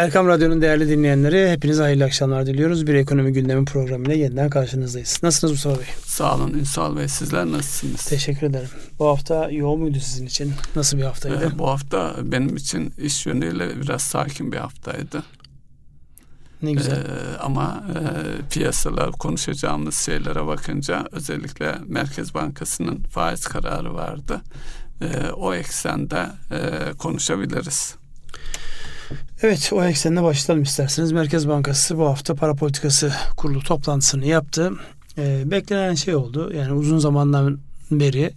Erkam 0.00 0.28
Radyo'nun 0.28 0.62
değerli 0.62 0.88
dinleyenleri 0.88 1.50
hepinize 1.50 1.82
hayırlı 1.82 2.04
akşamlar 2.04 2.46
diliyoruz. 2.46 2.86
Bir 2.86 2.94
ekonomi 2.94 3.32
gündemi 3.32 3.64
programıyla 3.64 4.14
yeniden 4.14 4.50
karşınızdayız. 4.50 5.20
Nasılsınız 5.22 5.52
Mustafa 5.52 5.78
Bey? 5.78 5.86
Sağ 6.04 6.34
olun 6.34 6.54
Ünsal 6.54 6.96
Bey. 6.96 7.08
Sizler 7.08 7.46
nasılsınız? 7.46 8.04
Teşekkür 8.04 8.46
ederim. 8.46 8.68
Bu 8.98 9.06
hafta 9.06 9.50
yoğun 9.50 9.80
muydu 9.80 9.98
sizin 10.00 10.26
için? 10.26 10.52
Nasıl 10.76 10.98
bir 10.98 11.02
haftaydı? 11.02 11.52
Ee, 11.54 11.58
bu 11.58 11.68
hafta 11.68 12.16
benim 12.22 12.56
için 12.56 12.94
iş 12.98 13.26
yönüyle 13.26 13.80
biraz 13.80 14.02
sakin 14.02 14.52
bir 14.52 14.56
haftaydı. 14.56 15.22
Ne 16.62 16.72
güzel. 16.72 16.96
Ee, 16.96 17.38
ama 17.40 17.84
e, 17.88 18.00
piyasalar 18.50 19.12
konuşacağımız 19.12 19.94
şeylere 19.94 20.46
bakınca 20.46 21.04
özellikle 21.12 21.74
Merkez 21.86 22.34
Bankası'nın 22.34 23.02
faiz 23.02 23.46
kararı 23.46 23.94
vardı. 23.94 24.40
Ee, 25.02 25.30
o 25.30 25.54
eksende 25.54 26.26
e, 26.50 26.92
konuşabiliriz. 26.98 28.00
Evet 29.42 29.70
o 29.72 29.84
eksenine 29.84 30.22
başlayalım 30.22 30.62
isterseniz. 30.62 31.12
Merkez 31.12 31.48
Bankası 31.48 31.98
bu 31.98 32.06
hafta 32.06 32.34
para 32.34 32.54
politikası 32.54 33.12
kurulu 33.36 33.60
toplantısını 33.60 34.26
yaptı. 34.26 34.72
Ee, 35.18 35.42
beklenen 35.44 35.94
şey 35.94 36.14
oldu. 36.14 36.52
Yani 36.54 36.72
uzun 36.72 36.98
zamandan 36.98 37.58
beri 37.90 38.32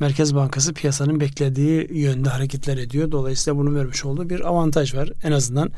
Merkez 0.00 0.34
Bankası 0.34 0.74
piyasanın 0.74 1.20
beklediği 1.20 1.88
yönde 1.92 2.28
hareketler 2.28 2.76
ediyor. 2.78 3.10
Dolayısıyla 3.12 3.58
bunun 3.58 3.74
vermiş 3.74 4.04
olduğu 4.04 4.30
bir 4.30 4.40
avantaj 4.40 4.94
var. 4.94 5.10
En 5.24 5.32
azından 5.32 5.70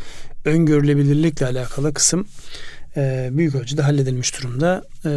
öngörülebilirlikle 0.44 1.46
alakalı 1.46 1.94
kısım 1.94 2.27
e, 2.96 3.28
büyük 3.32 3.54
ölçüde 3.54 3.82
halledilmiş 3.82 4.42
durumda. 4.42 4.84
E, 5.04 5.10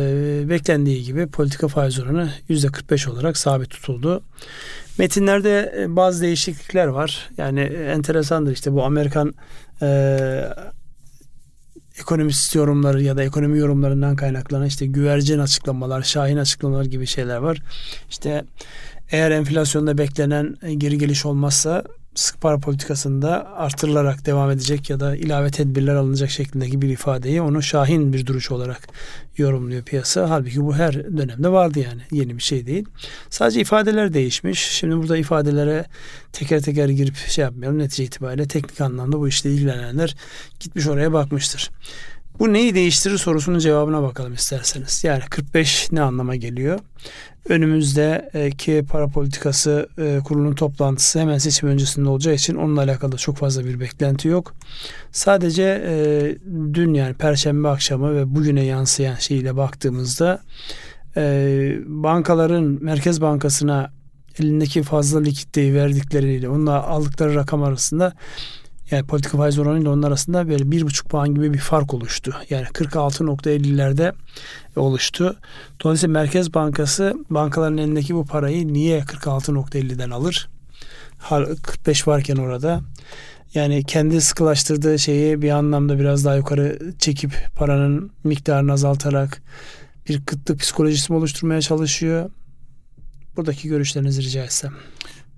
beklendiği 0.49 1.04
gibi 1.04 1.27
politika 1.27 1.68
faiz 1.68 1.99
oranı 1.99 2.30
%45 2.49 3.10
olarak 3.10 3.38
sabit 3.38 3.70
tutuldu. 3.70 4.24
Metinlerde 4.98 5.74
e, 5.78 5.96
bazı 5.96 6.22
değişiklikler 6.22 6.88
var. 6.88 7.30
Yani 7.38 7.60
enteresandır 7.62 8.52
işte 8.52 8.74
bu 8.74 8.84
Amerikan 8.84 9.34
e, 9.82 10.20
ekonomist 12.00 12.55
yorumları 12.55 13.04
ya 13.04 13.18
da 13.18 13.24
ekonomi 13.24 13.60
yorumlarından 13.60 14.16
kaynaklanan 14.16 14.66
işte 14.66 14.86
güvercin 14.86 15.40
açıklamalar, 15.40 16.02
şahin 16.02 16.38
açıklamalar 16.38 16.86
gibi 16.86 17.08
şeyler 17.08 17.38
var. 17.38 17.62
İşte 18.10 18.46
eğer 19.12 19.32
enflasyonda 19.32 19.98
beklenen 19.98 20.55
geri 20.77 20.98
geliş 20.98 21.26
olmazsa 21.26 21.84
sık 22.18 22.41
para 22.41 22.57
politikasında 22.57 23.48
artırılarak 23.55 24.26
devam 24.26 24.51
edecek 24.51 24.90
ya 24.90 24.99
da 24.99 25.15
ilave 25.15 25.51
tedbirler 25.51 25.96
alınacak 25.96 26.29
şeklindeki 26.29 26.82
bir 26.82 26.90
ifadeyi 26.90 27.41
onu 27.41 27.62
şahin 27.62 28.13
bir 28.13 28.26
duruş 28.26 28.51
olarak 28.51 28.87
yorumluyor 29.37 29.84
piyasa. 29.84 30.29
Halbuki 30.29 30.62
bu 30.62 30.76
her 30.76 31.18
dönemde 31.18 31.49
vardı 31.49 31.79
yani. 31.79 32.01
Yeni 32.12 32.37
bir 32.37 32.43
şey 32.43 32.68
değil. 32.68 32.85
Sadece 33.29 33.62
ifadeler 33.62 34.13
değişmiş. 34.13 34.59
Şimdi 34.59 34.98
burada 34.98 35.18
ifadelere 35.18 35.85
teker 36.34 36.62
teker 36.62 36.90
girip 36.90 37.15
şey 37.15 37.43
yapmayalım. 37.43 37.79
Netice 37.79 38.04
itibariyle 38.04 38.48
teknik 38.48 38.81
anlamda 38.81 39.20
bu 39.20 39.27
işle 39.27 39.52
ilgilenenler 39.52 40.15
gitmiş 40.59 40.87
oraya 40.87 41.13
bakmıştır. 41.13 41.71
Bu 42.40 42.54
neyi 42.54 42.76
değiştirir 42.76 43.18
sorusunun 43.18 43.60
cevabına 43.60 44.04
bakalım 44.04 44.34
isterseniz. 44.34 45.04
Yani 45.04 45.21
45 45.30 45.91
ne 45.91 46.02
anlama 46.02 46.35
geliyor? 46.35 46.80
Önümüzdeki 47.49 48.85
para 48.90 49.07
politikası 49.07 49.90
e, 49.98 50.20
kurulunun 50.24 50.55
toplantısı 50.55 51.20
hemen 51.20 51.38
seçim 51.38 51.70
öncesinde 51.70 52.10
olacağı 52.10 52.34
için 52.34 52.55
onunla 52.55 52.82
alakalı 52.82 53.18
çok 53.18 53.38
fazla 53.38 53.65
bir 53.65 53.80
beklenti 53.80 54.27
yok. 54.27 54.55
Sadece 55.12 55.84
e, 55.88 55.96
dün 56.74 56.93
yani 56.93 57.13
perşembe 57.13 57.68
akşamı 57.68 58.15
ve 58.15 58.35
bugüne 58.35 58.63
yansıyan 58.63 59.15
şeyle 59.15 59.58
baktığımızda 59.58 60.41
e, 61.18 61.74
bankaların 61.85 62.77
Merkez 62.82 63.21
Bankası'na 63.21 63.91
elindeki 64.40 64.84
fazla 64.84 65.19
likiditeyi 65.19 65.74
verdikleriyle 65.74 66.50
onunla 66.50 66.84
aldıkları 66.84 67.35
rakam 67.35 67.63
arasında 67.63 68.13
yani 68.91 69.06
politika 69.07 69.38
faiz 69.38 69.59
oranıyla 69.59 69.91
onun 69.91 70.03
arasında 70.03 70.50
böyle 70.50 70.72
bir 70.72 70.81
buçuk 70.81 71.09
puan 71.09 71.35
gibi 71.35 71.53
bir 71.53 71.59
fark 71.59 71.94
oluştu. 71.94 72.35
Yani 72.50 72.66
46.50'lerde 72.66 74.13
oluştu. 74.75 75.35
Dolayısıyla 75.84 76.13
Merkez 76.13 76.53
Bankası 76.53 77.13
bankaların 77.30 77.78
elindeki 77.78 78.16
bu 78.16 78.25
parayı 78.25 78.74
niye 78.74 79.00
46.50'den 79.00 80.09
alır? 80.09 80.50
45 81.64 82.08
varken 82.08 82.36
orada. 82.36 82.81
Yani 83.53 83.84
kendi 83.84 84.22
sıkılaştırdığı 84.22 85.00
şeyi 85.00 85.42
bir 85.42 85.50
anlamda 85.50 86.00
biraz 86.00 86.25
daha 86.25 86.36
yukarı 86.36 86.80
çekip 87.00 87.31
paranın 87.56 88.12
miktarını 88.24 88.72
azaltarak 88.72 89.42
bir 90.09 90.25
kıtlık 90.25 90.59
psikolojisi 90.59 91.14
oluşturmaya 91.14 91.62
çalışıyor? 91.62 92.30
Buradaki 93.38 93.68
görüşlerinizi 93.68 94.24
rica 94.24 94.44
etsem. 94.44 94.74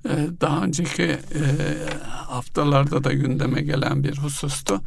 Ee, 0.05 0.27
daha 0.41 0.63
önceki 0.63 1.03
e, 1.03 1.19
haftalarda 2.07 3.03
da 3.03 3.13
gündeme 3.13 3.61
gelen 3.61 4.03
bir 4.03 4.17
husustu. 4.17 4.81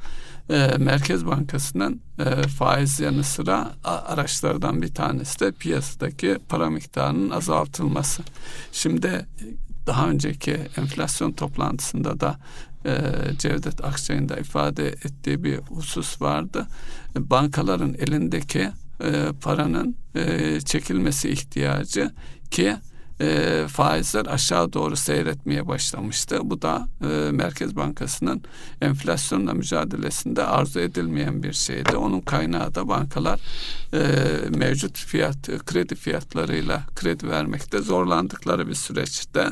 Ee, 0.50 0.70
Merkez 0.78 1.26
Bankası'nın 1.26 2.00
e, 2.18 2.42
faiz 2.48 3.00
yanı 3.00 3.24
sıra 3.24 3.72
araçlardan 3.84 4.82
bir 4.82 4.94
tanesi 4.94 5.40
de 5.40 5.52
piyasadaki 5.52 6.38
para 6.48 6.70
miktarının 6.70 7.30
azaltılması. 7.30 8.22
Şimdi 8.72 9.26
daha 9.86 10.08
önceki 10.08 10.52
enflasyon 10.52 11.32
toplantısında 11.32 12.20
da 12.20 12.38
e, 12.86 13.00
Cevdet 13.38 13.84
Akçay'ın 13.84 14.28
da 14.28 14.36
ifade 14.36 14.88
ettiği 14.88 15.44
bir 15.44 15.58
husus 15.58 16.22
vardı. 16.22 16.66
Bankaların 17.16 17.94
elindeki 17.94 18.70
paranın 19.40 19.96
çekilmesi 20.64 21.28
ihtiyacı 21.28 22.10
ki 22.50 22.76
e, 23.22 23.66
faizler 23.68 24.26
aşağı 24.26 24.72
doğru 24.72 24.96
seyretmeye 24.96 25.68
başlamıştı. 25.68 26.38
Bu 26.42 26.62
da 26.62 26.88
e, 27.00 27.32
Merkez 27.32 27.76
Bankası'nın 27.76 28.42
enflasyonla 28.80 29.54
mücadelesinde 29.54 30.44
arzu 30.44 30.80
edilmeyen 30.80 31.42
bir 31.42 31.52
şeydi. 31.52 31.96
Onun 31.96 32.20
kaynağı 32.20 32.74
da 32.74 32.88
bankalar 32.88 33.40
e, 33.94 34.00
mevcut 34.56 34.98
fiyat 34.98 35.46
kredi 35.66 35.94
fiyatlarıyla 35.94 36.82
kredi 36.96 37.28
vermekte 37.28 37.78
zorlandıkları 37.78 38.68
bir 38.68 38.74
süreçte 38.74 39.48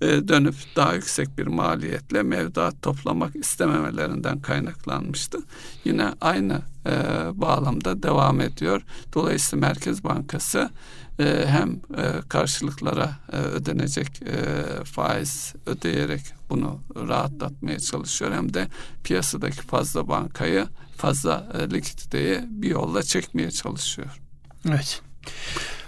e, 0.00 0.28
dönüp 0.28 0.54
daha 0.76 0.94
yüksek 0.94 1.38
bir 1.38 1.46
maliyetle 1.46 2.22
mevduat 2.22 2.82
toplamak 2.82 3.36
istememelerinden 3.36 4.40
kaynaklanmıştı. 4.40 5.38
Yine 5.84 6.12
aynı 6.20 6.62
e, 6.86 6.92
bağlamda 7.34 8.02
devam 8.02 8.40
ediyor. 8.40 8.82
Dolayısıyla 9.14 9.68
Merkez 9.68 10.04
Bankası 10.04 10.70
e, 11.18 11.46
hem 11.46 11.70
e, 11.72 12.28
karşılıklara 12.28 13.10
e, 13.32 13.36
ödenecek 13.36 14.22
e, 14.22 14.84
faiz 14.84 15.54
ödeyerek 15.66 16.22
bunu 16.50 16.80
rahatlatmaya 16.96 17.78
çalışıyor 17.78 18.32
hem 18.32 18.54
de 18.54 18.68
piyasadaki 19.04 19.62
fazla 19.62 20.08
bankayı 20.08 20.66
fazla 20.96 21.46
e, 21.58 21.70
likiditeyi 21.70 22.40
bir 22.48 22.68
yolla 22.68 23.02
çekmeye 23.02 23.50
çalışıyor. 23.50 24.20
Evet. 24.68 25.02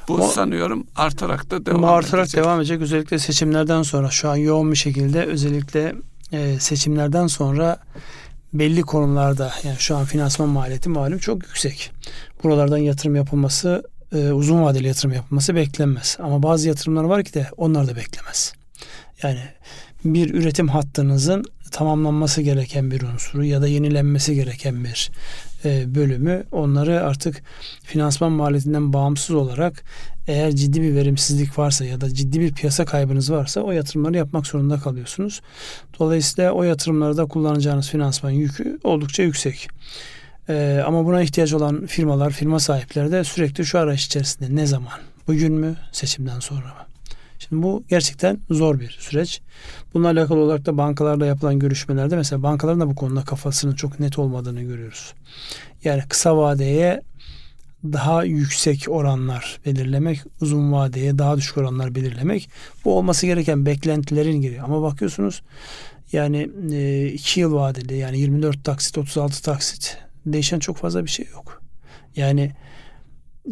Bu 0.08 0.14
o, 0.14 0.28
sanıyorum 0.28 0.86
artarak 0.96 1.50
da 1.50 1.66
devam 1.66 1.84
artarak 1.84 2.24
edecek. 2.24 2.44
devam 2.44 2.58
edecek. 2.58 2.80
Özellikle 2.80 3.18
seçimlerden 3.18 3.82
sonra 3.82 4.10
şu 4.10 4.30
an 4.30 4.36
yoğun 4.36 4.72
bir 4.72 4.76
şekilde 4.76 5.24
özellikle 5.24 5.94
e, 6.32 6.60
seçimlerden 6.60 7.26
sonra 7.26 7.78
belli 8.52 8.82
konularda 8.82 9.52
yani 9.64 9.76
şu 9.78 9.96
an 9.96 10.04
finansman 10.04 10.48
maliyeti 10.48 10.88
malum 10.88 11.18
çok 11.18 11.42
yüksek. 11.42 11.92
Buralardan 12.44 12.78
yatırım 12.78 13.16
yapılması 13.16 13.82
e, 14.14 14.32
uzun 14.32 14.62
vadeli 14.62 14.86
yatırım 14.86 15.12
yapılması 15.12 15.54
beklenmez. 15.54 16.16
Ama 16.20 16.42
bazı 16.42 16.68
yatırımlar 16.68 17.04
var 17.04 17.24
ki 17.24 17.34
de 17.34 17.46
onlar 17.56 17.88
da 17.88 17.96
beklemez. 17.96 18.52
Yani 19.22 19.40
bir 20.04 20.34
üretim 20.34 20.68
hattınızın 20.68 21.44
tamamlanması 21.70 22.42
gereken 22.42 22.90
bir 22.90 23.02
unsuru 23.02 23.44
ya 23.44 23.62
da 23.62 23.68
yenilenmesi 23.68 24.34
gereken 24.34 24.84
bir 24.84 25.10
e, 25.64 25.94
bölümü 25.94 26.44
onları 26.52 27.04
artık 27.04 27.42
finansman 27.82 28.32
maliyetinden 28.32 28.92
bağımsız 28.92 29.36
olarak 29.36 29.84
eğer 30.26 30.52
ciddi 30.52 30.82
bir 30.82 30.94
verimsizlik 30.94 31.58
varsa 31.58 31.84
ya 31.84 32.00
da 32.00 32.14
ciddi 32.14 32.40
bir 32.40 32.52
piyasa 32.52 32.84
kaybınız 32.84 33.32
varsa 33.32 33.60
o 33.60 33.72
yatırımları 33.72 34.16
yapmak 34.16 34.46
zorunda 34.46 34.78
kalıyorsunuz. 34.80 35.40
Dolayısıyla 35.98 36.52
o 36.52 36.62
yatırımlarda 36.62 37.26
kullanacağınız 37.26 37.88
finansman 37.88 38.30
yükü 38.30 38.78
oldukça 38.84 39.22
yüksek. 39.22 39.68
Ee, 40.48 40.82
ama 40.86 41.04
buna 41.04 41.22
ihtiyaç 41.22 41.52
olan 41.52 41.86
firmalar, 41.86 42.30
firma 42.30 42.60
sahipleri 42.60 43.12
de 43.12 43.24
sürekli 43.24 43.66
şu 43.66 43.78
arayış 43.78 44.06
içerisinde. 44.06 44.56
Ne 44.56 44.66
zaman? 44.66 44.92
Bugün 45.28 45.52
mü? 45.52 45.76
Seçimden 45.92 46.40
sonra 46.40 46.66
mı? 46.66 46.86
Şimdi 47.38 47.62
bu 47.62 47.84
gerçekten 47.88 48.38
zor 48.50 48.80
bir 48.80 48.96
süreç. 49.00 49.40
Bununla 49.94 50.08
alakalı 50.08 50.38
olarak 50.38 50.66
da 50.66 50.78
bankalarla 50.78 51.26
yapılan 51.26 51.58
görüşmelerde 51.58 52.16
mesela 52.16 52.42
bankaların 52.42 52.80
da 52.80 52.90
bu 52.90 52.94
konuda 52.94 53.22
kafasının 53.22 53.74
çok 53.74 54.00
net 54.00 54.18
olmadığını 54.18 54.62
görüyoruz. 54.62 55.14
Yani 55.84 56.02
kısa 56.08 56.36
vadeye 56.36 57.02
daha 57.84 58.24
yüksek 58.24 58.86
oranlar 58.88 59.60
belirlemek, 59.66 60.20
uzun 60.40 60.72
vadeye 60.72 61.18
daha 61.18 61.36
düşük 61.36 61.56
oranlar 61.56 61.94
belirlemek 61.94 62.50
bu 62.84 62.98
olması 62.98 63.26
gereken 63.26 63.66
beklentilerin 63.66 64.40
giriyor. 64.40 64.64
Ama 64.64 64.82
bakıyorsunuz 64.82 65.42
yani 66.12 66.42
2 67.14 67.40
e, 67.40 67.42
yıl 67.42 67.54
vadeli 67.54 67.96
yani 67.96 68.18
24 68.18 68.64
taksit 68.64 68.98
36 68.98 69.42
taksit 69.42 70.03
değişen 70.26 70.58
çok 70.58 70.76
fazla 70.76 71.04
bir 71.04 71.10
şey 71.10 71.26
yok. 71.32 71.62
Yani 72.16 72.52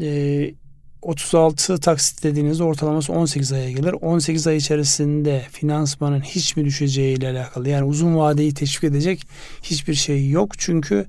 e, 0.00 0.54
36 1.02 1.80
taksit 1.80 2.22
dediğinizde 2.22 2.64
ortalaması 2.64 3.12
18 3.12 3.52
aya 3.52 3.70
gelir. 3.70 3.92
18 3.92 4.46
ay 4.46 4.56
içerisinde 4.56 5.42
finansmanın 5.50 6.20
hiç 6.20 6.56
mi 6.56 6.64
düşeceği 6.64 7.16
ile 7.16 7.30
alakalı 7.30 7.68
yani 7.68 7.84
uzun 7.84 8.16
vadeyi 8.16 8.54
teşvik 8.54 8.84
edecek 8.84 9.26
hiçbir 9.62 9.94
şey 9.94 10.30
yok. 10.30 10.58
Çünkü 10.58 11.06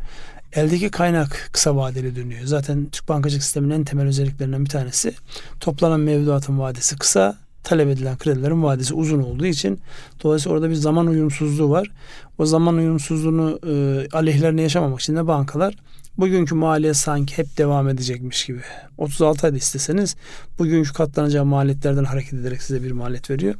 eldeki 0.53 0.91
kaynak 0.91 1.49
kısa 1.51 1.75
vadeli 1.75 2.15
dönüyor. 2.15 2.45
Zaten 2.45 2.89
Türk 2.91 3.09
bankacılık 3.09 3.43
sisteminin 3.43 3.73
en 3.73 3.83
temel 3.83 4.07
özelliklerinden 4.07 4.65
bir 4.65 4.69
tanesi 4.69 5.13
toplanan 5.59 5.99
mevduatın 5.99 6.59
vadesi 6.59 6.97
kısa, 6.97 7.37
talep 7.63 7.89
edilen 7.89 8.17
kredilerin 8.17 8.63
vadesi 8.63 8.93
uzun 8.93 9.23
olduğu 9.23 9.45
için 9.45 9.79
dolayısıyla 10.23 10.55
orada 10.55 10.69
bir 10.69 10.75
zaman 10.75 11.07
uyumsuzluğu 11.07 11.69
var. 11.69 11.91
O 12.37 12.45
zaman 12.45 12.75
uyumsuzluğunu 12.75 13.59
e, 13.67 14.07
aleyhlerine 14.17 14.61
yaşamamak 14.61 15.01
için 15.01 15.15
de 15.15 15.27
bankalar 15.27 15.75
bugünkü 16.17 16.55
maliye 16.55 16.93
sanki 16.93 17.37
hep 17.37 17.57
devam 17.57 17.89
edecekmiş 17.89 18.45
gibi. 18.45 18.61
36 18.97 19.47
ayda 19.47 19.57
isteseniz 19.57 20.15
bugünkü 20.59 20.93
katlanacağı 20.93 21.45
maliyetlerden 21.45 22.03
hareket 22.03 22.33
ederek 22.33 22.61
size 22.61 22.83
bir 22.83 22.91
maliyet 22.91 23.29
veriyor. 23.29 23.55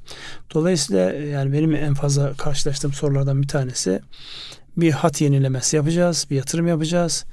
Dolayısıyla 0.54 1.14
e, 1.14 1.26
yani 1.28 1.54
benim 1.54 1.76
en 1.76 1.94
fazla 1.94 2.34
karşılaştığım 2.34 2.94
sorulardan 2.94 3.42
bir 3.42 3.48
tanesi 3.48 4.02
bir 4.78 4.92
hat 4.92 5.22
yenilemesi 5.22 5.76
yapacağız, 5.76 6.28
bir 6.30 6.36
yatırım 6.36 6.68
yapacağız. 6.68 7.26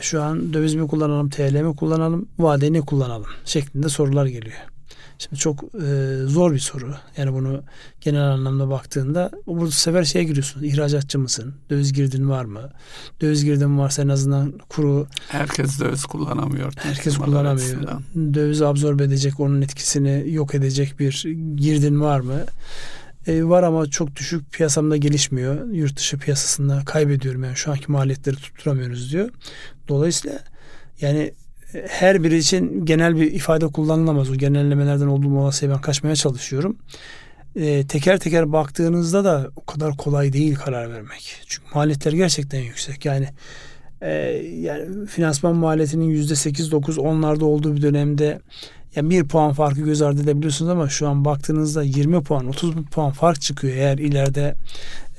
Şu 0.00 0.22
an 0.22 0.52
döviz 0.52 0.74
mi 0.74 0.86
kullanalım, 0.86 1.30
TL 1.30 1.60
mi 1.62 1.76
kullanalım, 1.76 2.28
vade 2.38 2.72
ne 2.72 2.80
kullanalım 2.80 3.26
şeklinde 3.44 3.88
sorular 3.88 4.26
geliyor. 4.26 4.77
Şimdi 5.18 5.36
çok 5.36 5.64
e, 5.64 6.16
zor 6.26 6.52
bir 6.52 6.58
soru. 6.58 6.94
Yani 7.16 7.32
bunu 7.32 7.62
genel 8.00 8.22
anlamda 8.22 8.70
baktığında 8.70 9.30
bu 9.46 9.70
sefer 9.70 10.04
şeye 10.04 10.24
giriyorsun. 10.24 10.62
İhracatçı 10.62 11.18
mısın? 11.18 11.54
Döviz 11.70 11.92
girdin 11.92 12.30
var 12.30 12.44
mı? 12.44 12.70
Döviz 13.20 13.44
girdin 13.44 13.78
varsa 13.78 14.02
en 14.02 14.08
azından 14.08 14.52
kuru 14.68 15.06
herkes 15.28 15.80
döviz 15.80 16.04
kullanamıyor. 16.04 16.72
Herkes 16.76 17.16
kullanamıyor. 17.16 17.56
Açısından. 17.56 18.34
Dövizi 18.34 18.66
absorbe 18.66 19.04
edecek, 19.04 19.40
onun 19.40 19.62
etkisini 19.62 20.32
yok 20.32 20.54
edecek 20.54 20.98
bir 20.98 21.26
girdin 21.56 22.00
var 22.00 22.20
mı? 22.20 22.40
E, 23.26 23.44
var 23.44 23.62
ama 23.62 23.86
çok 23.86 24.16
düşük 24.16 24.52
piyasamda 24.52 24.96
gelişmiyor. 24.96 25.70
Yurt 25.72 25.96
dışı 25.96 26.18
piyasasında 26.18 26.82
kaybediyorum 26.84 27.44
yani 27.44 27.56
şu 27.56 27.70
anki 27.72 27.92
maliyetleri 27.92 28.36
tutturamıyoruz 28.36 29.12
diyor. 29.12 29.30
Dolayısıyla 29.88 30.38
yani 31.00 31.32
her 31.88 32.24
biri 32.24 32.36
için 32.36 32.84
genel 32.84 33.16
bir 33.16 33.32
ifade 33.32 33.66
kullanılamaz. 33.66 34.30
O 34.30 34.34
genellemelerden 34.34 35.06
olduğum 35.06 35.38
olasıya 35.38 35.70
ben 35.70 35.80
kaçmaya 35.80 36.16
çalışıyorum. 36.16 36.76
E, 37.56 37.86
teker 37.86 38.18
teker 38.18 38.52
baktığınızda 38.52 39.24
da 39.24 39.50
o 39.56 39.64
kadar 39.64 39.96
kolay 39.96 40.32
değil 40.32 40.54
karar 40.54 40.92
vermek. 40.92 41.42
Çünkü 41.46 41.66
maliyetler 41.74 42.12
gerçekten 42.12 42.60
yüksek. 42.60 43.04
Yani 43.04 43.28
e, 44.00 44.10
yani 44.60 45.06
finansman 45.06 45.56
maliyetinin 45.56 46.08
yüzde 46.08 46.36
sekiz 46.36 46.72
dokuz 46.72 46.98
onlarda 46.98 47.44
olduğu 47.44 47.76
bir 47.76 47.82
dönemde 47.82 48.40
ya 48.96 49.10
bir 49.10 49.24
puan 49.24 49.52
farkı 49.52 49.80
göz 49.80 50.02
ardı 50.02 50.22
edebiliyorsunuz 50.22 50.70
ama 50.70 50.88
şu 50.88 51.08
an 51.08 51.24
baktığınızda 51.24 51.82
20 51.82 52.22
puan 52.22 52.48
30 52.48 52.74
puan 52.74 53.10
fark 53.10 53.40
çıkıyor 53.40 53.76
eğer 53.76 53.98
ileride 53.98 54.54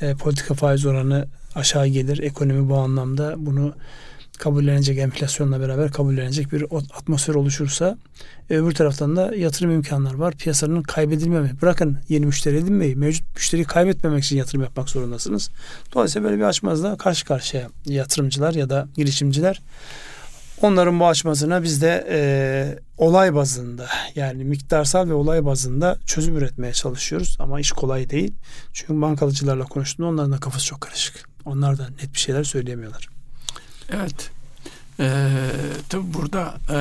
e, 0.01 0.13
politika 0.13 0.53
faiz 0.53 0.85
oranı 0.85 1.27
aşağı 1.55 1.87
gelir 1.87 2.23
ekonomi 2.23 2.69
bu 2.69 2.75
anlamda 2.75 3.35
bunu 3.37 3.73
kabullenecek 4.39 4.97
enflasyonla 4.97 5.61
beraber 5.61 5.91
kabullenecek 5.91 6.51
bir 6.51 6.65
atmosfer 6.97 7.33
oluşursa 7.33 7.97
e, 8.49 8.57
öbür 8.57 8.71
taraftan 8.71 9.15
da 9.15 9.35
yatırım 9.35 9.71
imkanları 9.71 10.19
var. 10.19 10.33
Piyasanın 10.33 10.81
kaybedilmemi. 10.81 11.61
Bırakın 11.61 11.97
yeni 12.09 12.25
müşteri 12.25 12.57
edinmeyi. 12.57 12.95
Mevcut 12.95 13.35
müşteriyi 13.35 13.65
kaybetmemek 13.65 14.23
için 14.23 14.37
yatırım 14.37 14.61
yapmak 14.61 14.89
zorundasınız. 14.89 15.49
Dolayısıyla 15.93 16.29
böyle 16.29 16.41
bir 16.41 16.45
açmazla 16.45 16.97
karşı 16.97 17.25
karşıya 17.25 17.69
yatırımcılar 17.85 18.53
ya 18.53 18.69
da 18.69 18.87
girişimciler. 18.95 19.61
Onların 20.61 20.99
bu 20.99 21.07
açmasına 21.07 21.63
biz 21.63 21.81
de 21.81 22.07
e, 22.09 22.19
olay 22.97 23.35
bazında 23.35 23.87
yani 24.15 24.43
miktarsal 24.43 25.09
ve 25.09 25.13
olay 25.13 25.45
bazında 25.45 25.97
çözüm 26.05 26.37
üretmeye 26.37 26.73
çalışıyoruz. 26.73 27.37
Ama 27.39 27.59
iş 27.59 27.71
kolay 27.71 28.09
değil. 28.09 28.33
Çünkü 28.73 29.01
bankalıcılarla 29.01 29.63
konuştuğumda 29.63 30.09
onların 30.09 30.31
da 30.31 30.37
kafası 30.37 30.65
çok 30.65 30.81
karışık. 30.81 31.29
Onlar 31.45 31.77
da 31.77 31.87
net 32.01 32.13
bir 32.13 32.19
şeyler 32.19 32.43
söyleyemiyorlar. 32.43 33.18
Evet. 33.91 34.31
Ee, 34.99 35.29
tabi 35.89 36.13
burada 36.13 36.53
e, 36.69 36.77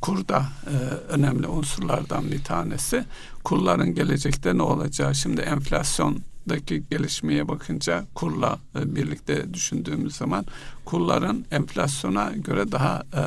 kur 0.00 0.28
da 0.28 0.46
e, 0.66 0.74
önemli 1.12 1.46
unsurlardan 1.46 2.30
bir 2.30 2.44
tanesi. 2.44 3.04
Kurların 3.44 3.94
gelecekte 3.94 4.58
ne 4.58 4.62
olacağı. 4.62 5.14
Şimdi 5.14 5.40
enflasyondaki 5.40 6.82
gelişmeye 6.90 7.48
bakınca 7.48 8.04
kurla 8.14 8.58
e, 8.80 8.96
birlikte 8.96 9.54
düşündüğümüz 9.54 10.16
zaman 10.16 10.46
kurların 10.84 11.46
enflasyona 11.50 12.30
göre 12.30 12.72
daha 12.72 13.02
e, 13.14 13.22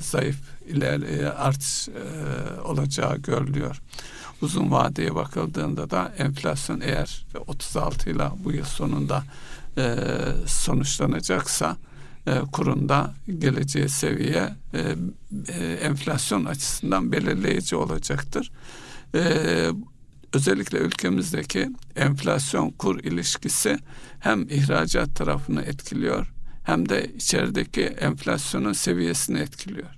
zayıf 0.00 0.36
iler 0.68 1.00
e, 1.00 1.32
artış 1.32 1.88
e, 1.88 2.60
olacağı 2.60 3.16
görülüyor. 3.16 3.82
Uzun 4.42 4.70
vadeye 4.70 5.14
bakıldığında 5.14 5.90
da 5.90 6.12
enflasyon 6.18 6.80
eğer 6.80 7.26
36 7.46 8.10
ile 8.10 8.28
bu 8.44 8.52
yıl 8.52 8.64
sonunda 8.64 9.22
e, 9.78 9.96
sonuçlanacaksa 10.46 11.76
e, 12.26 12.40
kurunda 12.52 13.14
geleceği 13.38 13.88
seviye 13.88 14.54
e, 14.74 14.96
e, 15.48 15.72
enflasyon 15.72 16.44
açısından 16.44 17.12
belirleyici 17.12 17.76
olacaktır. 17.76 18.52
Özellikle 20.32 20.78
ülkemizdeki 20.78 21.70
enflasyon 21.96 22.70
kur 22.70 22.98
ilişkisi 22.98 23.78
hem 24.20 24.42
ihracat 24.42 25.16
tarafını 25.16 25.62
etkiliyor 25.62 26.32
hem 26.64 26.88
de 26.88 27.12
içerideki 27.16 27.82
enflasyonun 27.82 28.72
seviyesini 28.72 29.38
etkiliyor. 29.38 29.88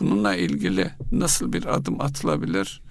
Bununla 0.00 0.36
ilgili 0.36 0.90
nasıl 1.12 1.52
bir 1.52 1.74
adım 1.74 2.00
atılabilir? 2.00 2.82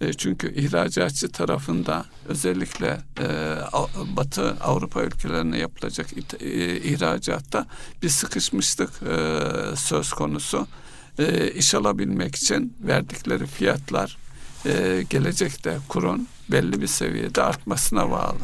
E, 0.00 0.12
çünkü 0.12 0.54
ihracatçı 0.54 1.28
tarafında 1.28 2.04
özellikle 2.28 3.00
e, 3.20 3.26
Batı 4.16 4.56
Avrupa 4.60 5.02
ülkelerine 5.02 5.58
yapılacak 5.58 6.06
e, 6.40 6.76
ihracatta 6.76 7.66
bir 8.02 8.08
sıkışmışlık 8.08 8.90
söz 9.76 10.12
konusu. 10.12 10.66
İş 11.54 11.74
alabilmek 11.74 12.36
için 12.36 12.76
verdikleri 12.80 13.46
fiyatlar 13.46 14.18
gelecekte 15.10 15.78
kurun 15.88 16.28
belli 16.50 16.80
bir 16.80 16.86
seviyede 16.86 17.42
artmasına 17.42 18.10
bağlı. 18.10 18.38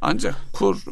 Ancak 0.00 0.36
kur 0.52 0.82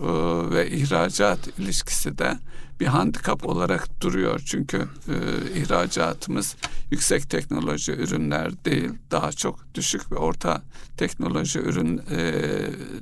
ve 0.50 0.70
ihracat 0.70 1.58
ilişkisi 1.58 2.18
de 2.18 2.38
bir 2.84 2.88
handikap 2.88 3.46
olarak 3.46 4.00
duruyor. 4.00 4.42
Çünkü 4.46 4.88
e, 5.08 5.14
ihracatımız 5.60 6.56
yüksek 6.90 7.30
teknoloji 7.30 7.92
ürünler 7.92 8.64
değil, 8.64 8.90
daha 9.10 9.32
çok 9.32 9.74
düşük 9.74 10.12
ve 10.12 10.16
orta 10.16 10.62
teknoloji 10.96 11.58
ürün 11.58 12.02
e, 12.10 12.32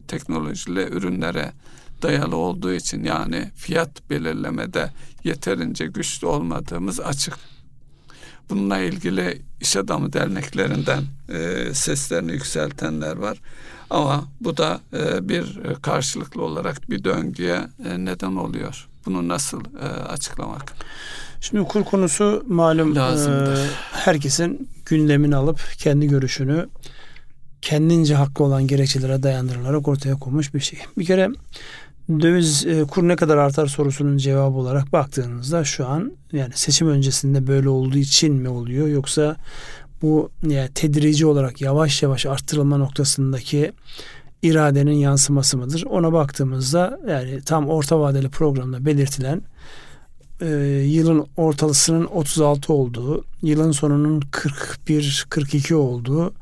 teknolojili 0.08 0.82
ürünlere 0.82 1.52
dayalı 2.02 2.37
olduğu 2.37 2.73
için 2.73 3.05
yani 3.05 3.50
fiyat 3.56 4.11
belirlemede 4.11 4.93
yeterince 5.25 5.87
güçlü 5.87 6.27
olmadığımız 6.27 7.01
açık. 7.01 7.39
Bununla 8.51 8.79
ilgili 8.79 9.43
iş 9.60 9.77
adamı 9.77 10.12
derneklerinden 10.12 11.05
e, 11.29 11.74
seslerini 11.74 12.32
yükseltenler 12.32 13.17
var. 13.17 13.41
Ama 13.91 14.24
bu 14.41 14.56
da 14.56 14.81
e, 14.93 15.29
bir 15.29 15.58
karşılıklı 15.82 16.43
olarak 16.43 16.91
bir 16.91 17.05
döngüye 17.05 17.60
e, 17.84 18.05
neden 18.05 18.36
oluyor. 18.36 18.92
Bunu 19.06 19.28
nasıl 19.28 19.60
e, 19.80 19.84
açıklamak? 19.86 20.72
Şimdi 21.40 21.68
kur 21.68 21.84
konusu 21.84 22.44
malum 22.48 22.98
e, 22.98 23.66
herkesin 23.92 24.68
gündemini 24.86 25.36
alıp 25.36 25.60
kendi 25.78 26.06
görüşünü 26.06 26.68
kendince 27.62 28.14
hakkı 28.14 28.44
olan 28.44 28.66
gerekçelere 28.66 29.22
dayandırılarak 29.22 29.88
ortaya 29.88 30.14
konmuş 30.14 30.54
bir 30.54 30.60
şey. 30.60 30.78
Bir 30.98 31.04
kere 31.04 31.28
döviz 32.08 32.66
e, 32.66 32.84
kur 32.84 33.08
ne 33.08 33.16
kadar 33.16 33.36
artar 33.36 33.66
sorusunun 33.66 34.16
cevabı 34.16 34.58
olarak 34.58 34.92
baktığınızda 34.92 35.64
şu 35.64 35.86
an 35.86 36.12
yani 36.32 36.52
seçim 36.54 36.88
öncesinde 36.88 37.46
böyle 37.46 37.68
olduğu 37.68 37.98
için 37.98 38.34
mi 38.34 38.48
oluyor 38.48 38.88
yoksa 38.88 39.36
bu 40.02 40.30
yani 40.48 40.68
tedrici 40.74 41.26
olarak 41.26 41.60
yavaş 41.60 42.02
yavaş 42.02 42.26
arttırılma 42.26 42.76
noktasındaki 42.76 43.72
iradenin 44.43 44.93
yansıması 44.93 45.58
mıdır? 45.58 45.84
Ona 45.91 46.13
baktığımızda 46.13 47.01
yani 47.08 47.41
tam 47.41 47.69
orta 47.69 48.01
vadeli 48.01 48.29
programda 48.29 48.87
belirtilen 48.87 49.43
e, 50.41 50.46
yılın 50.87 51.27
ortalısının 51.37 52.05
36 52.05 52.72
olduğu, 52.72 53.25
yılın 53.43 53.72
sonunun 53.72 54.20
41-42 54.20 55.75
olduğu 55.75 56.34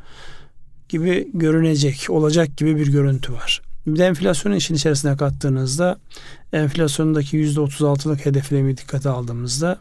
gibi 0.89 1.31
görünecek, 1.35 2.07
olacak 2.09 2.57
gibi 2.57 2.77
bir 2.77 2.93
görüntü 2.93 3.33
var. 3.33 3.63
Bir 3.87 3.99
de 3.99 4.07
enflasyonu 4.07 4.57
işin 4.57 4.75
içerisine 4.75 5.17
kattığınızda 5.17 5.99
enflasyondaki 6.53 7.37
%36'lık 7.37 8.27
hedeflemi 8.27 8.77
dikkate 8.77 9.09
aldığımızda 9.09 9.79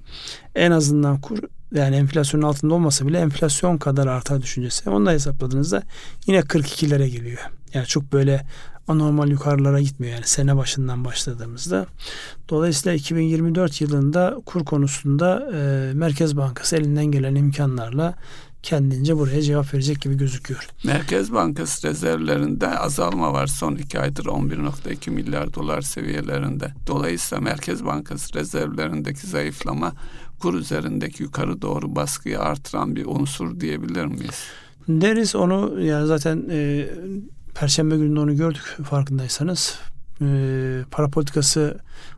en 0.56 0.72
azından 0.72 1.22
kur 1.22 1.40
yani 1.74 1.96
enflasyonun 1.96 2.46
altında 2.46 2.74
olmasa 2.74 3.08
bile 3.08 3.20
enflasyon 3.20 3.78
kadar 3.78 4.08
artar 4.08 4.42
düşüncesi. 4.42 4.90
Onu 4.90 5.06
da 5.06 5.12
hesapladığınızda 5.12 5.84
yine 6.28 6.40
42'lere 6.40 7.08
geliyor. 7.08 7.50
Yani 7.74 7.86
çok 7.86 8.14
böyle 8.14 8.46
anormal 8.88 9.30
yukarılara 9.30 9.82
gitmiyor 9.82 10.14
yani 10.14 10.28
sene 10.28 10.58
başından 10.58 11.06
başladığımızda. 11.06 11.86
Dolayısıyla 12.50 12.96
2024 12.96 13.82
yılında 13.82 14.38
kur 14.46 14.66
konusunda 14.66 15.50
e, 15.54 15.94
Merkez 15.94 16.38
Bankası 16.38 16.76
elinden 16.76 17.06
gelen 17.06 17.36
imkanlarla 17.36 18.16
kendince 18.64 19.18
buraya 19.18 19.42
cevap 19.42 19.74
verecek 19.74 20.02
gibi 20.02 20.18
gözüküyor. 20.18 20.70
Merkez 20.84 21.34
Bankası 21.34 21.88
rezervlerinde 21.88 22.68
azalma 22.68 23.34
var. 23.34 23.48
Son 23.48 23.76
iki 23.76 24.00
aydır 24.00 24.26
11.2 24.26 25.10
milyar 25.10 25.54
dolar 25.54 25.82
seviyelerinde. 25.82 26.74
Dolayısıyla 26.88 27.42
Merkez 27.42 27.86
Bankası 27.86 28.34
rezervlerindeki 28.34 29.28
zayıflama 29.28 29.94
kur 30.40 30.54
üzerindeki 30.54 31.24
yukarı 31.24 31.62
doğru 31.62 31.96
baskıyı 31.96 32.40
artıran 32.40 32.96
bir 32.96 33.06
unsur 33.06 33.60
diyebilir 33.60 34.06
miyiz? 34.06 34.44
Deriz 34.88 35.36
onu 35.36 35.82
yani 35.82 36.08
zaten 36.08 36.46
e, 36.50 36.90
Perşembe 37.56 37.98
günü 37.98 38.20
onu 38.20 38.36
gördük 38.36 38.78
farkındaysanız. 38.90 39.80
E, 40.22 40.26
para 40.92 41.10
politikası 41.10 41.78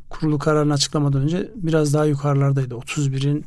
kurulu 0.10 0.40
kararını 0.40 0.74
açıklamadan 0.74 1.22
önce 1.22 1.52
biraz 1.56 1.94
daha 1.94 2.06
yukarılardaydı. 2.06 2.74
31'in 2.74 3.46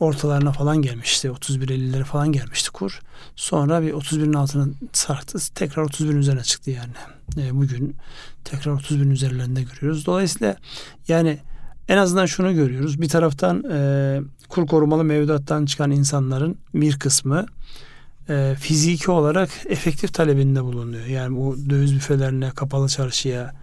ortalarına 0.00 0.52
falan 0.52 0.82
gelmişti. 0.82 1.28
31.50'lere 1.28 2.04
falan 2.04 2.32
gelmişti 2.32 2.70
kur. 2.70 3.00
Sonra 3.36 3.82
bir 3.82 3.92
31'in 3.92 4.32
altına 4.32 4.66
sarktı. 4.92 5.38
Tekrar 5.54 5.84
31'in 5.84 6.16
üzerine 6.16 6.42
çıktı 6.42 6.70
yani. 6.70 6.92
E, 7.36 7.54
bugün 7.54 7.96
tekrar 8.44 8.72
31'in 8.72 9.10
üzerlerinde 9.10 9.62
görüyoruz. 9.62 10.06
Dolayısıyla 10.06 10.56
yani 11.08 11.38
en 11.88 11.96
azından 11.96 12.26
şunu 12.26 12.54
görüyoruz. 12.54 13.00
Bir 13.00 13.08
taraftan 13.08 13.64
e, 13.70 14.20
kur 14.48 14.66
korumalı 14.66 15.04
mevduattan 15.04 15.66
çıkan 15.66 15.90
insanların 15.90 16.58
bir 16.74 16.98
kısmı 16.98 17.46
e, 18.28 18.54
fiziki 18.58 19.10
olarak 19.10 19.50
efektif 19.68 20.14
talebinde 20.14 20.64
bulunuyor. 20.64 21.06
Yani 21.06 21.36
bu 21.36 21.56
döviz 21.70 21.94
büfelerine, 21.94 22.50
kapalı 22.50 22.88
çarşıya 22.88 23.54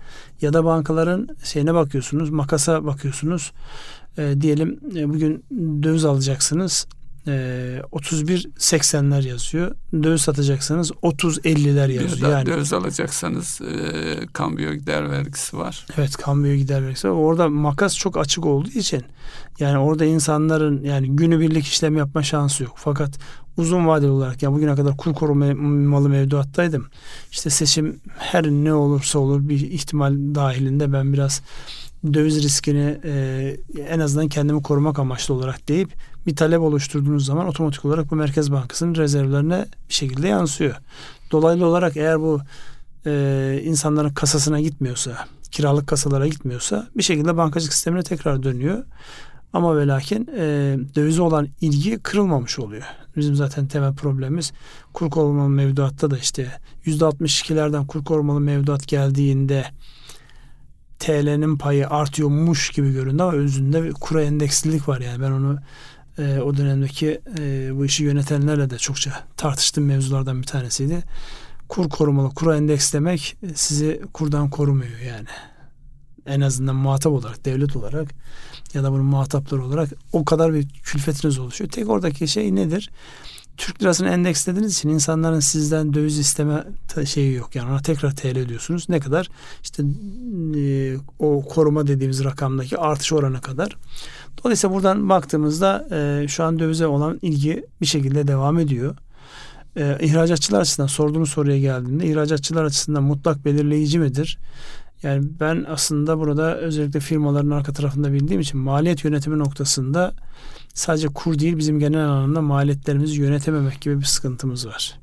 ya 0.41 0.53
da 0.53 0.65
bankaların 0.65 1.29
şeyine 1.43 1.73
bakıyorsunuz, 1.73 2.29
makasa 2.29 2.85
bakıyorsunuz. 2.85 3.51
E, 4.17 4.41
diyelim 4.41 4.79
e, 4.95 5.09
bugün 5.09 5.43
döviz 5.83 6.05
alacaksınız. 6.05 6.87
E, 7.27 7.31
31.80'ler 7.91 9.27
yazıyor. 9.27 9.75
Döviz 9.93 10.21
satacaksanız 10.21 10.91
30.50'ler 10.91 11.91
yazıyor. 11.91 12.31
Yani 12.31 12.45
döviz 12.45 12.73
alacaksanız 12.73 13.61
e, 13.61 14.27
kambiyo 14.33 14.73
gider 14.73 15.09
vergisi 15.11 15.57
var. 15.57 15.85
Evet, 15.97 16.17
kambiyo 16.17 16.55
gider 16.55 16.83
vergisi 16.83 17.09
var. 17.09 17.13
Orada 17.13 17.49
makas 17.49 17.97
çok 17.97 18.17
açık 18.17 18.45
olduğu 18.45 18.69
için 18.69 19.03
yani 19.59 19.77
orada 19.77 20.05
insanların 20.05 20.83
yani 20.83 21.15
günübirlik 21.15 21.65
işlem 21.65 21.97
yapma 21.97 22.23
şansı 22.23 22.63
yok. 22.63 22.73
Fakat 22.75 23.19
uzun 23.57 23.87
vadeli 23.87 24.09
olarak 24.09 24.43
yani 24.43 24.55
bugüne 24.55 24.75
kadar 24.75 24.97
kur 24.97 25.13
korumalı 25.13 26.09
mevduattaydım. 26.09 26.87
İşte 27.31 27.49
seçim 27.49 27.99
her 28.17 28.45
ne 28.45 28.73
olursa 28.73 29.19
olur 29.19 29.49
bir 29.49 29.59
ihtimal 29.59 30.13
dahilinde 30.35 30.93
ben 30.93 31.13
biraz 31.13 31.41
döviz 32.13 32.43
riskini 32.43 32.99
e, 33.03 33.55
en 33.87 33.99
azından 33.99 34.27
kendimi 34.27 34.63
korumak 34.63 34.99
amaçlı 34.99 35.33
olarak 35.33 35.67
deyip 35.67 35.89
bir 36.27 36.35
talep 36.35 36.61
oluşturduğunuz 36.61 37.25
zaman 37.25 37.47
otomatik 37.47 37.85
olarak 37.85 38.11
bu 38.11 38.15
Merkez 38.15 38.51
Bankası'nın 38.51 38.95
rezervlerine 38.95 39.65
bir 39.89 39.93
şekilde 39.93 40.27
yansıyor. 40.27 40.75
Dolaylı 41.31 41.65
olarak 41.65 41.97
eğer 41.97 42.19
bu 42.19 42.41
e, 43.05 43.61
insanların 43.63 44.09
kasasına 44.09 44.61
gitmiyorsa, 44.61 45.27
kiralık 45.51 45.87
kasalara 45.87 46.27
gitmiyorsa 46.27 46.87
bir 46.97 47.03
şekilde 47.03 47.37
bankacılık 47.37 47.73
sistemine 47.73 48.03
tekrar 48.03 48.43
dönüyor. 48.43 48.83
Ama 49.53 49.77
ve 49.77 49.87
lakin 49.87 50.29
e, 50.37 50.77
dövize 50.95 51.21
olan 51.21 51.47
ilgi 51.61 51.99
kırılmamış 51.99 52.59
oluyor. 52.59 52.83
Bizim 53.15 53.35
zaten 53.35 53.67
temel 53.67 53.93
problemimiz 53.93 54.53
kur 54.93 55.09
korumalı 55.09 55.49
mevduatta 55.49 56.11
da 56.11 56.17
işte 56.17 56.51
%62'lerden 56.85 57.87
kur 57.87 58.05
korumalı 58.05 58.39
mevduat 58.39 58.87
geldiğinde 58.87 59.65
TL'nin 60.99 61.57
payı 61.57 61.89
artıyormuş 61.89 62.69
gibi 62.69 62.93
göründü 62.93 63.23
ama 63.23 63.33
özünde 63.33 63.83
bir 63.83 63.91
kura 63.91 64.21
endekslilik 64.21 64.87
var 64.87 65.01
yani 65.01 65.21
ben 65.21 65.31
onu 65.31 65.57
e, 66.17 66.39
o 66.39 66.57
dönemdeki 66.57 67.21
e, 67.39 67.71
bu 67.75 67.85
işi 67.85 68.03
yönetenlerle 68.03 68.69
de 68.69 68.77
çokça 68.77 69.23
tartıştığım 69.37 69.85
mevzulardan 69.85 70.41
bir 70.41 70.47
tanesiydi. 70.47 71.03
Kur 71.69 71.89
korumalı, 71.89 72.29
kura 72.29 72.57
endekslemek 72.57 73.37
sizi 73.55 74.01
kurdan 74.13 74.49
korumuyor 74.49 74.99
yani. 74.99 75.27
En 76.25 76.41
azından 76.41 76.75
muhatap 76.75 77.13
olarak, 77.13 77.45
devlet 77.45 77.75
olarak 77.75 78.09
ya 78.73 78.83
da 78.83 78.91
bunun 78.91 79.05
muhatapları 79.05 79.65
olarak 79.65 79.89
o 80.13 80.25
kadar 80.25 80.53
bir 80.53 80.69
külfetiniz 80.69 81.39
oluşuyor. 81.39 81.69
Tek 81.69 81.89
oradaki 81.89 82.27
şey 82.27 82.55
nedir? 82.55 82.89
Türk 83.57 83.81
lirasını 83.81 84.09
endekslediğiniz 84.09 84.77
için 84.77 84.89
insanların 84.89 85.39
sizden 85.39 85.93
döviz 85.93 86.19
isteme 86.19 86.63
şeyi 87.05 87.33
yok. 87.33 87.55
Yani 87.55 87.71
ona 87.71 87.81
tekrar 87.81 88.15
TL 88.15 88.49
diyorsunuz. 88.49 88.89
Ne 88.89 88.99
kadar? 88.99 89.29
İşte 89.63 89.83
e, 90.57 90.95
o 91.19 91.45
koruma 91.45 91.87
dediğimiz 91.87 92.23
rakamdaki 92.23 92.77
artış 92.77 93.13
oranı 93.13 93.41
kadar. 93.41 93.77
Dolayısıyla 94.43 94.75
buradan 94.75 95.09
baktığımızda 95.09 95.87
e, 95.91 96.27
şu 96.27 96.43
an 96.43 96.59
dövize 96.59 96.87
olan 96.87 97.19
ilgi 97.21 97.65
bir 97.81 97.85
şekilde 97.85 98.27
devam 98.27 98.59
ediyor. 98.59 98.95
E, 99.75 99.97
ihracatçılar 100.01 100.61
açısından 100.61 100.87
sorduğunuz 100.87 101.29
soruya 101.29 101.59
geldiğinde 101.59 102.07
ihracatçılar 102.07 102.63
açısından 102.63 103.03
mutlak 103.03 103.45
belirleyici 103.45 103.99
midir? 103.99 104.37
Yani 105.03 105.27
ben 105.39 105.65
aslında 105.69 106.19
burada 106.19 106.57
özellikle 106.57 106.99
firmaların 106.99 107.49
arka 107.49 107.73
tarafında 107.73 108.13
bildiğim 108.13 108.41
için 108.41 108.59
maliyet 108.59 109.03
yönetimi 109.03 109.39
noktasında 109.39 110.13
sadece 110.73 111.07
kur 111.07 111.39
değil 111.39 111.57
bizim 111.57 111.79
genel 111.79 112.09
anlamda 112.09 112.41
maliyetlerimizi 112.41 113.21
yönetememek 113.21 113.81
gibi 113.81 113.99
bir 113.99 114.05
sıkıntımız 114.05 114.67
var. 114.67 114.99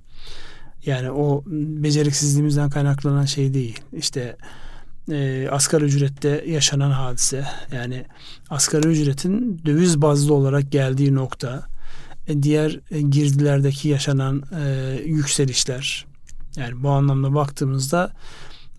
Yani 0.87 1.11
o 1.11 1.45
beceriksizliğimizden 1.47 2.71
kaynaklanan 2.71 3.25
şey 3.25 3.55
değil. 3.55 3.81
İşte 3.93 4.37
e, 5.11 5.49
asgari 5.51 5.85
ücrette 5.85 6.45
yaşanan 6.49 6.91
hadise. 6.91 7.45
Yani 7.73 8.05
asgari 8.51 8.89
ücretin 8.89 9.63
döviz 9.67 10.03
bazlı 10.03 10.35
olarak 10.35 10.73
geldiği 10.73 11.15
nokta. 11.15 11.67
E, 12.27 12.43
diğer 12.43 12.81
e, 12.91 13.01
girdilerdeki 13.01 13.89
yaşanan 13.89 14.43
e, 14.61 14.95
yükselişler. 15.05 16.07
Yani 16.57 16.83
bu 16.83 16.91
anlamda 16.91 17.35
baktığımızda 17.35 18.13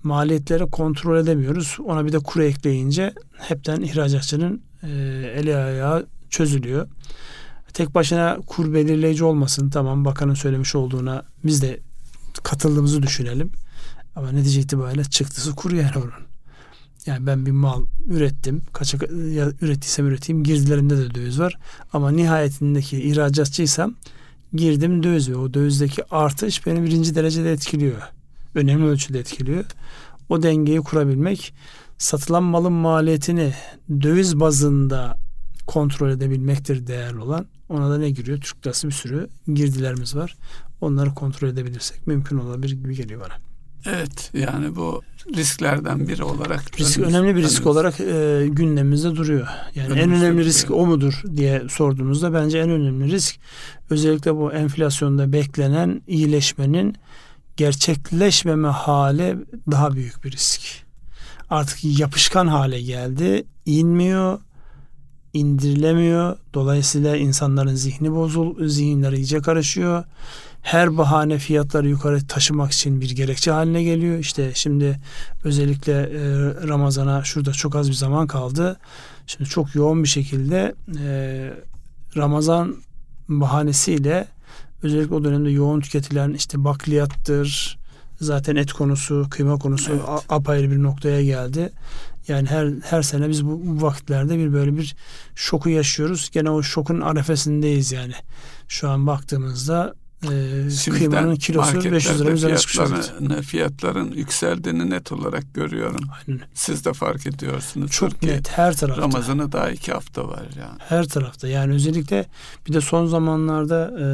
maliyetleri 0.03 0.69
kontrol 0.69 1.17
edemiyoruz. 1.17 1.77
Ona 1.85 2.05
bir 2.05 2.11
de 2.11 2.19
kuru 2.19 2.43
ekleyince 2.43 3.13
hepten 3.37 3.81
ihracatçının 3.81 4.61
e, 4.83 4.87
eli 5.35 5.55
ayağı 5.55 6.05
çözülüyor. 6.29 6.87
Tek 7.73 7.95
başına 7.95 8.37
kur 8.47 8.73
belirleyici 8.73 9.23
olmasın. 9.23 9.69
Tamam 9.69 10.05
bakanın 10.05 10.33
söylemiş 10.33 10.75
olduğuna 10.75 11.23
biz 11.45 11.61
de 11.61 11.79
katıldığımızı 12.43 13.03
düşünelim. 13.03 13.51
Ama 14.15 14.31
netice 14.31 14.59
itibariyle 14.59 15.03
çıktısı 15.03 15.55
kur 15.55 15.71
yani 15.71 15.91
onun. 15.95 16.11
Yani 17.05 17.27
ben 17.27 17.45
bir 17.45 17.51
mal 17.51 17.85
ürettim. 18.07 18.61
Kaça 18.73 18.97
ya 19.15 19.51
ürettiysem 19.61 20.07
üreteyim. 20.07 20.43
Girdilerimde 20.43 20.97
de 20.97 21.15
döviz 21.15 21.39
var. 21.39 21.57
Ama 21.93 22.11
nihayetindeki 22.11 23.01
ihracatçıysam 23.01 23.95
girdim 24.53 25.03
döviz 25.03 25.29
ve 25.29 25.35
o 25.35 25.53
dövizdeki 25.53 26.03
artış 26.15 26.65
beni 26.65 26.83
birinci 26.83 27.15
derecede 27.15 27.51
etkiliyor. 27.51 28.01
Önemli 28.55 28.85
ölçüde 28.85 29.19
etkiliyor. 29.19 29.65
O 30.29 30.43
dengeyi 30.43 30.79
kurabilmek 30.79 31.53
satılan 31.97 32.43
malın 32.43 32.73
maliyetini 32.73 33.53
döviz 34.01 34.39
bazında 34.39 35.17
kontrol 35.67 36.09
edebilmektir 36.09 36.87
değerli 36.87 37.19
olan. 37.19 37.45
Ona 37.69 37.89
da 37.89 37.97
ne 37.97 38.09
giriyor? 38.09 38.41
Türk 38.41 38.65
lirası 38.65 38.87
bir 38.87 38.93
sürü 38.93 39.29
girdilerimiz 39.53 40.15
var. 40.15 40.35
Onları 40.81 41.13
kontrol 41.13 41.47
edebilirsek 41.47 42.07
mümkün 42.07 42.37
olabilir 42.37 42.71
gibi 42.71 42.95
geliyor 42.95 43.21
bana. 43.21 43.50
Evet 43.85 44.31
yani 44.33 44.75
bu 44.75 45.01
risklerden 45.35 46.07
biri 46.07 46.23
olarak 46.23 46.79
risk 46.79 46.97
önümüz, 46.97 47.15
önemli 47.15 47.35
bir 47.35 47.41
risk 47.41 47.61
önümüz. 47.61 47.67
olarak 47.67 47.99
e, 47.99 48.47
gündemimizde 48.47 49.15
duruyor. 49.15 49.47
Yani 49.75 49.87
önümüzde 49.87 50.01
en 50.01 50.23
önemli 50.23 50.45
risk 50.45 50.67
duruyor. 50.67 50.83
o 50.83 50.87
mudur 50.87 51.21
diye 51.35 51.63
sorduğumuzda 51.69 52.33
bence 52.33 52.59
en 52.59 52.69
önemli 52.69 53.11
risk 53.11 53.39
özellikle 53.89 54.35
bu 54.35 54.53
enflasyonda 54.53 55.33
beklenen 55.33 56.01
iyileşmenin 56.07 56.95
gerçekleşmeme 57.57 58.67
hali 58.67 59.37
daha 59.71 59.93
büyük 59.93 60.23
bir 60.23 60.31
risk. 60.31 60.61
Artık 61.49 61.99
yapışkan 61.99 62.47
hale 62.47 62.81
geldi. 62.81 63.43
inmiyor, 63.65 64.39
indirilemiyor. 65.33 66.37
Dolayısıyla 66.53 67.15
insanların 67.15 67.75
zihni 67.75 68.11
bozul, 68.11 68.67
zihinleri 68.67 69.15
iyice 69.15 69.39
karışıyor. 69.39 70.03
Her 70.61 70.97
bahane 70.97 71.37
fiyatları 71.37 71.89
yukarı 71.89 72.27
taşımak 72.27 72.71
için 72.71 73.01
bir 73.01 73.15
gerekçe 73.15 73.51
haline 73.51 73.83
geliyor. 73.83 74.19
İşte 74.19 74.51
şimdi 74.53 74.99
özellikle 75.43 75.93
e, 75.93 76.19
Ramazan'a 76.67 77.23
şurada 77.23 77.51
çok 77.51 77.75
az 77.75 77.89
bir 77.89 77.93
zaman 77.93 78.27
kaldı. 78.27 78.79
Şimdi 79.27 79.49
çok 79.49 79.75
yoğun 79.75 80.03
bir 80.03 80.07
şekilde 80.07 80.75
e, 81.03 81.53
Ramazan 82.17 82.75
bahanesiyle 83.29 84.27
özellikle 84.83 85.15
o 85.15 85.23
dönemde 85.23 85.49
yoğun 85.49 85.81
tüketilen 85.81 86.33
işte 86.33 86.63
bakliyattır, 86.63 87.79
zaten 88.21 88.55
et 88.55 88.73
konusu, 88.73 89.27
kıyma 89.29 89.59
konusu 89.59 89.91
evet. 89.91 90.25
apayrı 90.29 90.71
bir 90.71 90.83
noktaya 90.83 91.23
geldi. 91.23 91.71
Yani 92.27 92.47
her 92.47 92.69
her 92.83 93.01
sene 93.01 93.29
biz 93.29 93.45
bu, 93.45 93.61
bu 93.63 93.81
vakitlerde 93.81 94.37
bir 94.37 94.53
böyle 94.53 94.77
bir 94.77 94.95
şoku 95.35 95.69
yaşıyoruz. 95.69 96.29
Gene 96.33 96.49
o 96.49 96.63
şokun 96.63 97.01
arefesindeyiz 97.01 97.91
yani. 97.91 98.13
Şu 98.67 98.89
an 98.89 99.07
baktığımızda 99.07 99.93
e, 100.23 100.91
kıymanın 100.91 101.35
kilosu 101.35 101.91
500 101.91 102.21
lira 102.21 102.31
üzerine 102.31 102.57
çıkmış. 102.57 103.45
Fiyatların 103.47 104.11
yükseldiğini 104.11 104.89
net 104.89 105.11
olarak 105.11 105.53
görüyorum. 105.53 106.09
Aynen. 106.27 106.41
Siz 106.53 106.85
de 106.85 106.93
fark 106.93 107.27
ediyorsunuz. 107.27 107.91
Çok 107.91 108.23
net 108.23 108.49
her 108.49 108.75
tarafta. 108.75 109.01
Ramazan'a 109.01 109.51
daha 109.51 109.69
iki 109.69 109.91
hafta 109.91 110.27
var 110.27 110.43
yani. 110.59 110.79
Her 110.79 111.07
tarafta 111.07 111.47
yani 111.47 111.73
özellikle 111.73 112.25
bir 112.67 112.73
de 112.73 112.81
son 112.81 113.05
zamanlarda 113.05 113.93
e, 113.99 114.05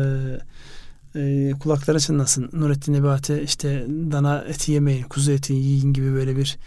e, 1.20 1.52
kulakları 1.60 2.00
çınlasın. 2.00 2.50
Nurettin 2.54 2.94
Nebati 2.94 3.42
işte 3.46 3.86
dana 3.90 4.40
eti 4.48 4.72
yemeyin, 4.72 5.04
kuzu 5.04 5.32
eti 5.32 5.54
yiyin 5.54 5.94
gibi 5.94 6.14
böyle 6.14 6.38
bir 6.38 6.58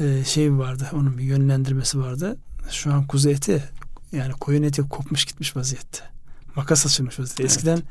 e, 0.00 0.24
şey 0.24 0.52
vardı. 0.52 0.86
Onun 0.92 1.18
bir 1.18 1.24
yönlendirmesi 1.24 1.98
vardı. 1.98 2.36
Şu 2.70 2.92
an 2.92 3.06
kuzu 3.06 3.30
eti 3.30 3.64
yani 4.12 4.32
koyun 4.32 4.62
eti 4.62 4.82
kopmuş 4.82 5.24
gitmiş 5.24 5.56
vaziyette. 5.56 6.15
Makas 6.56 6.86
açılmış 6.86 7.20
vaziyette. 7.20 7.42
Evet. 7.42 7.52
Eskiden 7.52 7.82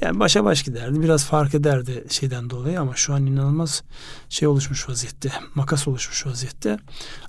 yani 0.00 0.20
başa 0.20 0.44
baş 0.44 0.62
giderdi. 0.62 1.02
Biraz 1.02 1.24
fark 1.24 1.54
ederdi 1.54 2.04
şeyden 2.08 2.50
dolayı 2.50 2.80
ama 2.80 2.96
şu 2.96 3.14
an 3.14 3.26
inanılmaz 3.26 3.82
şey 4.28 4.48
oluşmuş 4.48 4.88
vaziyette. 4.88 5.32
Makas 5.54 5.88
oluşmuş 5.88 6.26
vaziyette. 6.26 6.78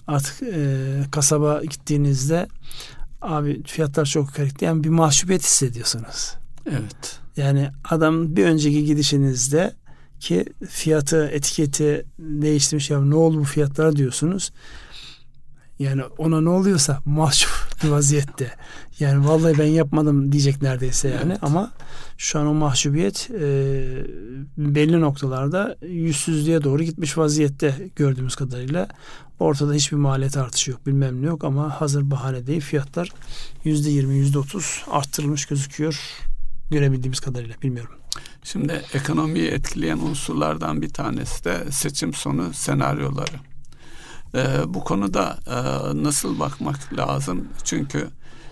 Artık 0.08 0.44
e, 0.44 1.04
kasaba 1.12 1.62
gittiğinizde 1.64 2.48
abi 3.22 3.64
fiyatlar 3.64 4.06
çok 4.06 4.28
yukarı 4.28 4.50
yani 4.62 4.84
bir 4.84 4.90
mahcubiyet 4.90 5.44
hissediyorsunuz. 5.44 6.34
Evet. 6.70 7.20
Yani 7.38 7.70
adam 7.90 8.36
bir 8.36 8.46
önceki 8.46 8.86
gidişinizde 8.86 9.74
ki 10.20 10.46
fiyatı 10.70 11.28
etiketi 11.28 12.06
değiştirmiş 12.20 12.90
ya 12.90 13.02
ne 13.02 13.16
oldu 13.16 13.40
bu 13.40 13.44
fiyatlar 13.44 13.96
diyorsunuz. 13.96 14.52
Yani 15.82 16.04
ona 16.18 16.42
ne 16.42 16.50
oluyorsa 16.50 17.00
mahcup 17.06 17.50
bir 17.84 17.90
vaziyette. 17.90 18.52
Yani 19.00 19.28
vallahi 19.28 19.58
ben 19.58 19.66
yapmadım 19.66 20.32
diyecek 20.32 20.62
neredeyse 20.62 21.10
yani. 21.10 21.32
Evet. 21.32 21.38
Ama 21.42 21.72
şu 22.18 22.40
an 22.40 22.48
o 22.48 22.54
mahcubiyet 22.54 23.30
e, 23.32 23.44
belli 24.58 25.02
noktalarda 25.02 25.78
yüzsüzlüğe 25.82 26.64
doğru 26.64 26.84
gitmiş 26.84 27.18
vaziyette 27.18 27.90
gördüğümüz 27.96 28.36
kadarıyla. 28.36 28.88
Ortada 29.40 29.74
hiçbir 29.74 29.98
maliyet 29.98 30.38
artışı 30.38 30.72
yok 30.72 30.88
bilmem 30.88 31.22
ne 31.22 31.26
yok 31.26 31.44
ama 31.44 31.82
hazır 31.82 32.12
bahane 32.12 32.48
değil 32.48 32.62
fiyatlar 32.62 33.10
yüzde 33.64 33.90
yirmi 33.90 34.16
yüzde 34.16 34.40
otuz 34.40 34.84
arttırılmış 34.92 35.46
gözüküyor 35.46 36.00
görebildiğimiz 36.72 37.20
kadarıyla 37.20 37.56
bilmiyorum. 37.62 37.96
Şimdi 38.44 38.82
ekonomiyi 38.94 39.48
etkileyen 39.48 39.98
unsurlardan 39.98 40.82
bir 40.82 40.90
tanesi 40.90 41.44
de 41.44 41.72
seçim 41.72 42.14
sonu 42.14 42.54
senaryoları. 42.54 43.51
Ee, 44.36 44.74
bu 44.74 44.84
konuda 44.84 45.38
e, 45.48 45.54
nasıl 46.04 46.40
bakmak 46.40 46.94
lazım? 46.98 47.48
Çünkü 47.64 48.08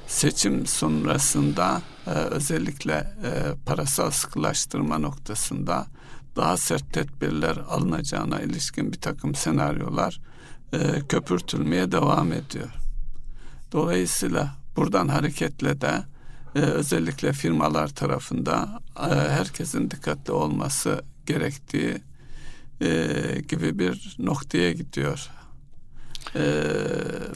seçim 0.08 0.66
sonrasında 0.66 1.82
e, 2.08 2.10
özellikle 2.10 2.94
e, 2.94 3.32
parasal 3.66 4.12
sıkılaştırma 4.12 4.98
noktasında 4.98 5.88
daha 6.36 6.58
sert 6.58 6.94
tedbirler 6.94 7.58
alınacağına 7.58 8.42
ilişkin 8.42 8.92
bir 8.94 9.02
takım 9.02 9.36
senaryolar 9.36 10.22
e, 10.74 10.78
köpürtülmeye 11.10 11.92
devam 11.92 12.32
ediyor. 12.32 12.70
Dolayısıyla 13.72 14.56
buradan 14.76 15.08
hareketle 15.08 15.82
de 15.82 16.04
e, 16.56 16.60
özellikle 16.60 17.34
firmalar 17.34 17.88
tarafında 17.88 18.82
e, 18.98 19.14
herkesin 19.14 19.92
dikkatli 19.92 20.34
olması 20.34 21.04
gerektiği 21.26 22.02
e, 22.82 23.08
gibi 23.50 23.80
bir 23.80 24.16
noktaya 24.20 24.72
gidiyor. 24.72 25.30
Ee, 26.36 26.42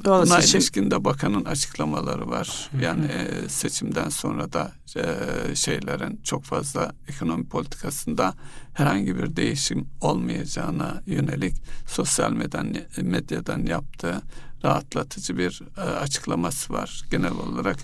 buna 0.05 0.25
seçim... 0.25 0.59
ilişkin 0.59 0.91
de 0.91 1.05
bakanın 1.05 1.45
açıklamaları 1.45 2.29
var. 2.29 2.69
Yani 2.81 3.05
e, 3.05 3.49
seçimden 3.49 4.09
sonra 4.09 4.53
da 4.53 4.71
e, 4.95 5.55
şeylerin 5.55 6.19
çok 6.23 6.43
fazla 6.43 6.91
ekonomi 7.07 7.45
politikasında 7.45 8.33
herhangi 8.73 9.17
bir 9.17 9.35
değişim 9.35 9.87
olmayacağına 10.01 11.01
yönelik 11.05 11.55
sosyal 11.87 12.31
medyadan, 12.31 12.75
medyadan 13.01 13.65
yaptığı 13.65 14.21
rahatlatıcı 14.63 15.37
bir 15.37 15.61
e, 15.77 15.81
açıklaması 15.81 16.73
var. 16.73 17.01
Genel 17.11 17.31
olarak 17.31 17.77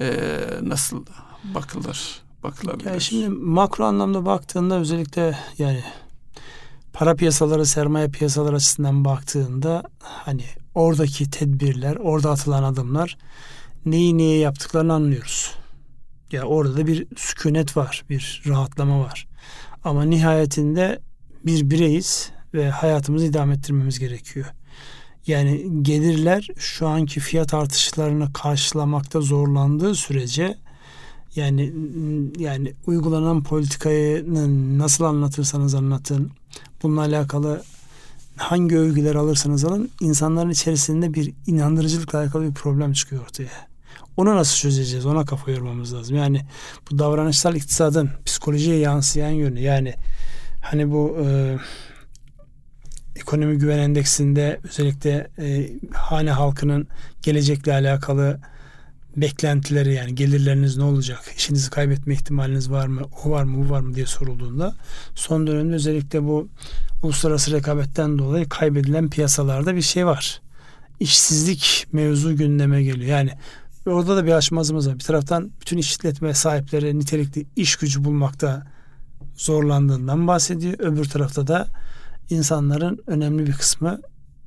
e, 0.00 0.14
nasıl 0.62 1.06
bakılır? 1.54 2.22
Bakılabilir. 2.42 2.90
Yani 2.90 3.00
şimdi 3.00 3.28
makro 3.28 3.84
anlamda 3.84 4.26
baktığında 4.26 4.78
özellikle 4.78 5.38
yani 5.58 5.84
para 6.92 7.14
piyasaları, 7.14 7.66
sermaye 7.66 8.08
piyasaları 8.08 8.56
açısından 8.56 9.04
baktığında 9.04 9.82
hani 10.00 10.44
oradaki 10.74 11.30
tedbirler, 11.30 11.96
orada 11.96 12.30
atılan 12.30 12.62
adımlar 12.62 13.18
neyi 13.84 14.18
neye 14.18 14.38
yaptıklarını 14.38 14.92
anlıyoruz. 14.92 15.54
Ya 16.32 16.44
orada 16.44 16.76
da 16.76 16.86
bir 16.86 17.06
sükunet 17.16 17.76
var, 17.76 18.04
bir 18.10 18.42
rahatlama 18.46 19.00
var. 19.00 19.28
Ama 19.84 20.04
nihayetinde 20.04 21.00
bir 21.46 21.70
bireyiz 21.70 22.30
ve 22.54 22.70
hayatımızı 22.70 23.26
idame 23.26 23.54
ettirmemiz 23.54 23.98
gerekiyor. 23.98 24.46
Yani 25.26 25.82
gelirler 25.82 26.48
şu 26.56 26.88
anki 26.88 27.20
fiyat 27.20 27.54
artışlarını 27.54 28.32
karşılamakta 28.32 29.20
zorlandığı 29.20 29.94
sürece 29.94 30.56
yani 31.36 31.72
yani 32.38 32.72
uygulanan 32.86 33.42
politikayı 33.42 34.24
nasıl 34.78 35.04
anlatırsanız 35.04 35.74
anlatın 35.74 36.32
bununla 36.82 37.00
alakalı 37.00 37.62
hangi 38.36 38.78
övgüler 38.78 39.14
alırsanız 39.14 39.64
alın 39.64 39.90
insanların 40.00 40.50
içerisinde 40.50 41.14
bir 41.14 41.32
inandırıcılıkla 41.46 42.18
alakalı 42.18 42.48
bir 42.48 42.54
problem 42.54 42.92
çıkıyor 42.92 43.22
ortaya. 43.22 43.72
Onu 44.16 44.36
nasıl 44.36 44.56
çözeceğiz? 44.56 45.06
Ona 45.06 45.24
kafa 45.24 45.50
yormamız 45.50 45.94
lazım. 45.94 46.16
Yani 46.16 46.40
bu 46.90 46.98
davranışsal 46.98 47.54
iktisadın 47.54 48.10
psikolojiye 48.24 48.78
yansıyan 48.78 49.30
yönü 49.30 49.60
yani 49.60 49.94
hani 50.62 50.90
bu 50.90 51.16
e, 51.24 51.56
ekonomi 53.16 53.58
güven 53.58 53.78
endeksinde 53.78 54.60
özellikle 54.64 55.30
e, 55.38 55.70
hane 55.92 56.30
halkının 56.30 56.88
gelecekle 57.22 57.72
alakalı 57.72 58.40
beklentileri 59.16 59.94
yani 59.94 60.14
gelirleriniz 60.14 60.76
ne 60.76 60.84
olacak, 60.84 61.20
işinizi 61.36 61.70
kaybetme 61.70 62.14
ihtimaliniz 62.14 62.70
var 62.70 62.86
mı, 62.86 63.02
o 63.24 63.30
var 63.30 63.44
mı, 63.44 63.64
bu 63.64 63.70
var 63.70 63.80
mı 63.80 63.94
diye 63.94 64.06
sorulduğunda 64.06 64.74
son 65.14 65.46
dönemde 65.46 65.74
özellikle 65.74 66.22
bu 66.22 66.48
uluslararası 67.02 67.52
rekabetten 67.52 68.18
dolayı 68.18 68.48
kaybedilen 68.48 69.10
piyasalarda 69.10 69.76
bir 69.76 69.82
şey 69.82 70.06
var. 70.06 70.40
İşsizlik 71.00 71.86
mevzu 71.92 72.36
gündeme 72.36 72.82
geliyor. 72.82 73.10
Yani 73.10 73.30
orada 73.86 74.16
da 74.16 74.26
bir 74.26 74.32
aşmazımız 74.32 74.88
var. 74.88 74.94
Bir 74.94 75.04
taraftan 75.04 75.50
bütün 75.60 75.78
işletme 75.78 76.34
sahipleri 76.34 76.98
nitelikli 76.98 77.46
iş 77.56 77.76
gücü 77.76 78.04
bulmakta 78.04 78.66
zorlandığından 79.36 80.26
bahsediyor. 80.26 80.74
Öbür 80.78 81.04
tarafta 81.04 81.46
da 81.46 81.68
insanların 82.30 82.98
önemli 83.06 83.46
bir 83.46 83.52
kısmı 83.52 84.00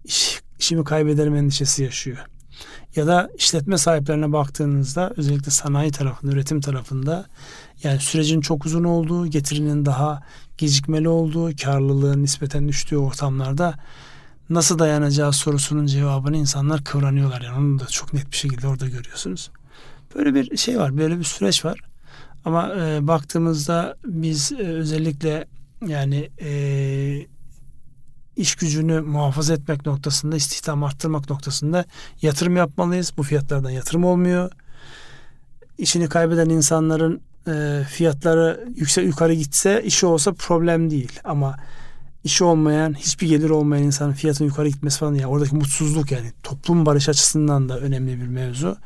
iş, 0.03 0.41
işimi 0.59 0.83
kaybederim 0.83 1.35
endişesi 1.35 1.83
yaşıyor. 1.83 2.17
Ya 2.95 3.07
da 3.07 3.29
işletme 3.37 3.77
sahiplerine 3.77 4.33
baktığınızda 4.33 5.13
özellikle 5.17 5.51
sanayi 5.51 5.91
tarafında, 5.91 6.31
üretim 6.31 6.61
tarafında 6.61 7.25
yani 7.83 7.99
sürecin 7.99 8.41
çok 8.41 8.65
uzun 8.65 8.83
olduğu, 8.83 9.27
getirinin 9.27 9.85
daha 9.85 10.23
gecikmeli 10.57 11.09
olduğu, 11.09 11.55
karlılığın 11.55 12.23
nispeten 12.23 12.67
düştüğü 12.67 12.97
ortamlarda 12.97 13.73
nasıl 14.49 14.79
dayanacağı 14.79 15.33
sorusunun 15.33 15.85
cevabını 15.85 16.37
insanlar 16.37 16.83
kıvranıyorlar. 16.83 17.41
Yani 17.41 17.57
onu 17.59 17.79
da 17.79 17.85
çok 17.85 18.13
net 18.13 18.31
bir 18.31 18.37
şekilde 18.37 18.67
orada 18.67 18.87
görüyorsunuz. 18.87 19.51
Böyle 20.15 20.33
bir 20.33 20.57
şey 20.57 20.79
var, 20.79 20.97
böyle 20.97 21.19
bir 21.19 21.23
süreç 21.23 21.65
var. 21.65 21.79
Ama 22.45 22.75
e, 22.75 23.07
baktığımızda 23.07 23.95
biz 24.05 24.51
e, 24.51 24.55
özellikle 24.55 25.47
yani 25.87 26.29
e, 26.41 26.49
iş 28.35 28.55
gücünü 28.55 29.01
muhafaza 29.01 29.53
etmek 29.53 29.85
noktasında, 29.85 30.35
istihdam 30.35 30.83
arttırmak 30.83 31.29
noktasında 31.29 31.85
yatırım 32.21 32.55
yapmalıyız. 32.55 33.13
Bu 33.17 33.23
fiyatlardan 33.23 33.69
yatırım 33.69 34.05
olmuyor. 34.05 34.51
İşini 35.77 36.09
kaybeden 36.09 36.49
insanların 36.49 37.21
e, 37.47 37.83
fiyatları 37.89 38.67
yüksek 38.75 39.05
yukarı 39.05 39.33
gitse 39.33 39.83
işi 39.83 40.05
olsa 40.05 40.33
problem 40.33 40.89
değil. 40.89 41.19
Ama 41.23 41.57
işi 42.23 42.43
olmayan, 42.43 42.93
hiçbir 42.93 43.27
gelir 43.27 43.49
olmayan 43.49 43.83
insanın 43.83 44.13
fiyatın 44.13 44.45
yukarı 44.45 44.69
gitmesi 44.69 44.99
falan 44.99 45.13
yani 45.13 45.27
oradaki 45.27 45.55
mutsuzluk 45.55 46.11
yani 46.11 46.31
toplum 46.43 46.85
barış 46.85 47.09
açısından 47.09 47.69
da 47.69 47.79
önemli 47.79 48.21
bir 48.21 48.27
mevzu. 48.27 48.77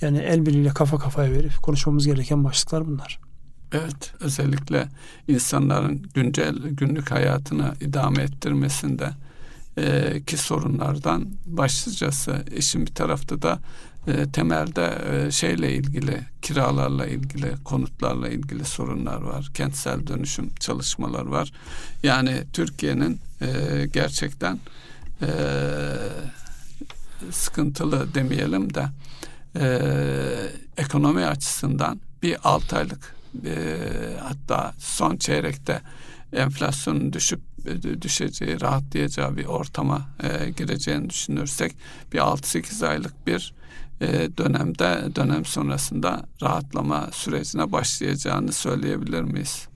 Yani 0.00 0.18
el 0.18 0.46
birliğiyle 0.46 0.68
kafa 0.68 0.98
kafaya 0.98 1.32
verip 1.32 1.62
konuşmamız 1.62 2.06
gereken 2.06 2.44
başlıklar 2.44 2.86
bunlar. 2.86 3.20
Evet, 3.74 4.12
özellikle 4.20 4.88
insanların 5.28 6.02
güncel 6.14 6.54
günlük 6.58 7.10
hayatını 7.10 7.74
idame 7.80 8.22
ettirmesinde 8.22 9.10
e, 9.78 10.22
ki 10.26 10.36
sorunlardan 10.36 11.26
başlıcası 11.46 12.44
işin 12.56 12.86
bir 12.86 12.94
tarafta 12.94 13.42
da 13.42 13.58
e, 14.06 14.30
temelde 14.32 14.98
e, 15.12 15.30
şeyle 15.30 15.72
ilgili 15.72 16.20
kiralarla 16.42 17.06
ilgili 17.06 17.54
konutlarla 17.64 18.28
ilgili 18.28 18.64
sorunlar 18.64 19.22
var 19.22 19.50
kentsel 19.54 20.06
dönüşüm 20.06 20.54
çalışmalar 20.60 21.26
var. 21.26 21.52
Yani 22.02 22.42
Türkiye'nin 22.52 23.20
e, 23.40 23.48
gerçekten 23.92 24.58
e, 25.22 25.28
sıkıntılı 27.30 28.14
demeyelim 28.14 28.74
de 28.74 28.86
e, 29.56 29.66
ekonomi 30.76 31.26
açısından 31.26 32.00
bir 32.22 32.36
6 32.44 32.76
aylık 32.76 33.13
e, 33.46 33.78
hatta 34.20 34.74
son 34.78 35.16
çeyrekte 35.16 35.80
enflasyonun 36.32 37.12
düşüp 37.12 37.40
düşeceği, 38.02 38.60
rahatlayacağı 38.60 39.36
bir 39.36 39.44
ortama 39.44 40.08
e, 40.22 40.50
gireceğini 40.50 41.10
düşünürsek 41.10 41.76
bir 42.12 42.18
6-8 42.18 42.86
aylık 42.86 43.26
bir 43.26 43.54
e, 44.00 44.06
dönemde 44.38 45.16
dönem 45.16 45.44
sonrasında 45.44 46.26
rahatlama 46.42 47.08
sürecine 47.12 47.72
başlayacağını 47.72 48.52
söyleyebilir 48.52 49.22
miyiz? 49.22 49.68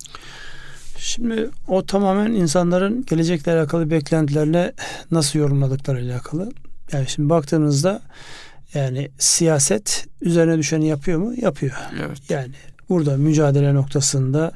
Şimdi 0.99 1.51
o 1.68 1.87
tamamen 1.87 2.33
insanların 2.33 3.05
gelecekle 3.07 3.53
alakalı 3.53 3.90
beklentilerle 3.90 4.73
nasıl 5.11 5.38
yorumladıkları 5.38 5.99
alakalı. 5.99 6.53
Yani 6.92 7.09
şimdi 7.09 7.29
baktığınızda 7.29 8.03
yani 8.75 9.11
siyaset 9.18 10.07
üzerine 10.21 10.59
düşeni 10.59 10.88
yapıyor 10.88 11.18
mu? 11.18 11.35
Yapıyor. 11.37 11.73
Evet. 12.01 12.31
Yani 12.31 12.53
burada 12.88 13.16
mücadele 13.16 13.74
noktasında 13.74 14.53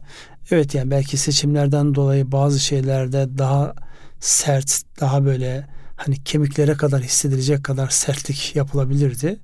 evet 0.51 0.75
yani 0.75 0.91
belki 0.91 1.17
seçimlerden 1.17 1.95
dolayı 1.95 2.33
bazı 2.33 2.61
şeylerde 2.61 3.39
daha 3.39 3.75
sert, 4.21 4.83
daha 5.01 5.25
böyle 5.25 5.67
hani 5.97 6.25
kemiklere 6.25 6.75
kadar 6.75 7.03
hissedilecek 7.03 7.65
kadar 7.65 7.89
sertlik 7.89 8.57
yapılabilirdi. 8.57 9.39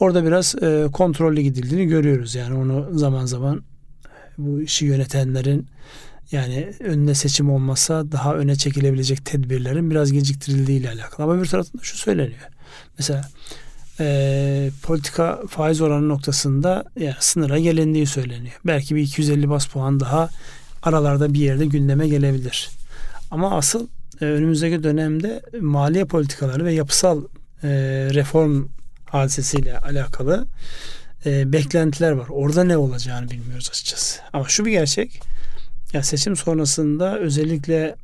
Orada 0.00 0.24
biraz 0.24 0.54
e, 0.62 0.88
kontrollü 0.92 1.40
gidildiğini 1.40 1.86
görüyoruz. 1.86 2.34
Yani 2.34 2.58
onu 2.58 2.98
zaman 2.98 3.26
zaman 3.26 3.62
bu 4.38 4.62
işi 4.62 4.84
yönetenlerin 4.86 5.66
yani 6.32 6.72
önüne 6.80 7.14
seçim 7.14 7.50
olmasa 7.50 8.12
daha 8.12 8.34
öne 8.34 8.56
çekilebilecek 8.56 9.24
tedbirlerin 9.26 9.90
biraz 9.90 10.12
geciktirildiği 10.12 10.80
ile 10.80 10.90
alakalı. 10.90 11.26
Ama 11.26 11.42
bir 11.42 11.48
taraftan 11.48 11.80
da 11.80 11.84
şu 11.84 11.96
söyleniyor. 11.96 12.48
Mesela 12.98 13.22
e, 14.00 14.70
politika 14.82 15.40
faiz 15.48 15.80
oranı 15.80 16.08
noktasında 16.08 16.84
yani 16.96 17.14
sınıra 17.20 17.58
gelindiği 17.58 18.06
söyleniyor. 18.06 18.60
Belki 18.66 18.96
bir 18.96 19.02
250 19.02 19.50
bas 19.50 19.66
puan 19.66 20.00
daha 20.00 20.28
aralarda 20.82 21.34
bir 21.34 21.40
yerde 21.40 21.66
gündeme 21.66 22.08
gelebilir. 22.08 22.70
Ama 23.30 23.56
asıl 23.56 23.86
e, 24.20 24.24
önümüzdeki 24.24 24.82
dönemde 24.82 25.42
maliye 25.60 26.04
politikaları 26.04 26.64
ve 26.64 26.72
yapısal 26.72 27.24
e, 27.62 27.68
reform 28.14 28.66
hadisesiyle 29.04 29.78
alakalı 29.78 30.46
e, 31.26 31.52
beklentiler 31.52 32.12
var. 32.12 32.26
Orada 32.28 32.64
ne 32.64 32.76
olacağını 32.76 33.30
bilmiyoruz 33.30 33.68
açıkçası. 33.70 34.20
Ama 34.32 34.48
şu 34.48 34.64
bir 34.64 34.70
gerçek. 34.70 35.20
Ya 35.92 36.02
seçim 36.02 36.36
sonrasında 36.36 37.18
özellikle 37.18 37.96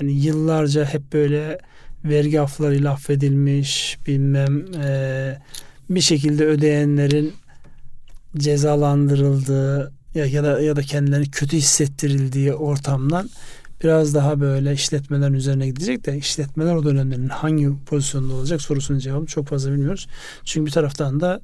yani 0.00 0.12
yıllarca 0.12 0.84
hep 0.84 1.12
böyle 1.12 1.58
vergi 2.08 2.40
aflarıyla 2.40 2.92
affedilmiş 2.92 3.98
bilmem 4.06 4.64
e, 4.74 5.38
bir 5.90 6.00
şekilde 6.00 6.46
ödeyenlerin 6.46 7.32
cezalandırıldığı 8.36 9.92
ya, 10.14 10.26
ya 10.26 10.44
da 10.44 10.60
ya 10.60 10.76
da 10.76 10.82
kendilerini 10.82 11.30
kötü 11.30 11.56
hissettirildiği 11.56 12.54
ortamdan 12.54 13.30
biraz 13.82 14.14
daha 14.14 14.40
böyle 14.40 14.72
işletmelerin 14.72 15.34
üzerine 15.34 15.66
gidecek 15.66 16.06
de 16.06 16.16
işletmeler 16.16 16.74
o 16.74 16.84
dönemlerin 16.84 17.28
hangi 17.28 17.68
pozisyonda 17.86 18.34
olacak 18.34 18.62
sorusunun 18.62 18.98
cevabını 18.98 19.26
çok 19.26 19.48
fazla 19.48 19.72
bilmiyoruz. 19.72 20.06
Çünkü 20.44 20.66
bir 20.66 20.70
taraftan 20.70 21.20
da 21.20 21.40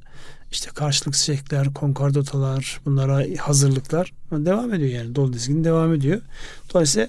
işte 0.53 0.71
karşılık 0.75 1.15
çiçekler, 1.15 1.75
konkordotalar, 1.75 2.81
bunlara 2.85 3.25
hazırlıklar 3.39 4.13
devam 4.33 4.75
ediyor 4.75 4.91
yani 4.91 5.15
dolu 5.15 5.33
dizgin 5.33 5.65
devam 5.65 5.95
ediyor. 5.95 6.21
Dolayısıyla 6.75 7.09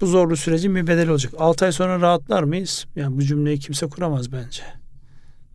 bu 0.00 0.06
zorlu 0.06 0.36
sürecin 0.36 0.74
bir 0.76 0.86
bedeli 0.86 1.10
olacak. 1.10 1.34
6 1.38 1.64
ay 1.64 1.72
sonra 1.72 2.00
rahatlar 2.00 2.42
mıyız? 2.42 2.86
Yani 2.96 3.16
bu 3.16 3.22
cümleyi 3.22 3.58
kimse 3.58 3.86
kuramaz 3.86 4.32
bence. 4.32 4.62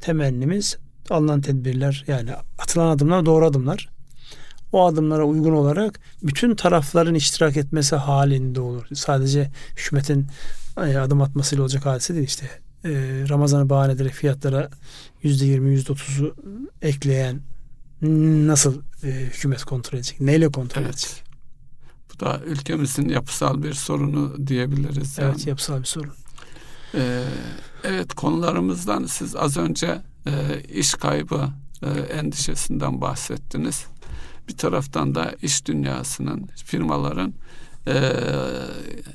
Temennimiz 0.02 0.78
alınan 1.10 1.42
tedbirler 1.42 2.04
yani 2.08 2.32
atılan 2.60 2.88
adımlar 2.88 3.26
doğru 3.26 3.46
adımlar. 3.46 3.90
O 4.72 4.86
adımlara 4.86 5.24
uygun 5.24 5.52
olarak 5.52 6.00
bütün 6.24 6.56
tarafların 6.56 7.16
iştirak 7.16 7.58
etmesi 7.58 7.96
halinde 7.96 8.62
olur. 8.62 8.86
Sadece 8.94 9.52
hükümetin 9.78 10.28
e, 10.78 10.98
adım 10.98 11.22
atmasıyla 11.22 11.64
olacak 11.64 11.86
hadise 11.86 12.16
değil 12.16 12.28
işte. 12.28 12.50
E, 12.86 12.90
Ramazan'ı 13.30 13.70
bahane 13.70 13.94
ederek 13.94 14.14
fiyatlara 14.14 14.70
yüzde 15.24 15.46
yirmi, 15.46 15.72
yüzde 15.72 15.92
otuzu 15.92 16.36
ekleyen 16.82 17.42
nasıl 18.48 18.82
e, 19.04 19.08
hükümet 19.08 19.64
kontrol 19.64 19.98
edecek? 19.98 20.22
Neyle 20.22 20.50
kontrol 20.50 20.82
evet. 20.82 20.94
edecek? 20.94 21.25
Bu 22.16 22.26
da 22.26 22.40
ülkemizin 22.46 23.10
yapısal 23.10 23.64
bir 23.64 23.74
sorunu 23.74 24.48
diyebiliriz. 24.48 25.18
Yani. 25.18 25.30
Evet 25.30 25.48
yapısal 25.48 25.80
bir 25.80 25.86
sorun. 25.86 26.14
Ee, 26.96 27.24
evet 27.84 28.14
konularımızdan 28.14 29.06
siz 29.06 29.36
az 29.36 29.58
önce 29.58 30.02
e, 30.28 30.62
iş 30.62 30.94
kaybı 30.94 31.50
e, 31.84 31.90
endişesinden 31.90 33.02
bahsettiniz. 33.02 33.86
Bir 34.48 34.58
taraftan 34.58 35.16
da 35.16 35.32
iş 35.42 35.66
dünyasının, 35.66 36.48
firmaların 36.66 37.34
e, 37.88 38.14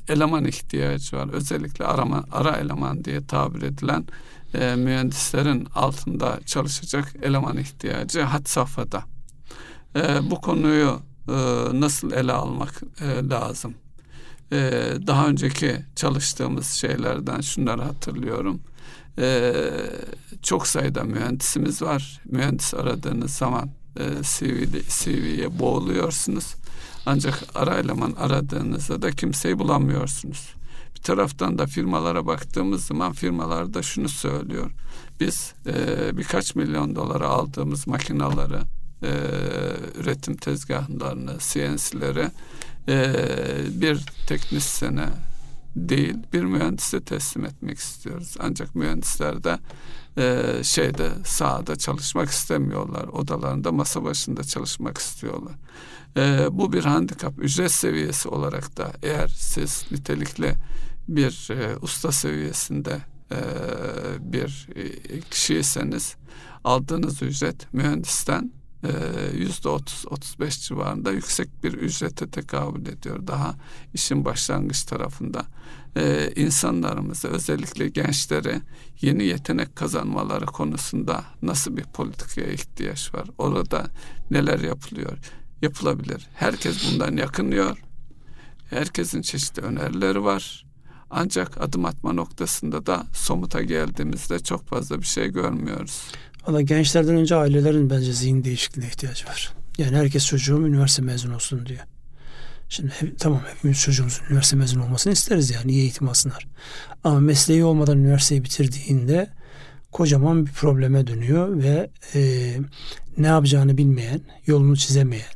eleman 0.08 0.44
ihtiyacı 0.44 1.16
var. 1.16 1.28
Özellikle 1.32 1.84
arama, 1.84 2.24
ara 2.32 2.56
eleman 2.56 3.04
diye 3.04 3.26
tabir 3.26 3.62
edilen 3.62 4.04
e, 4.54 4.74
mühendislerin 4.76 5.68
altında 5.74 6.40
çalışacak 6.46 7.14
eleman 7.22 7.56
ihtiyacı 7.56 8.22
had 8.22 8.46
safhada. 8.46 9.04
E, 9.96 10.30
bu 10.30 10.40
konuyu 10.40 11.00
e, 11.30 11.80
nasıl 11.80 12.12
ele 12.12 12.32
almak 12.32 12.82
e, 13.00 13.28
lazım? 13.28 13.74
E, 14.52 14.58
daha 15.06 15.26
önceki 15.26 15.76
çalıştığımız 15.96 16.70
şeylerden 16.70 17.40
şunları 17.40 17.82
hatırlıyorum. 17.82 18.60
Çok 20.42 20.66
sayıda 20.66 21.04
mühendisimiz 21.04 21.82
var. 21.82 22.20
Mühendis 22.24 22.74
aradığınız 22.74 23.30
zaman 23.30 23.70
e, 23.96 24.02
CV'de, 24.22 24.82
CV'ye 24.88 25.58
boğuluyorsunuz. 25.58 26.54
Ancak 27.06 27.44
ara 27.54 27.74
eleman 27.74 28.12
aradığınızda 28.12 29.02
da 29.02 29.10
kimseyi 29.10 29.58
bulamıyorsunuz. 29.58 30.54
Bir 30.96 31.02
taraftan 31.02 31.58
da 31.58 31.66
firmalara 31.66 32.26
baktığımız 32.26 32.84
zaman 32.84 33.12
firmalar 33.12 33.74
da 33.74 33.82
şunu 33.82 34.08
söylüyor. 34.08 34.70
Biz 35.20 35.54
e, 35.66 36.16
birkaç 36.18 36.54
milyon 36.54 36.96
dolara 36.96 37.28
aldığımız 37.28 37.86
makinaları, 37.86 38.62
e, 39.02 39.10
üretim 40.00 40.36
tezgahlarını, 40.36 41.38
CNC'leri 41.38 42.30
e, 42.88 43.14
bir 43.80 44.04
teknisyene 44.26 45.08
değil 45.76 46.16
bir 46.32 46.42
mühendise 46.42 47.00
teslim 47.00 47.44
etmek 47.44 47.78
istiyoruz. 47.78 48.36
Ancak 48.38 48.74
mühendisler 48.74 49.44
de 49.44 49.58
e, 50.18 50.64
şeyde 50.64 51.10
sahada 51.24 51.76
çalışmak 51.76 52.28
istemiyorlar. 52.28 53.04
Odalarında 53.04 53.72
masa 53.72 54.04
başında 54.04 54.44
çalışmak 54.44 54.98
istiyorlar. 54.98 55.54
E, 56.16 56.48
bu 56.52 56.72
bir 56.72 56.84
handikap. 56.84 57.38
Ücret 57.38 57.72
seviyesi 57.72 58.28
olarak 58.28 58.76
da 58.76 58.92
eğer 59.02 59.28
siz 59.28 59.84
nitelikli 59.90 60.54
bir 61.08 61.50
e, 61.50 61.76
usta 61.82 62.12
seviyesinde 62.12 62.98
e, 63.32 63.38
bir 64.20 64.68
e, 64.76 65.20
kişiyseniz 65.20 66.16
aldığınız 66.64 67.22
ücret 67.22 67.74
mühendisten 67.74 68.52
yüzde 69.34 69.68
otuz, 69.68 70.04
otuz 70.10 70.40
beş 70.40 70.66
civarında 70.66 71.12
yüksek 71.12 71.64
bir 71.64 71.72
ücrete 71.72 72.30
tekabül 72.30 72.86
ediyor. 72.86 73.26
Daha 73.26 73.54
işin 73.94 74.24
başlangıç 74.24 74.82
tarafında. 74.82 75.46
Ee, 75.96 76.32
insanlarımızı 76.36 77.28
özellikle 77.28 77.88
gençlere 77.88 78.60
yeni 79.00 79.24
yetenek 79.24 79.76
kazanmaları 79.76 80.46
konusunda 80.46 81.24
nasıl 81.42 81.76
bir 81.76 81.84
politikaya 81.84 82.52
ihtiyaç 82.52 83.14
var? 83.14 83.28
Orada 83.38 83.86
neler 84.30 84.60
yapılıyor? 84.60 85.18
Yapılabilir. 85.62 86.28
Herkes 86.34 86.92
bundan 86.92 87.16
yakınıyor. 87.16 87.78
Herkesin 88.70 89.22
çeşitli 89.22 89.62
önerileri 89.62 90.24
var. 90.24 90.66
Ancak 91.10 91.60
adım 91.60 91.84
atma 91.84 92.12
noktasında 92.12 92.86
da 92.86 93.06
somuta 93.14 93.62
geldiğimizde 93.62 94.38
çok 94.38 94.66
fazla 94.66 95.00
bir 95.00 95.06
şey 95.06 95.28
görmüyoruz. 95.28 96.02
Valla 96.50 96.60
gençlerden 96.60 97.14
önce 97.14 97.36
ailelerin 97.36 97.90
bence 97.90 98.12
zihin 98.12 98.44
değişikliğine 98.44 98.90
ihtiyacı 98.90 99.26
var. 99.26 99.52
Yani 99.78 99.96
herkes 99.96 100.26
çocuğum 100.26 100.66
üniversite 100.66 101.02
mezun 101.02 101.30
olsun 101.30 101.66
diyor. 101.66 101.80
Şimdi 102.68 102.92
hep, 102.98 103.18
tamam 103.18 103.42
hepimiz 103.54 103.80
çocuğumuzun 103.80 104.24
üniversite 104.30 104.56
mezun 104.56 104.80
olmasını 104.80 105.12
isteriz 105.12 105.50
yani 105.50 105.72
iyi 105.72 105.80
eğitim 105.80 106.08
alsınlar. 106.08 106.48
Ama 107.04 107.20
mesleği 107.20 107.64
olmadan 107.64 107.98
üniversiteyi 107.98 108.44
bitirdiğinde 108.44 109.30
kocaman 109.92 110.46
bir 110.46 110.52
probleme 110.52 111.06
dönüyor 111.06 111.62
ve 111.62 111.90
e, 112.14 112.52
ne 113.18 113.26
yapacağını 113.26 113.78
bilmeyen, 113.78 114.20
yolunu 114.46 114.76
çizemeyen, 114.76 115.32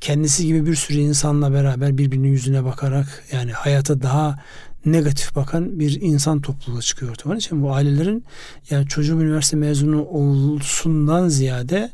kendisi 0.00 0.46
gibi 0.46 0.66
bir 0.66 0.74
sürü 0.74 0.98
insanla 0.98 1.52
beraber 1.52 1.98
birbirinin 1.98 2.28
yüzüne 2.28 2.64
bakarak 2.64 3.24
yani 3.32 3.52
hayata 3.52 4.02
daha 4.02 4.38
negatif 4.86 5.36
bakan 5.36 5.78
bir 5.78 6.00
insan 6.00 6.40
topluluğu 6.40 6.82
çıkıyor 6.82 7.12
ortaya. 7.12 7.28
Onun 7.30 7.38
için 7.38 7.62
bu 7.62 7.74
ailelerin 7.74 8.24
yani 8.70 8.88
çocuğum 8.88 9.22
üniversite 9.22 9.56
mezunu 9.56 10.04
olsundan 10.04 11.28
ziyade 11.28 11.90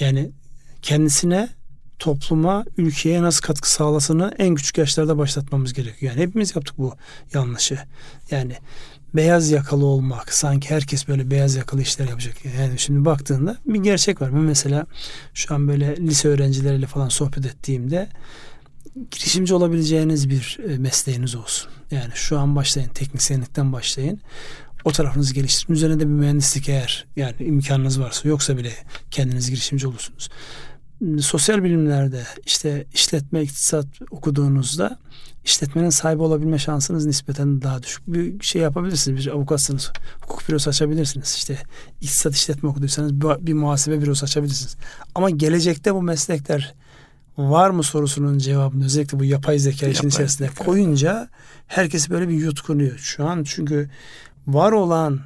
yani 0.00 0.30
kendisine 0.82 1.48
topluma, 1.98 2.64
ülkeye 2.76 3.22
nasıl 3.22 3.42
katkı 3.42 3.70
sağlasını 3.70 4.34
en 4.38 4.54
küçük 4.54 4.78
yaşlarda 4.78 5.18
başlatmamız 5.18 5.72
gerekiyor. 5.72 6.12
Yani 6.12 6.22
hepimiz 6.22 6.56
yaptık 6.56 6.78
bu 6.78 6.94
yanlışı. 7.34 7.78
Yani 8.30 8.56
beyaz 9.14 9.50
yakalı 9.50 9.84
olmak 9.84 10.34
sanki 10.34 10.70
herkes 10.70 11.08
böyle 11.08 11.30
beyaz 11.30 11.54
yakalı 11.54 11.82
işler 11.82 12.08
yapacak. 12.08 12.44
Yani 12.60 12.78
şimdi 12.78 13.04
baktığında 13.04 13.56
bir 13.66 13.82
gerçek 13.82 14.20
var. 14.20 14.34
Ben 14.34 14.40
mesela 14.40 14.86
şu 15.34 15.54
an 15.54 15.68
böyle 15.68 15.96
lise 15.96 16.28
öğrencileriyle 16.28 16.86
falan 16.86 17.08
sohbet 17.08 17.46
ettiğimde 17.46 18.08
girişimci 19.10 19.54
olabileceğiniz 19.54 20.30
bir 20.30 20.58
e, 20.68 20.78
mesleğiniz 20.78 21.34
olsun. 21.34 21.70
Yani 21.90 22.10
şu 22.14 22.38
an 22.38 22.56
başlayın, 22.56 22.88
teknisyenlikten 22.88 23.72
başlayın. 23.72 24.20
O 24.84 24.92
tarafınızı 24.92 25.34
geliştirin. 25.34 25.72
Üzerine 25.72 26.00
de 26.00 26.04
bir 26.04 26.12
mühendislik 26.12 26.68
eğer 26.68 27.06
yani 27.16 27.34
imkanınız 27.40 28.00
varsa 28.00 28.28
yoksa 28.28 28.56
bile 28.56 28.72
kendiniz 29.10 29.50
girişimci 29.50 29.86
olursunuz. 29.86 30.28
Sosyal 31.20 31.62
bilimlerde 31.62 32.22
işte 32.46 32.86
işletme, 32.94 33.42
iktisat 33.42 33.86
okuduğunuzda 34.10 34.98
işletmenin 35.44 35.90
sahibi 35.90 36.22
olabilme 36.22 36.58
şansınız 36.58 37.06
nispeten 37.06 37.62
daha 37.62 37.82
düşük. 37.82 38.02
Bir 38.06 38.44
şey 38.44 38.62
yapabilirsiniz. 38.62 39.26
Bir 39.26 39.30
avukatsınız. 39.30 39.92
Hukuk 40.20 40.48
bürosu 40.48 40.70
açabilirsiniz. 40.70 41.34
İşte 41.36 41.58
iktisat 42.00 42.34
işletme 42.34 42.68
okuduysanız 42.68 43.20
bir, 43.20 43.52
muhasebe 43.52 44.02
bürosu 44.02 44.24
açabilirsiniz. 44.24 44.76
Ama 45.14 45.30
gelecekte 45.30 45.94
bu 45.94 46.02
meslekler 46.02 46.74
var 47.48 47.70
mı 47.70 47.82
sorusunun 47.82 48.38
cevabını 48.38 48.84
özellikle 48.84 49.18
bu 49.18 49.24
yapay 49.24 49.58
zeka 49.58 49.86
işin 49.86 50.08
içerisine 50.08 50.48
zeka. 50.48 50.64
koyunca 50.64 51.28
herkes 51.66 52.10
böyle 52.10 52.28
bir 52.28 52.34
yutkunuyor. 52.34 52.98
Şu 52.98 53.28
an 53.28 53.44
çünkü 53.44 53.90
var 54.46 54.72
olan 54.72 55.20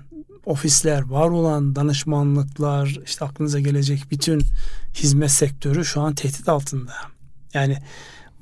ofisler, 0.46 1.02
var 1.02 1.30
olan 1.30 1.76
danışmanlıklar, 1.76 2.98
işte 3.04 3.24
aklınıza 3.24 3.60
gelecek 3.60 4.04
bütün 4.10 4.42
hizmet 4.94 5.30
sektörü 5.30 5.84
şu 5.84 6.00
an 6.00 6.14
tehdit 6.14 6.48
altında. 6.48 6.92
Yani 7.54 7.78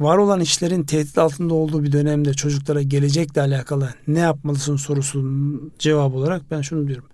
var 0.01 0.17
olan 0.17 0.41
işlerin 0.41 0.85
tehdit 0.85 1.19
altında 1.19 1.55
olduğu 1.55 1.83
bir 1.83 1.93
dönemde 1.93 2.35
çocuklara 2.35 2.83
gelecekle 2.83 3.41
alakalı 3.41 3.95
ne 4.07 4.19
yapmalısın 4.19 4.77
sorusunun 4.77 5.73
cevabı 5.79 6.17
olarak 6.17 6.51
ben 6.51 6.61
şunu 6.61 6.89
diyorum. 6.89 7.09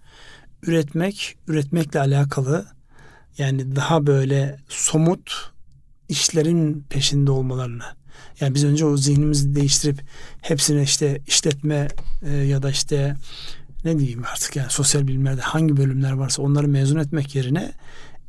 Üretmek, 0.62 1.36
üretmekle 1.48 2.00
alakalı 2.00 2.66
yani 3.38 3.76
daha 3.76 4.06
böyle 4.06 4.58
somut 4.68 5.50
işlerin 6.08 6.84
peşinde 6.90 7.30
olmalarını. 7.30 7.84
Yani 8.40 8.54
biz 8.54 8.64
önce 8.64 8.84
o 8.84 8.96
zihnimizi 8.96 9.54
değiştirip 9.54 10.02
hepsine 10.40 10.82
işte 10.82 11.20
işletme 11.26 11.88
e, 12.22 12.34
ya 12.34 12.62
da 12.62 12.70
işte 12.70 13.16
ne 13.84 13.98
diyeyim 13.98 14.24
artık 14.32 14.56
yani 14.56 14.70
sosyal 14.70 15.08
bilimlerde 15.08 15.40
hangi 15.40 15.76
bölümler 15.76 16.12
varsa 16.12 16.42
onları 16.42 16.68
mezun 16.68 16.98
etmek 16.98 17.34
yerine 17.34 17.72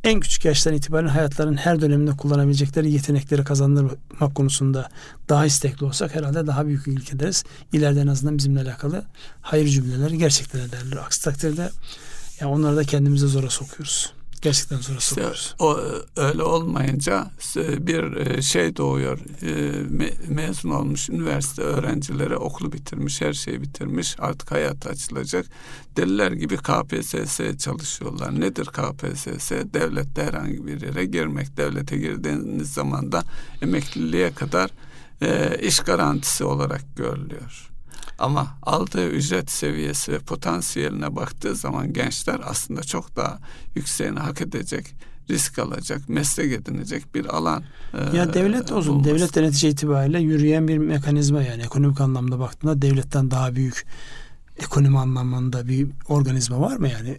en 0.03 0.19
küçük 0.19 0.45
yaştan 0.45 0.73
itibaren 0.73 1.07
hayatların 1.07 1.57
her 1.57 1.81
döneminde 1.81 2.11
kullanabilecekleri 2.11 2.91
yetenekleri 2.91 3.43
kazandırmak 3.43 4.35
konusunda 4.35 4.89
daha 5.29 5.45
istekli 5.45 5.85
olsak 5.85 6.15
herhalde 6.15 6.47
daha 6.47 6.65
büyük 6.65 6.87
ilk 6.87 7.13
ederiz. 7.13 7.43
İleride 7.73 8.01
en 8.01 8.07
azından 8.07 8.37
bizimle 8.37 8.61
alakalı 8.61 9.03
hayır 9.41 9.67
cümleleri 9.67 10.17
gerçekten 10.17 10.59
ederler. 10.59 10.97
Aksi 10.97 11.23
takdirde 11.23 11.69
yani 12.39 12.51
onları 12.51 12.75
da 12.75 12.83
kendimize 12.83 13.27
zora 13.27 13.49
sokuyoruz. 13.49 14.13
Gerçekten 14.41 14.77
işte 14.77 14.93
sokuyoruz. 14.99 15.55
O, 15.59 15.77
öyle 16.15 16.43
olmayınca 16.43 17.31
bir 17.57 18.15
e, 18.15 18.41
şey 18.41 18.75
doğuyor. 18.75 19.19
E, 19.41 20.33
mezun 20.33 20.69
olmuş 20.69 21.09
üniversite 21.09 21.61
öğrencileri 21.61 22.37
okulu 22.37 22.71
bitirmiş, 22.73 23.21
her 23.21 23.33
şeyi 23.33 23.61
bitirmiş. 23.61 24.15
Artık 24.19 24.51
hayat 24.51 24.87
açılacak. 24.87 25.45
Deliler 25.97 26.31
gibi 26.31 26.57
KPSS 26.57 27.57
çalışıyorlar. 27.57 28.41
Nedir 28.41 28.65
KPSS? 28.65 29.51
Devlette 29.51 30.23
herhangi 30.23 30.67
bir 30.67 30.81
yere 30.81 31.05
girmek. 31.05 31.57
Devlete 31.57 31.97
girdiğiniz 31.97 32.73
zaman 32.73 33.11
da 33.11 33.23
emekliliğe 33.61 34.33
kadar 34.33 34.69
e, 35.21 35.57
iş 35.61 35.79
garantisi 35.79 36.43
olarak 36.43 36.81
görülüyor. 36.95 37.68
Ama 38.19 38.47
aldığı 38.63 39.09
ücret 39.09 39.51
seviyesi 39.51 40.11
ve 40.11 40.19
potansiyeline 40.19 41.15
baktığı 41.15 41.55
zaman 41.55 41.93
gençler 41.93 42.39
aslında 42.45 42.83
çok 42.83 43.15
daha 43.15 43.39
yükseğini 43.75 44.19
hak 44.19 44.41
edecek, 44.41 44.95
risk 45.29 45.59
alacak, 45.59 46.09
meslek 46.09 46.51
edinecek 46.51 47.15
bir 47.15 47.25
alan. 47.25 47.63
E, 47.93 48.17
ya 48.17 48.33
devlet 48.33 48.71
olsun. 48.71 48.93
Bulması. 48.93 49.09
Devlet 49.09 49.35
de 49.35 49.43
netice 49.43 49.69
itibariyle 49.69 50.19
yürüyen 50.19 50.67
bir 50.67 50.77
mekanizma 50.77 51.41
yani 51.41 51.61
ekonomik 51.61 52.01
anlamda 52.01 52.39
baktığında 52.39 52.81
devletten 52.81 53.31
daha 53.31 53.55
büyük 53.55 53.85
ekonomi 54.57 54.99
anlamında 54.99 55.67
bir 55.67 55.87
organizma 56.07 56.61
var 56.61 56.77
mı 56.77 56.87
yani? 56.89 57.17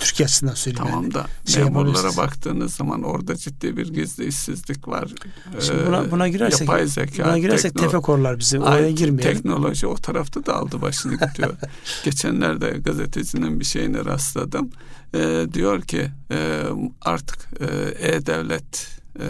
Türkiye 0.00 0.24
açısından 0.24 0.54
söyleyeyim. 0.54 0.86
Tamam 0.88 1.02
yani. 1.02 1.14
da 1.14 1.26
şey 1.46 1.64
memurlara 1.64 2.16
baktığınız 2.16 2.74
zaman 2.74 3.02
orada 3.02 3.36
ciddi 3.36 3.76
bir 3.76 3.88
gizli 3.94 4.26
işsizlik 4.26 4.88
var. 4.88 5.08
Şimdi 5.60 5.86
buna, 5.86 6.10
buna 6.10 6.28
girersek, 6.28 6.60
yapay 6.60 6.86
zeka, 6.86 7.24
buna 7.24 7.38
girersek 7.38 7.74
tekno, 7.74 7.86
tefekorlar 7.86 8.38
bizi. 8.38 8.60
Oraya 8.60 8.90
girmeyelim. 8.90 9.36
Teknoloji 9.36 9.86
o 9.86 9.94
tarafta 9.94 10.46
da 10.46 10.54
aldı 10.56 10.82
başını 10.82 11.12
gidiyor. 11.12 11.54
Geçenlerde 12.04 12.70
gazetecinin 12.70 13.60
bir 13.60 13.64
şeyine 13.64 14.04
rastladım. 14.04 14.70
Ee, 15.14 15.46
diyor 15.52 15.82
ki 15.82 16.10
e, 16.30 16.62
artık 17.00 17.48
e, 17.60 17.66
e-devlet 18.08 19.00
e, 19.20 19.26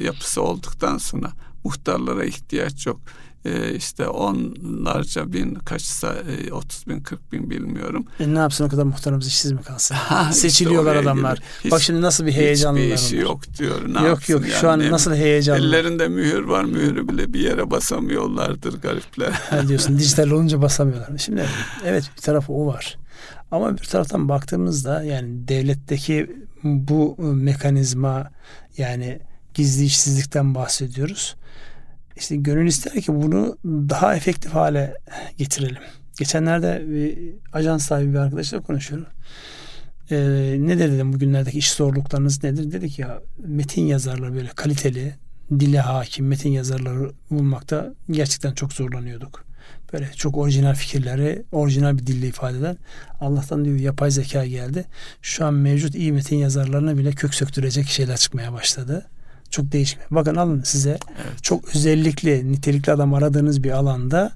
yapısı 0.00 0.42
olduktan 0.42 0.98
sonra 0.98 1.32
muhtarlara 1.64 2.24
ihtiyaç 2.24 2.86
yok 2.86 3.00
e, 3.44 3.74
işte 3.74 4.08
onlarca 4.08 5.32
bin 5.32 5.54
kaçsa 5.54 6.14
e, 6.48 6.52
30 6.52 6.86
bin 6.86 7.00
40 7.00 7.32
bin 7.32 7.50
bilmiyorum. 7.50 8.04
E 8.20 8.34
ne 8.34 8.38
yapsın 8.38 8.64
o 8.64 8.68
kadar 8.68 8.82
muhtarımız 8.82 9.26
işsiz 9.26 9.52
mi 9.52 9.62
kalsın? 9.62 9.94
Ha, 10.10 10.32
Seçiliyorlar 10.32 10.96
işte 10.96 11.10
adamlar. 11.10 11.38
Hiç, 11.64 11.72
Bak 11.72 11.82
şimdi 11.82 12.00
nasıl 12.00 12.26
bir 12.26 12.32
heyecanlılar. 12.32 12.84
Hiçbir 12.84 12.94
işi 12.96 13.16
yok 13.16 13.40
diyor. 13.58 13.94
Ne 13.94 14.08
yok 14.08 14.28
yok 14.28 14.42
yani? 14.42 14.52
şu 14.52 14.70
an 14.70 14.90
nasıl 14.90 15.14
heyecanlı. 15.14 15.66
Ellerinde 15.66 16.08
mühür 16.08 16.42
var 16.42 16.64
mühürü 16.64 17.08
bile 17.08 17.32
bir 17.32 17.40
yere 17.40 17.70
basamıyorlardır 17.70 18.80
garipler. 18.80 19.30
Ha 19.30 19.68
diyorsun 19.68 19.98
dijital 19.98 20.30
olunca 20.30 20.62
basamıyorlar. 20.62 21.18
Şimdi 21.18 21.44
evet 21.84 22.10
bir 22.16 22.22
tarafı 22.22 22.52
o 22.52 22.66
var. 22.66 22.98
Ama 23.50 23.78
bir 23.78 23.84
taraftan 23.84 24.28
baktığımızda 24.28 25.02
yani 25.02 25.48
devletteki 25.48 26.30
bu 26.64 27.16
mekanizma 27.20 28.30
yani 28.78 29.20
gizli 29.54 29.84
işsizlikten 29.84 30.54
bahsediyoruz 30.54 31.36
işte 32.20 32.36
gönül 32.36 32.66
ister 32.66 33.00
ki 33.00 33.14
bunu 33.14 33.58
daha 33.64 34.16
efektif 34.16 34.52
hale 34.52 34.94
getirelim. 35.38 35.82
Geçenlerde 36.18 36.84
bir 36.88 37.18
ajans 37.52 37.86
sahibi 37.86 38.12
bir 38.12 38.18
arkadaşla 38.18 38.60
konuşuyorum. 38.60 39.06
Ee, 40.10 40.56
ne 40.58 40.78
dedim 40.78 41.12
bugünlerdeki 41.12 41.58
iş 41.58 41.72
zorluklarınız 41.72 42.44
nedir? 42.44 42.72
Dedik 42.72 42.98
ya 42.98 43.22
metin 43.38 43.82
yazarları 43.82 44.34
böyle 44.34 44.48
kaliteli, 44.48 45.14
dile 45.50 45.80
hakim 45.80 46.26
metin 46.26 46.50
yazarları 46.50 47.10
bulmakta 47.30 47.94
gerçekten 48.10 48.52
çok 48.52 48.72
zorlanıyorduk. 48.72 49.44
Böyle 49.92 50.10
çok 50.16 50.36
orijinal 50.36 50.74
fikirleri 50.74 51.42
orijinal 51.52 51.98
bir 51.98 52.06
dille 52.06 52.26
ifade 52.26 52.58
eden 52.58 52.76
Allah'tan 53.20 53.64
diyor 53.64 53.76
yapay 53.76 54.10
zeka 54.10 54.46
geldi. 54.46 54.84
Şu 55.22 55.44
an 55.44 55.54
mevcut 55.54 55.94
iyi 55.94 56.12
metin 56.12 56.36
yazarlarına 56.36 56.98
bile 56.98 57.12
kök 57.12 57.34
söktürecek 57.34 57.86
şeyler 57.86 58.16
çıkmaya 58.16 58.52
başladı. 58.52 59.06
Çok 59.50 59.72
değişik. 59.72 59.98
Bakın 60.10 60.34
alın 60.34 60.62
size 60.62 60.90
evet. 60.90 61.42
çok 61.42 61.74
özellikli, 61.74 62.52
nitelikli 62.52 62.92
adam 62.92 63.14
aradığınız 63.14 63.64
bir 63.64 63.70
alanda 63.70 64.32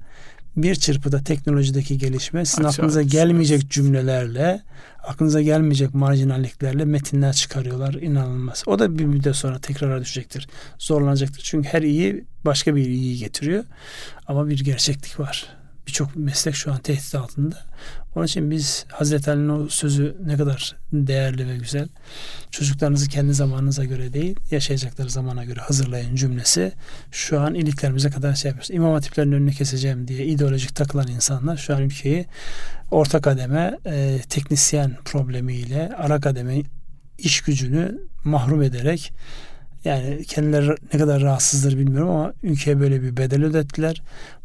bir 0.57 0.75
çırpıda 0.75 1.23
teknolojideki 1.23 1.97
gelişme 1.97 2.45
sizin 2.45 2.63
Açar, 2.63 2.73
aklınıza 2.73 3.01
gelmeyecek 3.01 3.69
cümlelerle, 3.69 4.61
aklınıza 5.03 5.41
gelmeyecek 5.41 5.93
marjinalliklerle 5.93 6.85
metinler 6.85 7.33
çıkarıyorlar. 7.33 7.93
inanılmaz. 7.93 8.63
O 8.65 8.79
da 8.79 8.99
bir 8.99 9.05
müddet 9.05 9.35
sonra 9.35 9.59
tekrara 9.59 10.01
düşecektir. 10.01 10.47
Zorlanacaktır. 10.79 11.41
Çünkü 11.43 11.69
her 11.69 11.81
iyi 11.81 12.25
başka 12.45 12.75
bir 12.75 12.85
iyiyi 12.85 13.17
getiriyor. 13.17 13.63
Ama 14.27 14.49
bir 14.49 14.63
gerçeklik 14.63 15.19
var 15.19 15.55
birçok 15.87 16.15
meslek 16.15 16.55
şu 16.55 16.71
an 16.71 16.77
tehdit 16.77 17.15
altında. 17.15 17.65
Onun 18.15 18.25
için 18.25 18.51
biz 18.51 18.85
Hazreti 18.89 19.31
Ali'nin 19.31 19.49
o 19.49 19.69
sözü 19.69 20.15
ne 20.25 20.37
kadar 20.37 20.75
değerli 20.93 21.47
ve 21.47 21.57
güzel. 21.57 21.87
Çocuklarınızı 22.51 23.09
kendi 23.09 23.33
zamanınıza 23.33 23.83
göre 23.83 24.13
değil, 24.13 24.35
yaşayacakları 24.51 25.09
zamana 25.09 25.45
göre 25.45 25.59
hazırlayın 25.59 26.15
cümlesi. 26.15 26.71
Şu 27.11 27.39
an 27.39 27.53
iliklerimize 27.55 28.09
kadar 28.09 28.35
şey 28.35 28.49
yapıyoruz. 28.49 28.71
İmam 28.71 28.93
hatiplerin 28.93 29.31
önünü 29.31 29.51
keseceğim 29.51 30.07
diye 30.07 30.25
ideolojik 30.25 30.75
takılan 30.75 31.07
insanlar 31.07 31.57
şu 31.57 31.75
an 31.75 31.81
ülkeyi 31.81 32.25
orta 32.91 33.21
kademe 33.21 33.79
e, 33.85 34.21
teknisyen 34.29 34.97
problemiyle 35.05 35.91
ara 35.97 36.19
kademe 36.19 36.61
iş 37.17 37.41
gücünü 37.41 37.99
mahrum 38.23 38.61
ederek 38.61 39.13
yani 39.85 40.25
kendileri 40.25 40.75
ne 40.93 40.99
kadar 40.99 41.21
rahatsızdır 41.21 41.77
bilmiyorum 41.77 42.09
ama 42.09 42.33
ülkeye 42.43 42.79
böyle 42.79 43.01
bir 43.01 43.17
bedel 43.17 43.43
ödettiler. 43.43 44.01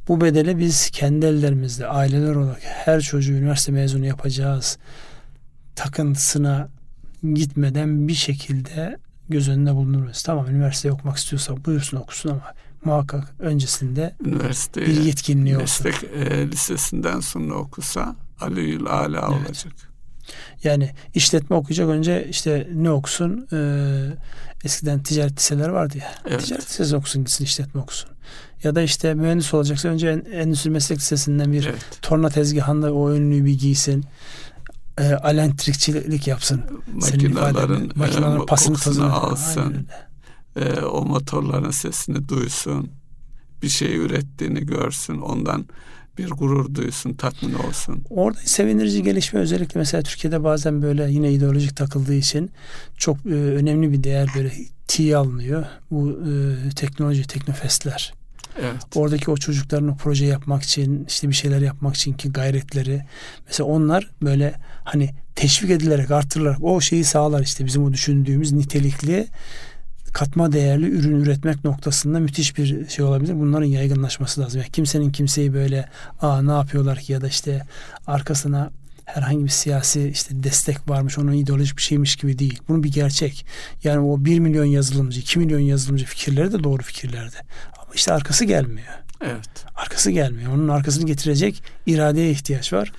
Bu 0.09 0.21
bedeli 0.21 0.59
biz 0.59 0.91
kendi 0.91 1.27
ellerimizle 1.27 1.87
aileler 1.87 2.35
olarak 2.35 2.61
her 2.63 3.01
çocuğu 3.01 3.33
üniversite 3.33 3.73
mezunu 3.73 4.07
yapacağız 4.07 4.79
takıntısına 5.77 6.69
gitmeden 7.35 8.09
bir 8.09 8.15
şekilde 8.15 8.99
göz 9.29 9.49
önünde 9.49 9.75
bulundurmuyoruz. 9.75 10.23
Tamam 10.23 10.47
üniversite 10.49 10.93
okumak 10.93 11.17
istiyorsa 11.17 11.65
buyursun 11.65 11.97
okusun 11.97 12.31
ama 12.31 12.55
muhakkak 12.85 13.35
öncesinde 13.39 14.15
üniversite 14.25 14.81
bir 14.81 15.01
yetkinliği 15.01 15.59
olsun. 15.59 15.87
Meslek 15.87 16.11
e, 16.15 16.51
lisesinden 16.51 17.21
sonra 17.21 17.55
okusa 17.55 18.17
Aliyül 18.41 18.87
Ala 18.87 19.31
evet. 19.33 19.47
olacak. 19.47 19.73
Yani 20.65 20.91
işletme 21.15 21.57
okuyacak 21.57 21.89
önce 21.89 22.27
işte 22.31 22.69
ne 22.75 22.91
okusun? 22.91 23.49
Ee, 23.53 24.07
eskiden 24.65 25.03
ticaret 25.03 25.39
liseleri 25.39 25.73
vardı 25.73 25.99
ya. 25.99 26.13
Evet. 26.27 26.45
Ticaret 26.45 26.71
lisesi 26.71 26.97
okusun 26.97 27.25
gitsin 27.25 27.45
işletme 27.45 27.81
okusun. 27.81 28.11
Ya 28.63 28.75
da 28.75 28.83
işte 28.83 29.15
mühendis 29.15 29.55
olacaksa 29.55 29.89
önce 29.89 30.09
Endüstri 30.33 30.71
Meslek 30.71 30.99
Lisesi'nden 30.99 31.53
bir 31.53 31.67
evet. 31.67 31.99
torna 32.03 32.29
tezgahında 32.29 32.95
o 32.95 33.09
önlüğü 33.09 33.45
bir 33.45 33.59
giysin. 33.59 34.05
E, 34.99 35.13
alentrikçilik 35.15 36.27
yapsın. 36.27 36.63
Makinelerin, 36.95 37.93
makinelerin 37.95 38.41
e, 38.41 38.47
pasını 38.47 38.77
tozunu 38.77 39.15
alsın. 39.15 39.87
E, 40.57 40.81
o 40.81 41.05
motorların 41.05 41.71
sesini 41.71 42.29
duysun. 42.29 42.91
Bir 43.63 43.69
şey 43.69 43.97
ürettiğini 43.97 44.67
görsün. 44.67 45.19
Ondan 45.19 45.67
bir 46.19 46.31
gurur 46.31 46.75
duysun, 46.75 47.15
tatmin 47.15 47.55
olsun. 47.55 48.05
Orada 48.11 48.39
sevindirici 48.45 49.03
gelişme 49.03 49.41
özellikle 49.41 49.81
mesela 49.81 50.03
Türkiye'de 50.03 50.45
bazen 50.45 50.83
böyle 50.83 51.11
yine 51.11 51.33
ideolojik 51.33 51.77
takıldığı 51.77 52.15
için 52.15 52.51
çok 52.97 53.27
e, 53.27 53.35
önemli 53.35 53.93
bir 53.93 54.05
değer 54.05 54.29
böyle 54.37 54.53
tiye 54.89 55.17
alınıyor. 55.17 55.65
Bu 55.91 56.11
e, 56.11 56.71
teknoloji, 56.71 57.27
teknofestler. 57.27 58.20
Evet. 58.59 58.75
Oradaki 58.95 59.31
o 59.31 59.37
çocukların 59.37 59.89
o 59.89 59.97
proje 59.97 60.27
yapmak 60.27 60.63
için 60.63 61.05
işte 61.09 61.29
bir 61.29 61.35
şeyler 61.35 61.61
yapmak 61.61 61.95
için 61.95 62.13
ki 62.13 62.33
gayretleri 62.33 63.03
mesela 63.47 63.67
onlar 63.67 64.11
böyle 64.23 64.55
hani 64.85 65.11
teşvik 65.35 65.71
edilerek 65.71 66.11
artırılarak 66.11 66.59
o 66.63 66.81
şeyi 66.81 67.05
sağlar 67.05 67.41
işte 67.41 67.67
bizim 67.67 67.85
o 67.85 67.93
düşündüğümüz 67.93 68.53
nitelikli 68.53 69.27
katma 70.13 70.53
değerli 70.53 70.89
ürün 70.89 71.21
üretmek 71.21 71.65
noktasında 71.65 72.21
müthiş 72.21 72.59
bir 72.59 72.89
şey 72.89 73.05
olabilir. 73.05 73.35
Bunların 73.35 73.67
yaygınlaşması 73.67 74.41
lazım. 74.41 74.61
Yani 74.61 74.73
kimsenin 74.73 75.13
kimseyi 75.13 75.55
böyle 75.55 75.89
aa 76.21 76.43
ne 76.43 76.53
yapıyorlar 76.53 76.99
ki 76.99 77.13
ya 77.13 77.21
da 77.21 77.29
işte 77.29 77.67
arkasına 78.07 78.71
herhangi 79.05 79.45
bir 79.45 79.51
siyasi 79.51 80.09
işte 80.09 80.43
destek 80.43 80.89
varmış 80.89 81.19
onun 81.19 81.33
ideolojik 81.33 81.77
bir 81.77 81.83
şeymiş 81.83 82.17
gibi 82.17 82.39
değil. 82.39 82.61
Bunun 82.69 82.83
bir 82.83 82.93
gerçek. 82.93 83.47
Yani 83.85 83.99
o 83.99 84.25
1 84.25 84.39
milyon 84.39 84.65
yazılımcı, 84.65 85.21
2 85.21 85.39
milyon 85.39 85.61
yazılımcı 85.61 86.05
fikirleri 86.05 86.53
de 86.53 86.65
doğru 86.65 86.83
fikirlerdi. 86.83 87.37
İşte 87.95 88.13
arkası 88.13 88.45
gelmiyor. 88.45 88.93
Evet. 89.21 89.67
Arkası 89.77 90.11
gelmiyor. 90.11 90.53
Onun 90.53 90.69
arkasını 90.69 91.07
getirecek 91.07 91.63
iradeye 91.87 92.31
ihtiyaç 92.31 92.73
var. 92.73 92.93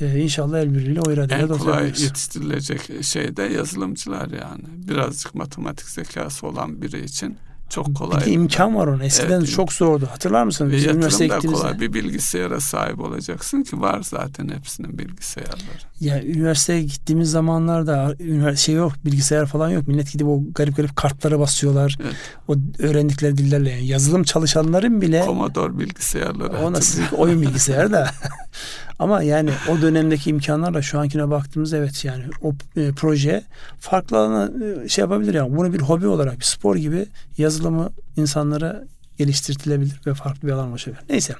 Ee, 0.00 0.20
inşallah 0.20 0.58
el 0.58 0.74
birliğiyle 0.74 1.00
o 1.00 1.12
iradeyle 1.12 1.42
En 1.42 1.48
kolay 1.48 1.86
yetiştirilecek 1.86 3.04
şey 3.04 3.36
de 3.36 3.42
yazılımcılar 3.42 4.28
yani. 4.28 4.64
Birazcık 4.88 5.34
matematik 5.34 5.88
zekası 5.88 6.46
olan 6.46 6.82
biri 6.82 7.04
için 7.04 7.38
çok 7.68 7.96
kolay. 7.96 8.20
Bir 8.20 8.26
de 8.26 8.30
imkan 8.30 8.76
var 8.76 8.86
onun. 8.86 9.00
Eskiden 9.00 9.38
evet, 9.38 9.50
çok 9.50 9.72
zordu. 9.72 10.06
Hatırlar 10.10 10.44
mısın? 10.44 10.70
Ve 10.70 10.72
Biz 10.72 10.84
yatırım 10.84 11.30
da 11.30 11.38
kolay. 11.38 11.80
Bir 11.80 11.92
bilgisayara 11.92 12.60
sahip 12.60 13.00
olacaksın 13.00 13.62
ki 13.62 13.80
var 13.80 14.00
zaten 14.02 14.48
hepsinin 14.48 14.98
bilgisayarları. 14.98 15.58
Ya 16.00 16.22
üniversiteye 16.22 16.82
gittiğimiz 16.82 17.30
zamanlarda 17.30 18.16
şey 18.56 18.74
yok, 18.74 18.92
bilgisayar 19.04 19.46
falan 19.46 19.70
yok. 19.70 19.88
Millet 19.88 20.12
gidip 20.12 20.26
o 20.26 20.42
garip 20.54 20.76
garip 20.76 20.96
kartlara 20.96 21.38
basıyorlar. 21.38 21.98
Evet. 22.02 22.14
O 22.48 22.54
öğrendikleri 22.78 23.38
dillerle 23.38 23.70
yani 23.70 23.86
yazılım 23.86 24.22
çalışanların 24.22 25.00
bile 25.00 25.22
Commodore 25.26 25.78
bilgisayarları. 25.78 26.58
Ona 26.66 26.80
sizin 26.80 27.06
oyun 27.16 27.42
bilgisayarı 27.42 27.92
da. 27.92 28.10
Ama 28.98 29.22
yani 29.22 29.50
o 29.68 29.80
dönemdeki 29.82 30.30
imkanlarla 30.30 30.82
şu 30.82 30.98
ankine 30.98 31.30
baktığımız 31.30 31.72
evet 31.72 32.04
yani 32.04 32.24
o 32.42 32.52
e, 32.76 32.92
proje 32.92 33.44
farklı 33.80 34.18
alana 34.18 34.50
e, 34.84 34.88
şey 34.88 35.02
yapabilir 35.02 35.34
yani 35.34 35.56
bunu 35.56 35.72
bir 35.72 35.80
hobi 35.80 36.06
olarak 36.06 36.38
bir 36.38 36.44
spor 36.44 36.76
gibi 36.76 37.06
yazılımı 37.38 37.90
insanlara 38.16 38.84
geliştirilebilir 39.18 40.00
ve 40.06 40.14
farklı 40.14 40.48
bir 40.48 40.52
alan 40.52 40.68
oluşabilir. 40.68 41.02
Neyse 41.08 41.34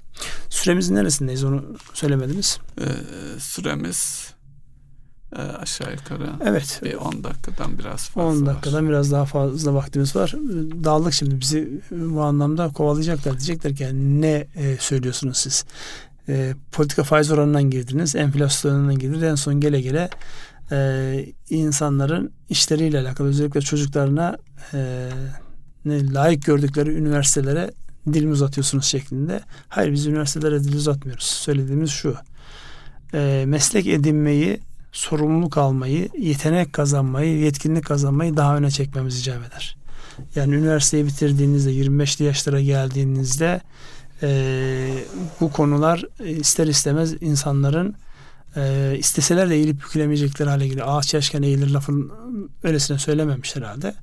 süremizin 0.49 0.95
neresindeyiz 0.95 1.45
onu 1.45 1.65
söylemediniz. 1.95 2.59
Ee, 2.81 2.85
süremiz 3.39 4.29
e, 5.37 5.41
aşağı 5.41 5.93
yukarı 5.93 6.31
evet. 6.45 6.81
bir 6.85 6.95
10 6.95 7.25
dakikadan 7.25 7.79
biraz 7.79 8.09
fazla 8.09 8.41
10 8.41 8.47
dakikadan 8.47 8.85
var. 8.85 8.89
biraz 8.89 9.13
daha 9.13 9.25
fazla 9.25 9.75
vaktimiz 9.75 10.17
var. 10.17 10.35
Dağıldık 10.85 11.15
şimdi 11.15 11.41
bizi 11.41 11.81
bu 11.91 12.23
anlamda 12.23 12.69
kovalayacaklar. 12.69 13.33
Diyecekler 13.33 13.77
ki 13.77 13.83
yani 13.83 14.21
ne 14.21 14.47
e, 14.57 14.77
söylüyorsunuz 14.81 15.37
siz? 15.37 15.65
E, 16.29 16.55
politika 16.73 17.03
faiz 17.03 17.31
oranından 17.31 17.71
girdiniz, 17.71 18.17
enflasyonundan 18.17 18.99
girdiniz. 18.99 19.23
En 19.23 19.35
son 19.35 19.61
gele 19.61 19.81
gele 19.81 20.11
e, 20.73 21.27
insanların 21.51 22.33
işleriyle 22.49 22.99
alakalı 22.99 23.29
özellikle 23.29 23.61
çocuklarına 23.61 24.39
e, 24.75 25.09
ne 25.85 26.13
layık 26.13 26.45
gördükleri 26.45 26.91
üniversitelere 26.91 27.71
dil 28.13 28.25
mi 28.25 28.33
uzatıyorsunuz 28.33 28.85
şeklinde. 28.85 29.41
Hayır 29.69 29.93
biz 29.93 30.07
üniversitelere 30.07 30.65
dil 30.65 30.77
uzatmıyoruz. 30.77 31.25
Söylediğimiz 31.25 31.91
şu. 31.91 32.17
E, 33.15 33.45
meslek 33.47 33.87
edinmeyi, 33.87 34.61
sorumluluk 34.93 35.59
almayı, 35.59 36.09
yetenek 36.19 36.73
kazanmayı, 36.73 37.39
yetkinlik 37.39 37.85
kazanmayı 37.85 38.37
daha 38.37 38.57
öne 38.57 38.71
çekmemiz 38.71 39.21
icap 39.21 39.47
eder. 39.49 39.77
Yani 40.35 40.55
üniversiteyi 40.55 41.07
bitirdiğinizde 41.07 41.73
25'li 41.73 42.25
yaşlara 42.25 42.61
geldiğinizde 42.61 43.61
e, 44.23 45.05
bu 45.41 45.53
konular 45.53 46.05
ister 46.25 46.67
istemez 46.67 47.15
insanların 47.21 47.95
e, 48.57 48.95
isteseler 48.99 49.51
de 49.51 49.55
eğilip 49.55 49.77
bükülemeyecekleri 49.77 50.49
hale 50.49 50.69
geliyor. 50.69 50.87
Ağaç 50.91 51.15
yaşken 51.15 51.43
eğilir 51.43 51.71
lafın 51.71 52.13
öylesine 52.63 52.99
söylememiş 52.99 53.57
herhalde. 53.57 53.95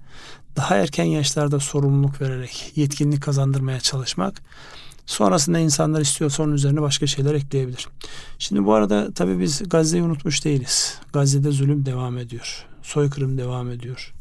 Daha 0.56 0.75
erken 0.75 1.04
yaşlarda 1.04 1.60
sorumluluk 1.60 2.21
vererek 2.21 2.71
yetkinlik 2.75 3.23
kazandırmaya 3.23 3.80
çalışmak 3.80 4.41
sonrasında 5.06 5.60
insanlar 5.60 6.01
istiyorsa 6.01 6.43
onun 6.43 6.54
üzerine 6.54 6.82
başka 6.82 7.08
şeyler 7.08 7.34
ekleyebilir. 7.34 7.88
Şimdi 8.39 8.65
bu 8.65 8.73
arada 8.73 9.13
tabii 9.13 9.39
biz 9.39 9.69
Gazze'yi 9.69 10.04
unutmuş 10.04 10.45
değiliz. 10.45 10.99
Gazze'de 11.13 11.51
zulüm 11.51 11.86
devam 11.86 12.17
ediyor. 12.17 12.65
Soykırım 12.82 13.38
devam 13.38 13.71
ediyor. 13.71 14.13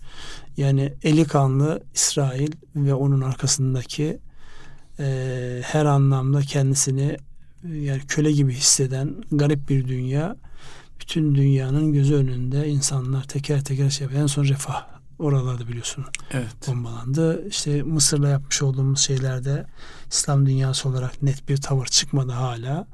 Yani 0.56 0.92
eli 1.02 1.24
kanlı 1.24 1.82
İsrail 1.94 2.52
ve 2.76 2.94
onun 2.94 3.20
arkasındaki 3.20 4.18
e, 4.98 5.60
her 5.64 5.84
anlamda 5.84 6.40
kendisini 6.40 7.16
yani 7.72 8.00
köle 8.08 8.32
gibi 8.32 8.52
hisseden 8.52 9.14
garip 9.32 9.68
bir 9.68 9.88
dünya 9.88 10.36
bütün 11.00 11.34
dünyanın 11.34 11.92
gözü 11.92 12.14
önünde 12.14 12.68
insanlar 12.68 13.24
teker 13.24 13.64
teker 13.64 13.90
şey 13.90 14.04
yapıyor. 14.04 14.22
En 14.22 14.26
son 14.26 14.44
refah 14.44 14.86
oralarda 15.18 15.68
biliyorsun 15.68 16.04
evet. 16.30 16.68
bombalandı. 16.68 17.48
İşte 17.48 17.82
Mısır'la 17.82 18.28
yapmış 18.28 18.62
olduğumuz 18.62 19.00
şeylerde 19.00 19.66
İslam 20.10 20.46
dünyası 20.46 20.88
olarak 20.88 21.22
net 21.22 21.48
bir 21.48 21.56
tavır 21.56 21.86
çıkmadı 21.86 22.32
hala. 22.32 22.86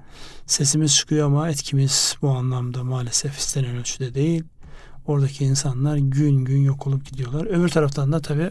Sesimiz 0.46 0.96
çıkıyor 0.96 1.26
ama 1.26 1.50
etkimiz 1.50 2.16
bu 2.22 2.30
anlamda 2.30 2.84
maalesef 2.84 3.38
istenen 3.38 3.76
ölçüde 3.76 4.14
değil. 4.14 4.44
Oradaki 5.06 5.44
insanlar 5.44 5.96
gün 5.96 6.44
gün 6.44 6.62
yok 6.62 6.86
olup 6.86 7.06
gidiyorlar. 7.06 7.46
Öbür 7.46 7.68
taraftan 7.68 8.12
da 8.12 8.20
tabii 8.20 8.50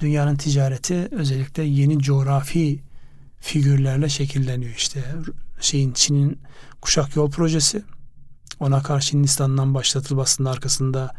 dünyanın 0.00 0.36
ticareti 0.36 1.08
özellikle 1.10 1.62
yeni 1.62 1.98
coğrafi 1.98 2.82
figürlerle 3.40 4.08
şekilleniyor. 4.08 4.74
İşte 4.74 5.04
şeyin 5.60 5.92
Çin'in 5.92 6.38
kuşak 6.80 7.16
yol 7.16 7.30
projesi 7.30 7.82
ona 8.60 8.82
karşı 8.82 9.16
Hindistan'dan 9.16 9.74
başlatılıp 9.74 10.20
aslında 10.20 10.50
arkasında 10.50 11.14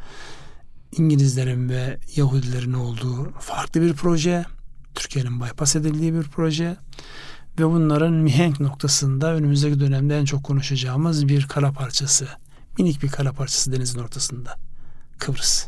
İngilizlerin 0.91 1.69
ve 1.69 1.99
Yahudilerin 2.15 2.73
olduğu 2.73 3.31
farklı 3.39 3.81
bir 3.81 3.93
proje. 3.93 4.45
Türkiye'nin 4.95 5.41
bypass 5.41 5.75
edildiği 5.75 6.13
bir 6.13 6.23
proje. 6.23 6.77
Ve 7.59 7.65
bunların 7.65 8.13
mihenk 8.13 8.59
noktasında 8.59 9.33
önümüzdeki 9.33 9.79
dönemde 9.79 10.19
en 10.19 10.25
çok 10.25 10.43
konuşacağımız 10.43 11.27
bir 11.27 11.47
kara 11.47 11.71
parçası. 11.71 12.27
Minik 12.77 13.03
bir 13.03 13.09
kara 13.09 13.31
parçası 13.31 13.71
denizin 13.71 13.99
ortasında. 13.99 14.55
Kıbrıs. 15.17 15.67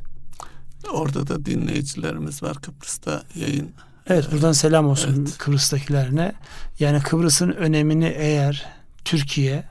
Orada 0.94 1.28
da 1.28 1.46
dinleyicilerimiz 1.46 2.44
var 2.44 2.58
Kıbrıs'ta 2.62 3.24
yayın. 3.36 3.72
Evet 4.08 4.32
buradan 4.32 4.52
selam 4.52 4.88
olsun 4.88 5.16
evet. 5.20 5.38
Kıbrıs'takilerine. 5.38 6.34
Yani 6.80 7.02
Kıbrıs'ın 7.02 7.52
önemini 7.52 8.14
eğer 8.18 8.66
Türkiye 9.06 9.64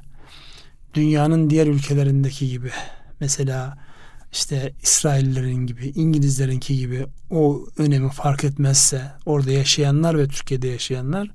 dünyanın 0.95 1.51
diğer 1.51 1.67
ülkelerindeki 1.67 2.49
gibi 2.49 2.71
mesela 3.21 3.79
işte 4.33 4.73
İsraillerin 4.83 5.67
gibi, 5.67 5.93
İngilizlerinki 5.95 6.77
gibi 6.77 7.07
o 7.31 7.67
önemi 7.79 8.11
fark 8.11 8.45
etmezse 8.45 9.13
orada 9.27 9.51
yaşayanlar 9.51 10.19
ve 10.19 10.29
Türkiye'de 10.29 10.69
yaşayanlar 10.69 11.31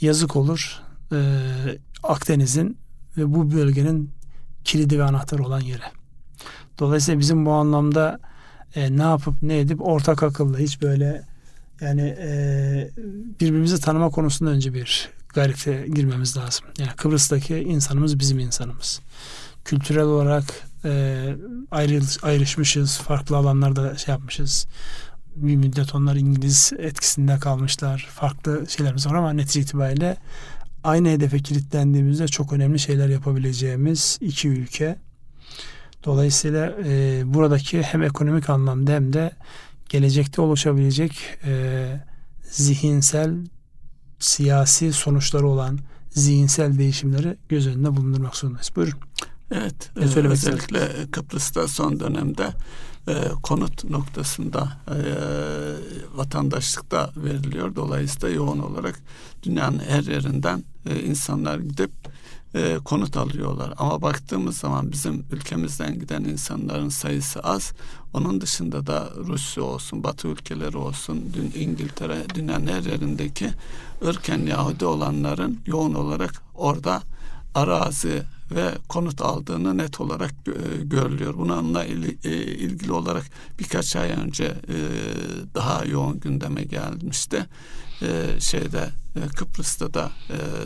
yazık 0.00 0.36
olur. 0.36 0.80
Ee, 1.12 1.18
Akdeniz'in 2.02 2.78
ve 3.16 3.34
bu 3.34 3.52
bölgenin 3.52 4.10
kilidi 4.64 4.98
ve 4.98 5.04
anahtarı 5.04 5.44
olan 5.44 5.60
yere. 5.60 5.92
Dolayısıyla 6.78 7.20
bizim 7.20 7.46
bu 7.46 7.52
anlamda 7.52 8.20
e, 8.78 8.96
ne 8.96 9.02
yapıp 9.02 9.42
ne 9.42 9.58
edip 9.58 9.86
ortak 9.88 10.22
akıllı 10.22 10.58
hiç 10.58 10.82
böyle 10.82 11.22
yani 11.80 12.16
e, 12.18 12.90
birbirimizi 13.40 13.80
tanıma 13.80 14.10
konusunda 14.10 14.50
önce 14.50 14.74
bir 14.74 15.08
gayrete 15.34 15.86
girmemiz 15.94 16.36
lazım. 16.36 16.66
Yani 16.78 16.90
Kıbrıs'taki 16.96 17.56
insanımız 17.56 18.18
bizim 18.18 18.38
insanımız. 18.38 19.00
Kültürel 19.64 20.02
olarak 20.04 20.44
e, 20.84 21.24
ayrı, 21.70 22.00
ayrışmışız, 22.22 22.98
farklı 22.98 23.36
alanlarda 23.36 23.96
şey 23.96 24.12
yapmışız. 24.12 24.66
Bir 25.36 25.56
müddet 25.56 25.94
onlar 25.94 26.16
İngiliz 26.16 26.72
etkisinde 26.78 27.38
kalmışlar. 27.38 28.08
Farklı 28.10 28.64
şeylerimiz 28.68 29.06
var 29.06 29.14
ama 29.14 29.32
netice 29.32 29.60
itibariyle 29.60 30.16
aynı 30.84 31.08
hedefe 31.08 31.38
kilitlendiğimizde 31.38 32.28
çok 32.28 32.52
önemli 32.52 32.78
şeyler 32.78 33.08
yapabileceğimiz 33.08 34.18
iki 34.20 34.48
ülke. 34.48 34.96
Dolayısıyla 36.04 36.74
e, 36.84 37.22
buradaki 37.26 37.82
hem 37.82 38.02
ekonomik 38.02 38.50
anlamda 38.50 38.92
hem 38.92 39.12
de 39.12 39.32
gelecekte 39.88 40.40
oluşabilecek 40.42 41.12
e, 41.44 41.86
zihinsel 42.42 43.34
siyasi 44.18 44.92
sonuçları 44.92 45.46
olan 45.46 45.78
zihinsel 46.10 46.78
değişimleri 46.78 47.36
göz 47.48 47.66
önünde 47.66 47.96
bulundurmak 47.96 48.36
zorundayız. 48.36 48.70
Buyurun. 48.76 48.98
Evet, 49.50 49.90
e, 49.96 50.00
özellikle 50.00 50.34
istedim. 50.34 51.10
Kıbrıs'ta 51.10 51.68
son 51.68 52.00
dönemde 52.00 52.52
e, 53.08 53.28
konut 53.42 53.84
noktasında 53.84 54.72
e, 54.88 54.98
vatandaşlıkta 56.14 57.10
veriliyor. 57.16 57.76
Dolayısıyla 57.76 58.28
yoğun 58.28 58.58
olarak 58.58 59.00
dünyanın 59.42 59.78
her 59.78 60.02
yerinden 60.02 60.64
e, 60.86 61.00
insanlar 61.00 61.58
gidip 61.58 61.90
e, 62.54 62.78
konut 62.84 63.16
alıyorlar. 63.16 63.74
Ama 63.76 64.02
baktığımız 64.02 64.58
zaman 64.58 64.92
bizim 64.92 65.24
ülkemizden 65.32 65.98
giden 65.98 66.24
insanların 66.24 66.88
sayısı 66.88 67.40
az. 67.40 67.72
Onun 68.12 68.40
dışında 68.40 68.86
da 68.86 69.10
Rusya 69.16 69.62
olsun, 69.62 70.04
Batı 70.04 70.28
ülkeleri 70.28 70.76
olsun, 70.76 71.32
dün 71.34 71.60
İngiltere, 71.60 72.26
dünyanın 72.34 72.66
her 72.66 72.82
yerindeki 72.82 73.50
ırken 74.06 74.38
Yahudi 74.38 74.84
olanların 74.84 75.60
yoğun 75.66 75.94
olarak 75.94 76.42
orada 76.54 77.02
arazi 77.54 78.22
ve 78.50 78.70
konut 78.88 79.22
aldığını 79.22 79.78
net 79.78 80.00
olarak 80.00 80.34
görülüyor. 80.82 81.34
Bununla 81.38 81.84
e, 81.84 81.92
ilgili 82.42 82.92
olarak 82.92 83.24
birkaç 83.58 83.96
ay 83.96 84.10
önce 84.10 84.44
e, 84.44 84.76
daha 85.54 85.84
yoğun 85.84 86.20
gündeme 86.20 86.62
gelmişti. 86.62 87.46
E, 88.02 88.40
şeyde 88.40 88.88
Kıbrıs'ta 89.36 89.94
da 89.94 90.10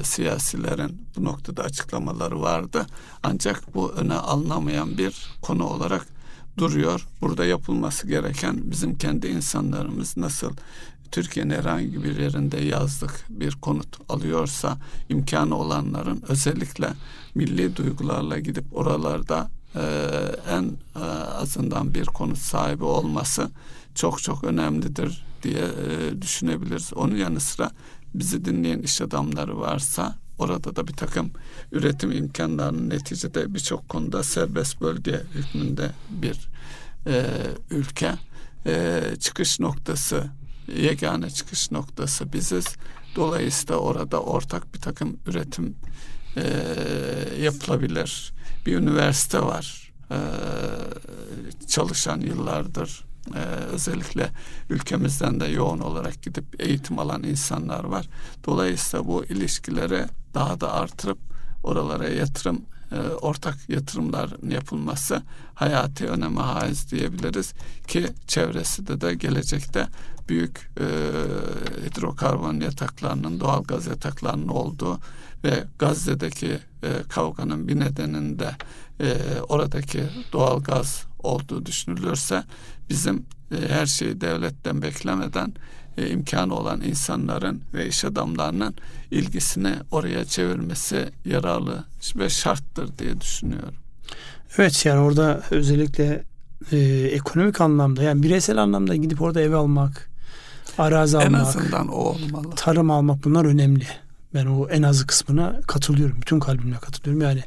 siyasilerin 0.03 1.07
bu 1.16 1.24
noktada 1.24 1.62
açıklamaları 1.62 2.41
vardı. 2.41 2.87
Ancak 3.22 3.74
bu 3.74 3.93
öne 3.93 4.14
alınamayan 4.14 4.99
bir 4.99 5.26
konu 5.43 5.64
olarak 5.64 6.07
duruyor. 6.59 7.07
Burada 7.20 7.45
yapılması 7.45 8.07
gereken 8.07 8.70
bizim 8.70 8.99
kendi 8.99 9.26
insanlarımız 9.26 10.16
nasıl 10.16 10.53
Türkiye'nin 11.12 11.55
herhangi 11.55 12.05
bir 12.05 12.18
yerinde 12.18 12.61
yazlık 12.61 13.26
bir 13.28 13.53
konut 13.53 14.11
alıyorsa 14.11 14.78
imkanı 15.09 15.57
olanların 15.57 16.22
özellikle 16.28 16.89
milli 17.35 17.76
duygularla 17.76 18.39
gidip 18.39 18.64
oralarda 18.72 19.51
e, 19.74 19.83
en 20.51 20.64
e, 20.97 21.05
azından 21.14 21.95
bir 21.95 22.07
konut 22.07 22.39
sahibi 22.39 22.85
olması 22.85 23.51
çok 23.95 24.22
çok 24.22 24.45
önemlidir 24.45 25.24
diye 25.43 25.64
e, 25.64 26.22
düşünebiliriz. 26.22 26.95
Onun 26.95 27.16
yanı 27.16 27.40
sıra 27.40 27.70
bizi 28.14 28.45
dinleyen 28.45 28.78
iş 28.78 29.01
adamları 29.01 29.61
varsa 29.61 30.18
orada 30.38 30.76
da 30.76 30.86
bir 30.88 30.93
takım 30.93 31.30
üretim 31.72 32.12
imkanlarının 32.12 32.90
neticede 32.90 33.55
birçok 33.55 33.88
konuda 33.88 34.22
serbest 34.22 34.80
bölge 34.80 35.22
hükmünde 35.34 35.90
bir 36.11 36.49
e, 37.07 37.26
ülke 37.70 38.14
e, 38.66 39.03
çıkış 39.20 39.61
noktası 39.61 40.30
yegane 40.76 41.30
çıkış 41.30 41.70
noktası 41.70 42.32
biziz. 42.32 42.66
Dolayısıyla 43.16 43.76
orada 43.76 44.22
ortak 44.22 44.74
bir 44.74 44.80
takım 44.80 45.16
üretim 45.26 45.76
e, 46.36 46.45
yapılabilir. 47.40 48.32
Bir 48.66 48.76
üniversite 48.76 49.40
var. 49.43 49.93
E, 50.11 50.18
çalışan 51.68 52.20
yıllardır 52.20 53.05
e, 53.35 53.39
özellikle 53.73 54.31
ülkemizden 54.70 55.41
de 55.41 55.47
yoğun 55.47 55.79
olarak 55.79 56.23
gidip 56.23 56.45
eğitim 56.59 56.99
alan 56.99 57.23
insanlar 57.23 57.85
var. 57.85 58.09
Dolayısıyla 58.47 59.07
bu 59.07 59.25
ilişkileri 59.25 60.05
daha 60.35 60.61
da 60.61 60.73
artırıp 60.73 61.18
oralara 61.62 62.09
yatırım 62.09 62.62
e, 62.93 62.99
ortak 63.01 63.59
yatırımlar 63.68 64.31
yapılması 64.49 65.23
hayati 65.55 66.07
öneme 66.07 66.41
haiz 66.41 66.91
diyebiliriz 66.91 67.53
ki 67.89 68.07
çevresinde 68.27 69.01
de 69.01 69.14
gelecekte 69.14 69.87
büyük 70.29 70.70
e, 70.81 70.87
hidrokarbon 71.87 72.61
yataklarının, 72.61 73.41
doğal 73.41 73.62
gaz 73.62 73.87
yataklarının 73.87 74.49
olduğu 74.49 74.99
ve 75.45 75.64
Gazze'deki 75.79 76.59
e, 76.83 76.89
kavganın 77.09 77.68
bir 77.68 77.81
nedeninde 77.81 78.57
e, 79.01 79.16
oradaki 79.49 80.05
doğal 80.33 80.62
gaz 80.62 81.05
olduğu 81.18 81.66
düşünülürse 81.66 82.45
bizim 82.93 83.26
e, 83.53 83.68
her 83.68 83.86
şeyi 83.86 84.20
devletten 84.20 84.82
beklemeden 84.82 85.53
e, 85.99 86.11
imkanı 86.11 86.55
olan 86.55 86.80
insanların 86.80 87.62
ve 87.74 87.88
iş 87.88 88.05
adamlarının 88.05 88.74
ilgisini 89.11 89.74
oraya 89.90 90.24
çevirmesi 90.24 91.09
yararlı 91.24 91.84
ve 92.16 92.28
şarttır 92.28 92.99
diye 92.99 93.20
düşünüyorum. 93.20 93.74
Evet 94.59 94.86
yani 94.86 95.01
orada 95.01 95.43
özellikle 95.51 96.24
e, 96.72 96.78
ekonomik 97.12 97.61
anlamda 97.61 98.03
yani 98.03 98.22
bireysel 98.22 98.59
anlamda 98.59 98.97
gidip 98.97 99.22
orada 99.22 99.40
ev 99.40 99.53
almak, 99.53 100.11
arazi 100.78 101.16
almak, 101.18 101.30
en 101.30 101.34
azından 101.34 101.88
o 101.88 101.95
olmalı. 101.95 102.55
Tarım 102.57 102.90
almak 102.90 103.24
bunlar 103.24 103.45
önemli. 103.45 103.86
Ben 104.34 104.47
o 104.47 104.68
en 104.68 104.82
azı 104.82 105.07
kısmına 105.07 105.61
katılıyorum. 105.61 106.16
Bütün 106.20 106.40
kalbimle 106.40 106.76
katılıyorum. 106.76 107.22
Yani 107.22 107.43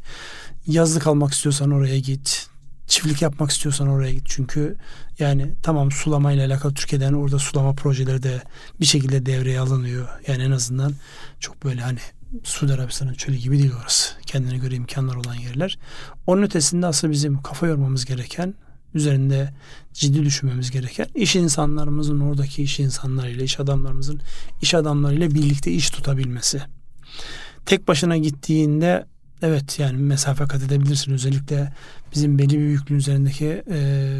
yazlık 0.68 1.08
almak 1.08 1.34
istiyorsan 1.34 1.72
oraya 1.72 2.00
git 2.00 2.48
çiftlik 2.88 3.22
yapmak 3.22 3.52
istiyorsan 3.52 3.88
oraya 3.88 4.14
git. 4.14 4.24
Çünkü 4.26 4.76
yani 5.20 5.54
tamam 5.64 5.92
sulamayla 5.92 6.48
alakalı 6.48 6.74
Türkiye'den 6.74 7.14
orada 7.14 7.40
sulama 7.40 7.74
projeleri 7.74 8.24
de 8.24 8.42
bir 8.80 8.86
şekilde 8.86 9.26
devreye 9.26 9.60
alınıyor. 9.60 10.08
Yani 10.28 10.44
en 10.44 10.52
azından 10.52 10.94
çok 11.40 11.64
böyle 11.64 11.82
hani 11.82 12.00
Suudi 12.44 12.74
Arabistan'ın 12.74 13.14
çölü 13.14 13.36
gibi 13.36 13.60
değil 13.60 13.72
orası. 13.82 14.14
Kendine 14.26 14.58
göre 14.58 14.76
imkanlar 14.76 15.16
olan 15.16 15.36
yerler. 15.36 15.80
Onun 16.28 16.44
ötesinde 16.44 16.88
aslında 16.88 17.14
bizim 17.14 17.42
kafa 17.42 17.68
yormamız 17.68 18.06
gereken, 18.06 18.54
üzerinde 18.94 19.54
ciddi 19.94 20.24
düşünmemiz 20.24 20.72
gereken 20.72 21.08
iş 21.16 21.36
insanlarımızın 21.36 22.20
oradaki 22.20 22.64
iş 22.64 22.80
insanlarıyla, 22.80 23.44
iş 23.44 23.60
adamlarımızın 23.60 24.22
iş 24.62 24.74
adamlarıyla 24.74 25.32
birlikte 25.32 25.72
iş 25.72 25.90
tutabilmesi. 25.90 26.62
Tek 27.66 27.88
başına 27.88 28.18
gittiğinde 28.18 29.06
evet 29.42 29.80
yani 29.80 29.98
mesafe 29.98 30.46
kat 30.46 30.64
edebilirsin. 30.64 31.14
Özellikle 31.14 31.74
bizim 32.16 32.40
belli 32.40 32.54
bir 32.54 32.58
büyüklüğün 32.58 32.98
üzerindeki 32.98 33.64
e, 33.72 34.20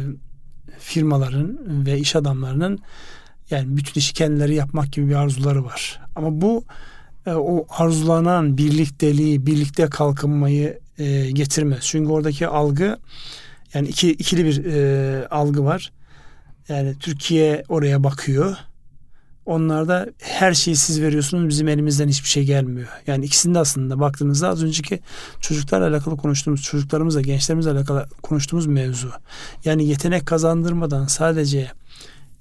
firmaların 0.78 1.58
ve 1.86 1.98
iş 1.98 2.16
adamlarının 2.16 2.78
yani 3.50 3.76
bütün 3.76 4.00
işi 4.00 4.14
kendileri 4.14 4.54
yapmak 4.54 4.92
gibi 4.92 5.08
bir 5.08 5.14
arzuları 5.14 5.64
var. 5.64 6.00
Ama 6.16 6.40
bu 6.40 6.64
e, 7.26 7.32
o 7.32 7.66
arzulanan 7.70 8.58
birlikteliği, 8.58 9.46
birlikte 9.46 9.86
kalkınmayı 9.86 10.78
e, 10.98 11.30
getirmez. 11.30 11.80
Çünkü 11.82 12.10
oradaki 12.12 12.46
algı 12.46 12.98
yani 13.74 13.88
iki, 13.88 14.10
ikili 14.10 14.44
bir 14.44 14.64
e, 14.64 15.28
algı 15.28 15.64
var. 15.64 15.92
Yani 16.68 16.98
Türkiye 16.98 17.64
oraya 17.68 18.04
bakıyor 18.04 18.56
Onlarda 19.46 20.06
her 20.18 20.54
şeyi 20.54 20.76
siz 20.76 21.02
veriyorsunuz 21.02 21.48
bizim 21.48 21.68
elimizden 21.68 22.08
hiçbir 22.08 22.28
şey 22.28 22.44
gelmiyor. 22.44 22.88
Yani 23.06 23.24
ikisinde 23.24 23.58
aslında 23.58 24.00
baktığınızda 24.00 24.48
az 24.48 24.62
önceki 24.64 25.00
çocuklarla 25.40 25.88
alakalı 25.88 26.16
konuştuğumuz 26.16 26.62
çocuklarımızla 26.62 27.20
gençlerimizle 27.20 27.70
alakalı 27.70 28.08
konuştuğumuz 28.22 28.66
mevzu. 28.66 29.12
Yani 29.64 29.88
yetenek 29.88 30.26
kazandırmadan 30.26 31.06
sadece 31.06 31.70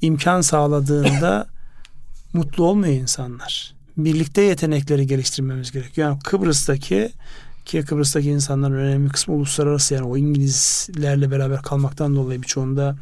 imkan 0.02 0.42
sağladığında 0.42 1.48
mutlu 2.34 2.64
olmuyor 2.64 2.94
insanlar. 2.94 3.76
Birlikte 3.98 4.42
yetenekleri 4.42 5.08
geliştirmemiz 5.08 5.72
gerekiyor. 5.72 6.08
Yani 6.08 6.20
Kıbrıs'taki 6.20 7.12
ki 7.66 7.82
Kıbrıs'taki 7.82 8.30
insanların 8.30 8.74
önemli 8.74 9.10
kısmı 9.10 9.36
uluslararası 9.36 9.94
yani 9.94 10.06
o 10.06 10.18
İngilizlerle 10.18 11.32
beraber 11.32 11.62
kalmaktan 11.62 12.16
dolayı 12.16 12.42
birçoğunda 12.42 12.96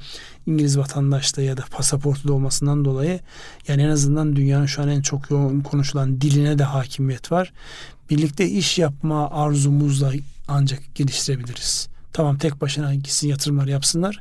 İngiliz 0.46 0.78
vatandaşlığı 0.78 1.44
ya 1.44 1.58
da 1.58 1.62
pasaportu 1.72 2.28
da 2.28 2.34
olmasından 2.34 2.86
dolayı 2.86 3.20
yani 3.68 3.82
en 3.82 3.90
azından 3.90 4.36
dünyanın 4.36 4.66
şu 4.66 4.82
an 4.82 4.88
en 4.88 5.02
çok 5.02 5.32
yoğun 5.32 5.62
konuşulan 5.62 6.22
diline 6.22 6.60
de 6.60 6.64
hakimiyet 6.64 7.32
var. 7.32 7.54
Birlikte 8.10 8.50
iş 8.50 8.80
yapma 8.80 9.32
arzumuzla 9.32 10.12
ancak 10.48 10.96
geliştirebiliriz. 10.96 11.88
Tamam 12.14 12.38
tek 12.38 12.62
başına 12.62 12.96
gitsin 12.96 13.28
yatırımlar 13.28 13.68
yapsınlar. 13.68 14.20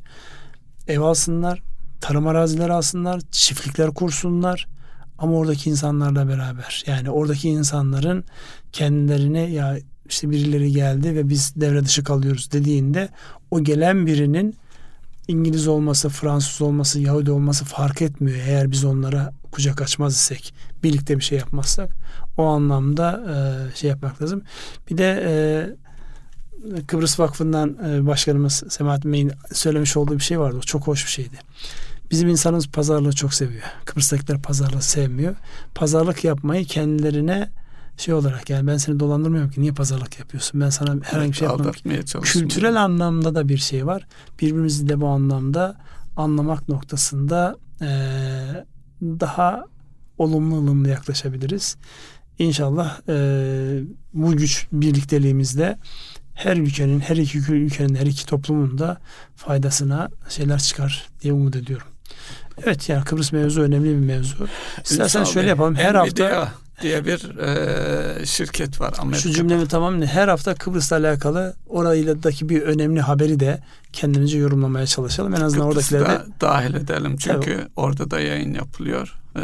Ev 0.88 1.00
alsınlar, 1.00 1.62
tarım 2.00 2.26
arazileri 2.26 2.72
alsınlar, 2.72 3.20
çiftlikler 3.30 3.90
kursunlar 3.90 4.68
ama 5.18 5.36
oradaki 5.36 5.70
insanlarla 5.70 6.28
beraber 6.28 6.84
yani 6.86 7.10
oradaki 7.10 7.48
insanların 7.48 8.24
kendilerine 8.72 9.40
ya 9.40 9.78
işte 10.12 10.30
birileri 10.30 10.72
geldi 10.72 11.14
ve 11.14 11.28
biz 11.28 11.52
devre 11.56 11.84
dışı 11.84 12.04
kalıyoruz 12.04 12.52
dediğinde 12.52 13.08
o 13.50 13.64
gelen 13.64 14.06
birinin 14.06 14.54
İngiliz 15.28 15.68
olması, 15.68 16.08
Fransız 16.08 16.62
olması, 16.62 17.00
Yahudi 17.00 17.30
olması 17.30 17.64
fark 17.64 18.02
etmiyor. 18.02 18.38
Eğer 18.46 18.70
biz 18.70 18.84
onlara 18.84 19.32
kucak 19.52 19.82
açmaz 19.82 20.14
isek, 20.14 20.54
birlikte 20.82 21.18
bir 21.18 21.22
şey 21.22 21.38
yapmazsak 21.38 21.90
o 22.36 22.44
anlamda 22.44 23.22
e, 23.30 23.76
şey 23.76 23.90
yapmak 23.90 24.22
lazım. 24.22 24.42
Bir 24.90 24.98
de 24.98 25.22
e, 25.26 25.32
Kıbrıs 26.86 27.20
Vakfı'ndan 27.20 27.78
e, 27.88 28.06
başkanımız 28.06 28.64
Semahattin 28.68 29.12
Bey'in 29.12 29.32
söylemiş 29.52 29.96
olduğu 29.96 30.14
bir 30.14 30.22
şey 30.22 30.40
vardı. 30.40 30.56
O 30.58 30.60
çok 30.60 30.86
hoş 30.86 31.06
bir 31.06 31.10
şeydi. 31.10 31.36
Bizim 32.10 32.28
insanımız 32.28 32.68
pazarlığı 32.68 33.12
çok 33.12 33.34
seviyor. 33.34 33.62
Kıbrıs'takiler 33.84 34.42
pazarlığı 34.42 34.82
sevmiyor. 34.82 35.34
Pazarlık 35.74 36.24
yapmayı 36.24 36.64
kendilerine 36.64 37.50
şey 37.96 38.14
olarak 38.14 38.50
yani 38.50 38.66
ben 38.66 38.76
seni 38.76 39.00
dolandırmıyorum 39.00 39.50
ki 39.50 39.60
niye 39.60 39.72
pazarlık 39.72 40.18
yapıyorsun? 40.18 40.60
Ben 40.60 40.70
sana 40.70 40.96
herhangi 41.02 41.30
bir 41.32 41.36
şey 41.36 41.48
yapmam. 41.48 41.72
Kültürel 42.22 42.82
anlamda 42.82 43.34
da 43.34 43.48
bir 43.48 43.58
şey 43.58 43.86
var. 43.86 44.06
Birbirimizi 44.40 44.88
de 44.88 45.00
bu 45.00 45.06
anlamda 45.06 45.76
anlamak 46.16 46.68
noktasında 46.68 47.56
e, 47.80 47.86
daha 49.02 49.64
olumlu 50.18 50.56
ılımlı 50.56 50.88
yaklaşabiliriz. 50.88 51.76
İnşallah 52.38 53.00
e, 53.08 53.14
bu 54.14 54.36
güç 54.36 54.66
birlikteliğimizde 54.72 55.78
her 56.34 56.56
ülkenin, 56.56 57.00
her 57.00 57.16
iki 57.16 57.38
ülkenin, 57.38 57.94
her 57.94 58.06
iki 58.06 58.26
toplumun 58.26 58.78
da 58.78 59.00
faydasına 59.36 60.08
şeyler 60.28 60.58
çıkar 60.58 61.08
diye 61.22 61.32
umut 61.32 61.56
ediyorum. 61.56 61.86
Evet 62.64 62.88
yani 62.88 63.04
Kıbrıs 63.04 63.32
mevzu 63.32 63.60
önemli 63.60 63.88
bir 63.88 64.06
mevzu. 64.06 64.48
İstersen 64.84 65.24
şöyle 65.24 65.48
yapalım. 65.48 65.74
Her 65.74 65.94
hafta 65.94 66.52
diye 66.82 67.04
bir 67.04 67.38
e, 67.38 68.26
şirket 68.26 68.80
var 68.80 68.94
Amerika'da. 68.98 69.22
Şu 69.22 69.30
cümlemi 69.30 69.68
tamamlayayım. 69.68 70.16
Her 70.16 70.28
hafta 70.28 70.54
Kıbrıs'la 70.54 70.96
alakalı 70.96 71.54
orayıdaki 71.68 72.48
bir 72.48 72.62
önemli 72.62 73.00
haberi 73.00 73.40
de 73.40 73.60
kendimizce 73.92 74.38
yorumlamaya 74.38 74.86
çalışalım. 74.86 75.34
En 75.34 75.40
azından 75.40 75.70
Kıbrıs'ı 75.70 75.96
oradakileri 75.96 76.28
de 76.28 76.32
dahil 76.40 76.74
edelim. 76.74 77.16
Çünkü 77.16 77.50
evet. 77.50 77.68
orada 77.76 78.10
da 78.10 78.20
yayın 78.20 78.54
yapılıyor. 78.54 79.18
Ee, 79.36 79.40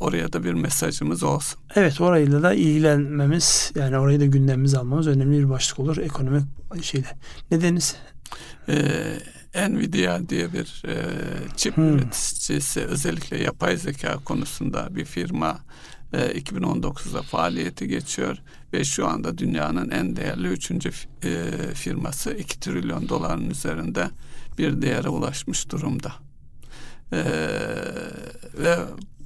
oraya 0.00 0.32
da 0.32 0.44
bir 0.44 0.52
mesajımız 0.52 1.22
olsun. 1.22 1.60
Evet 1.74 2.00
orayla 2.00 2.42
da 2.42 2.54
ilgilenmemiz 2.54 3.72
yani 3.74 3.98
orayı 3.98 4.20
da 4.20 4.26
gündemimize 4.26 4.78
almamız 4.78 5.06
önemli 5.06 5.38
bir 5.38 5.50
başlık 5.50 5.78
olur 5.78 5.96
ekonomik 5.96 6.44
şeyde. 6.82 7.06
Nedeniz? 7.50 7.96
Ee, 8.68 9.18
Nvidia 9.54 10.28
diye 10.28 10.52
bir 10.52 10.82
e, 10.88 10.94
çip 11.56 11.76
hmm. 11.76 11.98
üreticisi 11.98 12.80
özellikle 12.80 13.42
yapay 13.42 13.76
zeka 13.76 14.16
konusunda 14.24 14.88
bir 14.96 15.04
firma 15.04 15.58
2019'da 16.12 17.18
e, 17.18 17.22
faaliyeti 17.22 17.88
geçiyor 17.88 18.36
ve 18.72 18.84
şu 18.84 19.08
anda 19.08 19.38
dünyanın 19.38 19.90
en 19.90 20.16
değerli 20.16 20.48
üçüncü 20.48 20.90
e, 21.24 21.50
firması 21.74 22.34
2 22.34 22.60
trilyon 22.60 23.08
doların 23.08 23.50
üzerinde 23.50 24.10
bir 24.58 24.82
değere 24.82 25.08
ulaşmış 25.08 25.70
durumda. 25.70 26.12
Ee, 27.12 27.24
ve 28.54 28.78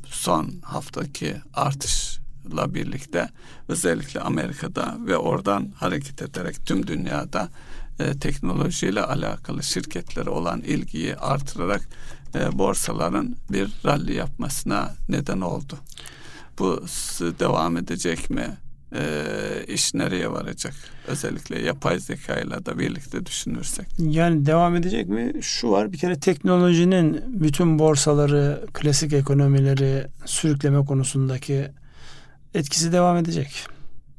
son 0.06 0.52
haftaki 0.62 1.36
artışla 1.54 2.74
birlikte 2.74 3.28
özellikle 3.68 4.20
Amerika'da 4.20 4.96
ve 5.06 5.16
oradan 5.16 5.72
hareket 5.76 6.22
ederek 6.22 6.66
tüm 6.66 6.86
dünyada 6.86 7.48
e, 7.98 8.18
teknolojiyle 8.18 9.02
alakalı 9.02 9.62
şirketlere 9.62 10.30
olan 10.30 10.60
ilgiyi 10.60 11.16
artırarak 11.16 11.88
e, 12.34 12.58
borsaların 12.58 13.36
bir 13.50 13.70
rally 13.84 14.14
yapmasına 14.14 14.94
neden 15.08 15.40
oldu. 15.40 15.78
Bu 16.58 16.84
devam 17.40 17.76
edecek 17.76 18.30
mi? 18.30 18.56
E, 18.94 19.04
iş 19.68 19.94
nereye 19.94 20.32
varacak? 20.32 20.74
Özellikle 21.06 21.58
yapay 21.58 21.98
zeka 21.98 22.36
ile 22.40 22.66
de 22.66 22.78
birlikte 22.78 23.26
düşünürsek. 23.26 23.86
Yani 23.98 24.46
devam 24.46 24.76
edecek 24.76 25.08
mi? 25.08 25.32
Şu 25.42 25.70
var 25.70 25.92
bir 25.92 25.98
kere 25.98 26.20
teknolojinin 26.20 27.22
bütün 27.26 27.78
borsaları, 27.78 28.66
klasik 28.72 29.12
ekonomileri 29.12 30.06
sürükleme 30.24 30.84
konusundaki 30.84 31.68
etkisi 32.54 32.92
devam 32.92 33.16
edecek. 33.16 33.66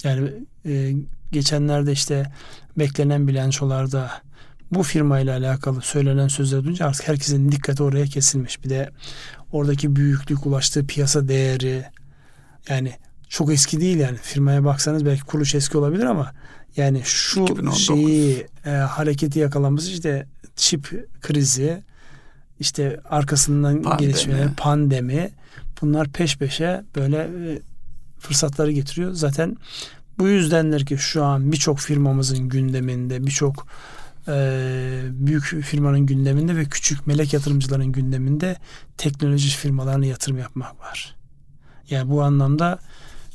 Yani 0.04 0.32
e, 0.66 0.94
geçenlerde 1.32 1.92
işte 1.92 2.32
beklenen 2.78 3.28
bilançolarda 3.28 4.12
bu 4.72 4.84
firmayla 4.84 5.38
alakalı 5.38 5.82
söylenen 5.82 6.28
sözler 6.28 6.64
duyunca 6.64 6.86
artık 6.86 7.08
herkesin 7.08 7.52
dikkati 7.52 7.84
oraya 7.84 8.06
kesilmiş. 8.06 8.64
Bir 8.64 8.70
de 8.70 8.90
oradaki 9.52 9.96
büyüklük, 9.96 10.46
ulaştığı 10.46 10.88
piyasa 10.88 11.28
değeri 11.28 11.86
yani 12.70 12.94
çok 13.30 13.52
eski 13.54 13.82
değil 13.82 13.98
yani 13.98 14.18
firmaya 14.18 14.66
baksanız 14.66 15.06
belki 15.06 15.22
kuruluş 15.22 15.56
eski 15.56 15.78
olabilir 15.78 16.04
ama 16.04 16.32
yani 16.78 17.02
şu 17.06 17.44
2019. 17.44 17.86
şeyi 17.86 18.48
e, 18.66 18.70
hareketi 18.70 19.40
yakalanması 19.40 19.92
işte 19.92 20.28
çip 20.56 21.08
krizi 21.22 21.84
işte 22.60 23.00
arkasından 23.10 23.82
pandemi. 23.82 24.00
gelişmeler 24.00 24.56
pandemi 24.58 25.30
bunlar 25.82 26.08
peş 26.08 26.38
peşe 26.38 26.84
böyle 26.96 27.18
e, 27.18 27.62
fırsatları 28.20 28.72
getiriyor. 28.72 29.14
Zaten 29.14 29.58
bu 30.20 30.28
yüzdendir 30.28 30.86
ki 30.86 30.98
şu 30.98 31.24
an 31.24 31.52
birçok 31.52 31.80
firmamızın 31.80 32.50
gündeminde 32.50 33.26
birçok 33.26 33.68
e, 34.28 35.02
büyük 35.12 35.44
firmanın 35.44 36.06
gündeminde 36.06 36.56
ve 36.56 36.66
küçük 36.66 37.08
melek 37.08 37.34
yatırımcıların 37.34 37.92
gündeminde 37.92 38.58
teknoloji 38.98 39.50
firmalarına 39.50 40.06
yatırım 40.06 40.38
yapmak 40.38 40.80
var. 40.80 41.17
Yani 41.90 42.10
bu 42.10 42.24
anlamda 42.24 42.80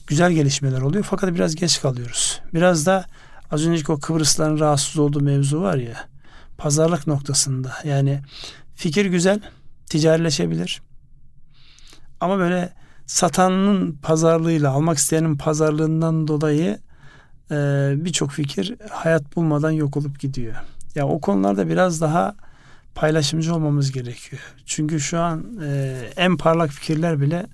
güzel 0.06 0.32
gelişmeler 0.32 0.80
oluyor 0.80 1.04
fakat 1.04 1.34
biraz 1.34 1.54
geç 1.54 1.80
kalıyoruz. 1.80 2.40
Biraz 2.54 2.86
da 2.86 3.06
az 3.50 3.66
önceki 3.66 3.92
o 3.92 4.00
Kıbrısların 4.00 4.58
rahatsız 4.58 4.98
olduğu 4.98 5.20
mevzu 5.20 5.60
var 5.60 5.76
ya 5.76 6.08
pazarlık 6.58 7.06
noktasında 7.06 7.72
yani 7.84 8.20
fikir 8.74 9.06
güzel 9.06 9.40
ticarileşebilir 9.86 10.82
ama 12.20 12.38
böyle 12.38 12.72
satanın 13.06 13.92
pazarlığıyla 13.92 14.70
almak 14.70 14.98
isteyenin 14.98 15.36
pazarlığından 15.36 16.28
dolayı 16.28 16.78
e, 17.50 17.56
birçok 17.96 18.30
fikir 18.30 18.76
hayat 18.90 19.36
bulmadan 19.36 19.70
yok 19.70 19.96
olup 19.96 20.20
gidiyor. 20.20 20.54
Ya 20.94 21.08
o 21.08 21.20
konularda 21.20 21.68
biraz 21.68 22.00
daha 22.00 22.34
paylaşımcı 22.94 23.54
olmamız 23.54 23.92
gerekiyor. 23.92 24.42
Çünkü 24.66 25.00
şu 25.00 25.20
an 25.20 25.44
e, 25.64 25.96
en 26.16 26.36
parlak 26.36 26.70
fikirler 26.70 27.20
bile 27.20 27.46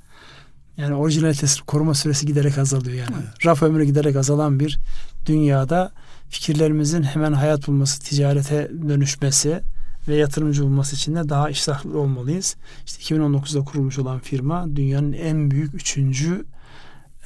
yani 0.78 0.94
orijinalitesi 0.94 1.62
koruma 1.62 1.94
süresi 1.94 2.26
giderek 2.26 2.58
azalıyor 2.58 2.96
yani. 2.96 3.16
Evet. 3.22 3.46
Raf 3.46 3.62
ömrü 3.62 3.84
giderek 3.84 4.16
azalan 4.16 4.60
bir 4.60 4.78
dünyada 5.26 5.92
fikirlerimizin 6.28 7.02
hemen 7.02 7.32
hayat 7.32 7.68
bulması, 7.68 8.00
ticarete 8.00 8.70
dönüşmesi 8.88 9.60
ve 10.08 10.16
yatırımcı 10.16 10.62
bulması 10.62 10.96
için 10.96 11.14
de 11.14 11.28
daha 11.28 11.50
iştahlı 11.50 11.98
olmalıyız. 11.98 12.56
İşte 12.86 13.14
2019'da 13.14 13.64
kurulmuş 13.64 13.98
olan 13.98 14.18
firma 14.18 14.76
dünyanın 14.76 15.12
en 15.12 15.50
büyük 15.50 15.74
üçüncü 15.74 16.44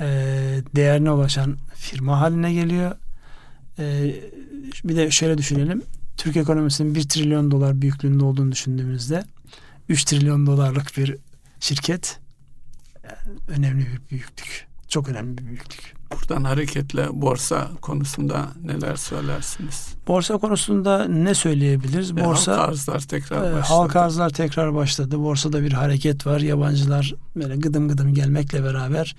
e, 0.00 0.06
değerine 0.76 1.10
ulaşan 1.10 1.56
firma 1.74 2.20
haline 2.20 2.52
geliyor. 2.52 2.92
E, 3.78 4.14
bir 4.84 4.96
de 4.96 5.10
şöyle 5.10 5.38
düşünelim. 5.38 5.82
Türk 6.16 6.36
ekonomisinin 6.36 6.94
1 6.94 7.02
trilyon 7.02 7.50
dolar 7.50 7.82
büyüklüğünde 7.82 8.24
olduğunu 8.24 8.52
düşündüğümüzde 8.52 9.24
3 9.88 10.04
trilyon 10.04 10.46
dolarlık 10.46 10.96
bir 10.96 11.16
şirket 11.60 12.21
önemli 13.48 13.86
bir 13.86 14.10
büyüklük. 14.10 14.66
Çok 14.88 15.08
önemli 15.08 15.38
bir 15.38 15.46
büyüklük. 15.46 15.94
Buradan 16.12 16.44
hareketle 16.44 17.08
borsa 17.12 17.68
konusunda 17.80 18.48
neler 18.64 18.96
söylersiniz? 18.96 19.94
Borsa 20.08 20.38
konusunda 20.38 21.04
ne 21.04 21.34
söyleyebiliriz? 21.34 22.16
Ve 22.16 22.24
borsa 22.24 22.58
halk 22.58 22.68
arzlar 22.68 23.00
tekrar 23.00 23.40
başladı. 23.40 23.74
Halk 23.74 23.96
arzlar 23.96 24.30
tekrar 24.30 24.74
başladı. 24.74 25.18
Borsada 25.18 25.62
bir 25.62 25.72
hareket 25.72 26.26
var. 26.26 26.40
Yabancılar 26.40 27.14
böyle 27.36 27.56
gıdım 27.56 27.88
gıdım 27.88 28.14
gelmekle 28.14 28.64
beraber 28.64 29.16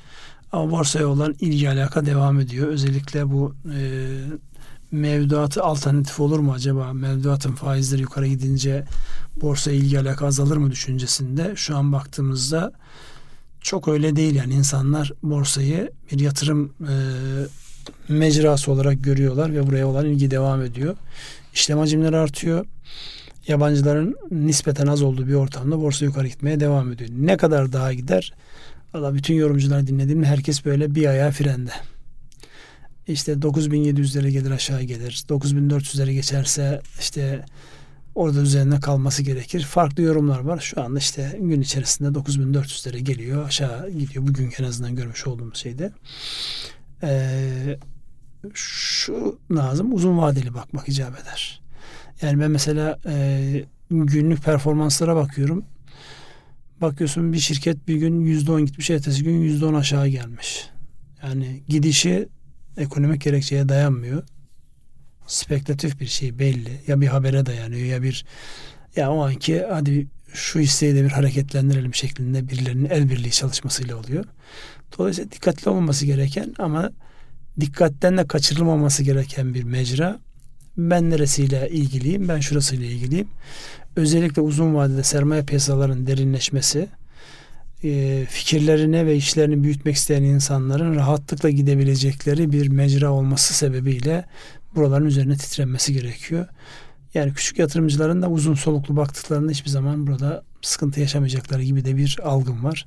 ama 0.51 0.71
borsaya 0.71 1.07
olan 1.07 1.35
ilgi 1.39 1.69
alaka 1.69 2.05
devam 2.05 2.39
ediyor. 2.39 2.67
Özellikle 2.67 3.31
bu 3.31 3.55
e, 3.75 3.79
mevduatı 4.91 5.63
alternatif 5.63 6.19
olur 6.19 6.39
mu 6.39 6.53
acaba? 6.53 6.93
Mevduatın 6.93 7.51
faizleri 7.51 8.01
yukarı 8.01 8.27
gidince 8.27 8.85
borsa 9.41 9.71
ilgi 9.71 9.99
alaka 9.99 10.25
azalır 10.25 10.57
mı 10.57 10.71
düşüncesinde 10.71 11.53
şu 11.55 11.77
an 11.77 11.93
baktığımızda 11.93 12.73
çok 13.64 13.88
öyle 13.88 14.16
değil 14.16 14.36
yani 14.36 14.53
insanlar 14.53 15.11
borsayı 15.24 15.91
bir 16.11 16.20
yatırım 16.20 16.74
e, 16.82 16.95
mecrası 18.09 18.72
olarak 18.72 19.03
görüyorlar 19.03 19.53
ve 19.53 19.68
buraya 19.68 19.88
olan 19.88 20.05
ilgi 20.05 20.32
devam 20.32 20.61
ediyor. 20.61 20.95
İşlem 21.53 21.78
hacimleri 21.80 22.18
artıyor. 22.18 22.66
Yabancıların 23.47 24.16
nispeten 24.32 24.88
az 24.88 25.01
olduğu 25.01 25.28
bir 25.28 25.34
ortamda 25.34 25.82
borsa 25.82 26.05
yukarı 26.05 26.28
gitmeye 26.28 26.59
devam 26.59 26.91
ediyor. 26.91 27.09
Ne 27.18 27.38
kadar 27.38 27.74
daha 27.74 27.93
gider? 27.93 28.34
Valla 28.93 29.14
bütün 29.14 29.34
yorumcuları 29.34 29.88
dinlediğimde 29.88 30.26
herkes 30.26 30.66
böyle 30.66 30.95
bir 30.95 31.05
ayağı 31.05 31.32
frende. 31.32 31.72
İşte 33.07 33.32
9700'lere 33.34 34.30
gelir 34.30 34.51
aşağı 34.51 34.82
gelir. 34.82 35.24
9400'lere 35.30 36.14
geçerse 36.14 36.82
işte 36.99 37.45
orada 38.16 38.41
üzerine 38.41 38.80
kalması 38.80 39.24
gerekir. 39.24 39.64
Farklı 39.64 40.03
yorumlar 40.03 40.39
var. 40.39 40.59
Şu 40.59 40.82
anda 40.82 40.99
işte 40.99 41.39
gün 41.41 41.61
içerisinde 41.61 42.20
9400'lere 42.20 42.97
geliyor. 42.97 43.45
Aşağı 43.45 43.89
gidiyor. 43.89 44.28
Bugün 44.28 44.53
en 44.59 44.64
azından 44.64 44.95
görmüş 44.95 45.28
olduğumuz 45.28 45.57
şeyde. 45.57 45.91
Ee, 47.03 47.78
şu 48.53 49.39
lazım 49.51 49.93
uzun 49.93 50.18
vadeli 50.18 50.53
bakmak 50.53 50.89
icap 50.89 51.20
eder. 51.22 51.61
Yani 52.22 52.39
ben 52.39 52.51
mesela 52.51 52.99
e, 53.05 53.66
günlük 53.89 54.43
performanslara 54.43 55.16
bakıyorum. 55.16 55.66
Bakıyorsun 56.82 57.34
bir 57.34 57.39
şirket 57.39 57.88
bir 57.88 57.95
gün 57.95 58.22
yüzde 58.22 58.51
on 58.51 58.66
gitmiş, 58.66 58.89
ertesi 58.89 59.24
gün 59.24 59.41
yüzde 59.41 59.66
on 59.66 59.74
aşağı 59.74 60.07
gelmiş. 60.07 60.70
Yani 61.24 61.64
gidişi 61.68 62.30
ekonomik 62.78 63.22
gerekçeye 63.22 63.70
dayanmıyor 63.70 64.24
spekülatif 65.28 65.99
bir 65.99 66.07
şey 66.07 66.39
belli. 66.39 66.82
Ya 66.88 67.01
bir 67.01 67.07
habere 67.07 67.45
dayanıyor 67.45 67.86
ya 67.86 68.03
bir 68.03 68.26
ya 68.95 69.11
o 69.11 69.26
anki 69.26 69.65
hadi 69.71 70.07
şu 70.34 70.59
hisseyi 70.59 70.95
de 70.95 71.03
bir 71.03 71.09
hareketlendirelim 71.09 71.93
şeklinde 71.93 72.49
birilerinin 72.49 72.89
el 72.89 73.09
birliği 73.09 73.32
çalışmasıyla 73.32 73.97
oluyor. 73.97 74.26
Dolayısıyla 74.97 75.32
dikkatli 75.32 75.69
olmaması 75.69 76.05
gereken 76.05 76.53
ama 76.59 76.91
dikkatten 77.59 78.17
de 78.17 78.28
kaçırılmaması 78.28 79.03
gereken 79.03 79.53
bir 79.53 79.63
mecra. 79.63 80.19
Ben 80.78 81.09
neresiyle 81.09 81.69
ilgiliyim, 81.69 82.28
ben 82.28 82.39
şurasıyla 82.39 82.86
ilgiliyim. 82.86 83.28
Özellikle 83.95 84.41
uzun 84.41 84.76
vadede 84.76 85.03
sermaye 85.03 85.43
piyasalarının 85.43 86.07
derinleşmesi, 86.07 86.88
e, 87.84 88.26
fikirlerini 88.30 89.05
ve 89.05 89.15
işlerini 89.15 89.63
büyütmek 89.63 89.95
isteyen 89.95 90.24
insanların 90.24 90.95
rahatlıkla 90.95 91.49
gidebilecekleri 91.49 92.51
bir 92.51 92.67
mecra 92.67 93.11
olması 93.11 93.53
sebebiyle 93.53 94.26
buraların 94.76 95.05
üzerine 95.05 95.38
titrenmesi 95.38 95.93
gerekiyor. 95.93 96.47
Yani 97.13 97.34
küçük 97.34 97.59
yatırımcıların 97.59 98.21
da 98.21 98.30
uzun 98.30 98.53
soluklu 98.53 98.95
baktıklarında 98.95 99.51
hiçbir 99.51 99.69
zaman 99.69 100.07
burada 100.07 100.43
sıkıntı 100.61 100.99
yaşamayacakları 100.99 101.63
gibi 101.63 101.86
de 101.86 101.97
bir 101.97 102.19
algım 102.24 102.63
var. 102.63 102.86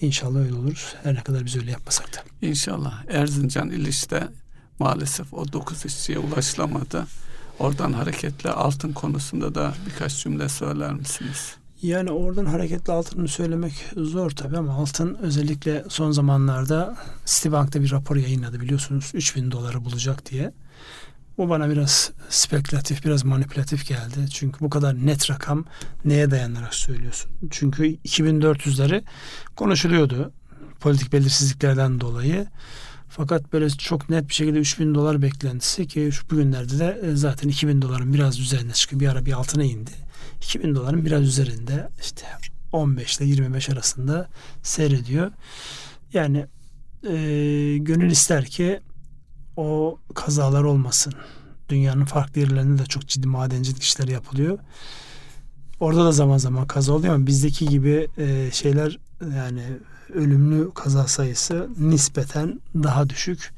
İnşallah 0.00 0.38
öyle 0.40 0.54
olur. 0.54 0.94
Her 1.02 1.14
ne 1.14 1.22
kadar 1.22 1.44
biz 1.44 1.56
öyle 1.56 1.70
yapmasak 1.70 2.14
da. 2.14 2.46
İnşallah. 2.46 3.04
Erzincan 3.08 3.70
İliş'te 3.70 4.28
maalesef 4.78 5.34
o 5.34 5.52
dokuz 5.52 5.86
işçiye 5.86 6.18
ulaşılamadı. 6.18 7.06
Oradan 7.58 7.92
hareketle 7.92 8.50
altın 8.50 8.92
konusunda 8.92 9.54
da 9.54 9.74
birkaç 9.86 10.22
cümle 10.22 10.48
söyler 10.48 10.92
misiniz? 10.92 11.56
Yani 11.82 12.10
oradan 12.10 12.44
hareketli 12.44 12.92
altını 12.92 13.28
söylemek 13.28 13.72
zor 13.96 14.30
tabii 14.30 14.56
ama 14.56 14.72
altın 14.72 15.14
özellikle 15.14 15.84
son 15.88 16.10
zamanlarda 16.10 16.96
Citibank'ta 17.26 17.82
bir 17.82 17.90
rapor 17.90 18.16
yayınladı 18.16 18.60
biliyorsunuz 18.60 19.10
3000 19.14 19.50
doları 19.50 19.84
bulacak 19.84 20.30
diye. 20.30 20.52
Bu 21.38 21.48
bana 21.48 21.70
biraz 21.70 22.12
spekülatif, 22.28 23.04
biraz 23.04 23.24
manipülatif 23.24 23.88
geldi. 23.88 24.30
Çünkü 24.30 24.60
bu 24.60 24.70
kadar 24.70 25.06
net 25.06 25.30
rakam 25.30 25.64
neye 26.04 26.30
dayanarak 26.30 26.74
söylüyorsun? 26.74 27.30
Çünkü 27.50 27.96
2400'leri 27.96 29.04
konuşuluyordu 29.56 30.32
politik 30.80 31.12
belirsizliklerden 31.12 32.00
dolayı. 32.00 32.46
Fakat 33.08 33.52
böyle 33.52 33.70
çok 33.70 34.10
net 34.10 34.28
bir 34.28 34.34
şekilde 34.34 34.58
3000 34.58 34.94
dolar 34.94 35.22
beklentisi 35.22 35.86
ki 35.86 36.10
şu 36.12 36.30
bugünlerde 36.30 36.78
de 36.78 37.00
e, 37.02 37.16
zaten 37.16 37.48
2000 37.48 37.82
doların 37.82 38.14
biraz 38.14 38.40
üzerine 38.40 38.72
çıkıyor. 38.72 39.00
Bir 39.00 39.08
ara 39.08 39.26
bir 39.26 39.32
altına 39.32 39.64
indi. 39.64 39.90
2000 40.42 40.74
doların 40.74 41.04
biraz 41.04 41.22
üzerinde 41.22 41.88
işte 42.00 42.26
15 42.72 43.18
ile 43.18 43.26
25 43.26 43.70
arasında 43.70 44.28
seyrediyor. 44.62 45.30
Yani 46.12 46.46
e, 47.02 47.14
gönül 47.78 48.10
ister 48.10 48.44
ki 48.44 48.80
o 49.56 49.98
kazalar 50.14 50.62
olmasın. 50.62 51.14
Dünyanın 51.68 52.04
farklı 52.04 52.40
yerlerinde 52.40 52.82
de 52.82 52.86
çok 52.86 53.06
ciddi 53.06 53.28
madencilik 53.28 53.82
işleri 53.82 54.12
yapılıyor. 54.12 54.58
Orada 55.80 56.04
da 56.04 56.12
zaman 56.12 56.38
zaman 56.38 56.66
kaza 56.66 56.92
oluyor 56.92 57.14
ama 57.14 57.26
bizdeki 57.26 57.66
gibi 57.66 58.08
e, 58.18 58.50
şeyler 58.52 58.98
yani 59.36 59.62
ölümlü 60.14 60.70
kaza 60.74 61.06
sayısı 61.06 61.68
nispeten 61.78 62.60
daha 62.74 63.08
düşük. 63.08 63.52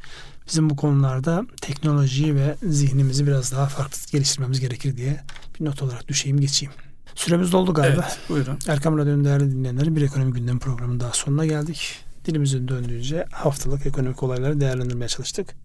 Bizim 0.48 0.70
bu 0.70 0.76
konularda 0.76 1.46
teknolojiyi 1.60 2.34
ve 2.34 2.56
zihnimizi 2.62 3.26
biraz 3.26 3.52
daha 3.52 3.66
farklı 3.66 3.98
geliştirmemiz 4.12 4.60
gerekir 4.60 4.96
diye 4.96 5.20
bir 5.60 5.64
not 5.64 5.82
olarak 5.82 6.08
düşeyim 6.08 6.40
geçeyim. 6.40 6.72
Süremiz 7.14 7.52
doldu 7.52 7.74
galiba. 7.74 8.04
Evet, 8.08 8.18
buyurun. 8.28 8.58
Erkam 8.68 8.98
Radyo'nun 8.98 9.24
değerli 9.24 9.50
dinleyenleri 9.50 9.96
bir 9.96 10.02
ekonomi 10.02 10.32
gündemi 10.32 10.58
programının 10.58 11.00
daha 11.00 11.12
sonuna 11.12 11.46
geldik. 11.46 12.04
Dilimizin 12.24 12.68
döndüğünce 12.68 13.26
haftalık 13.32 13.86
ekonomik 13.86 14.22
olayları 14.22 14.60
değerlendirmeye 14.60 15.08
çalıştık. 15.08 15.56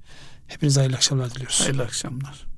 Hepinize 0.47 0.79
hayırlı 0.79 0.95
akşamlar 0.95 1.31
diliyoruz. 1.31 1.61
Hayırlı 1.61 1.83
akşamlar. 1.83 2.52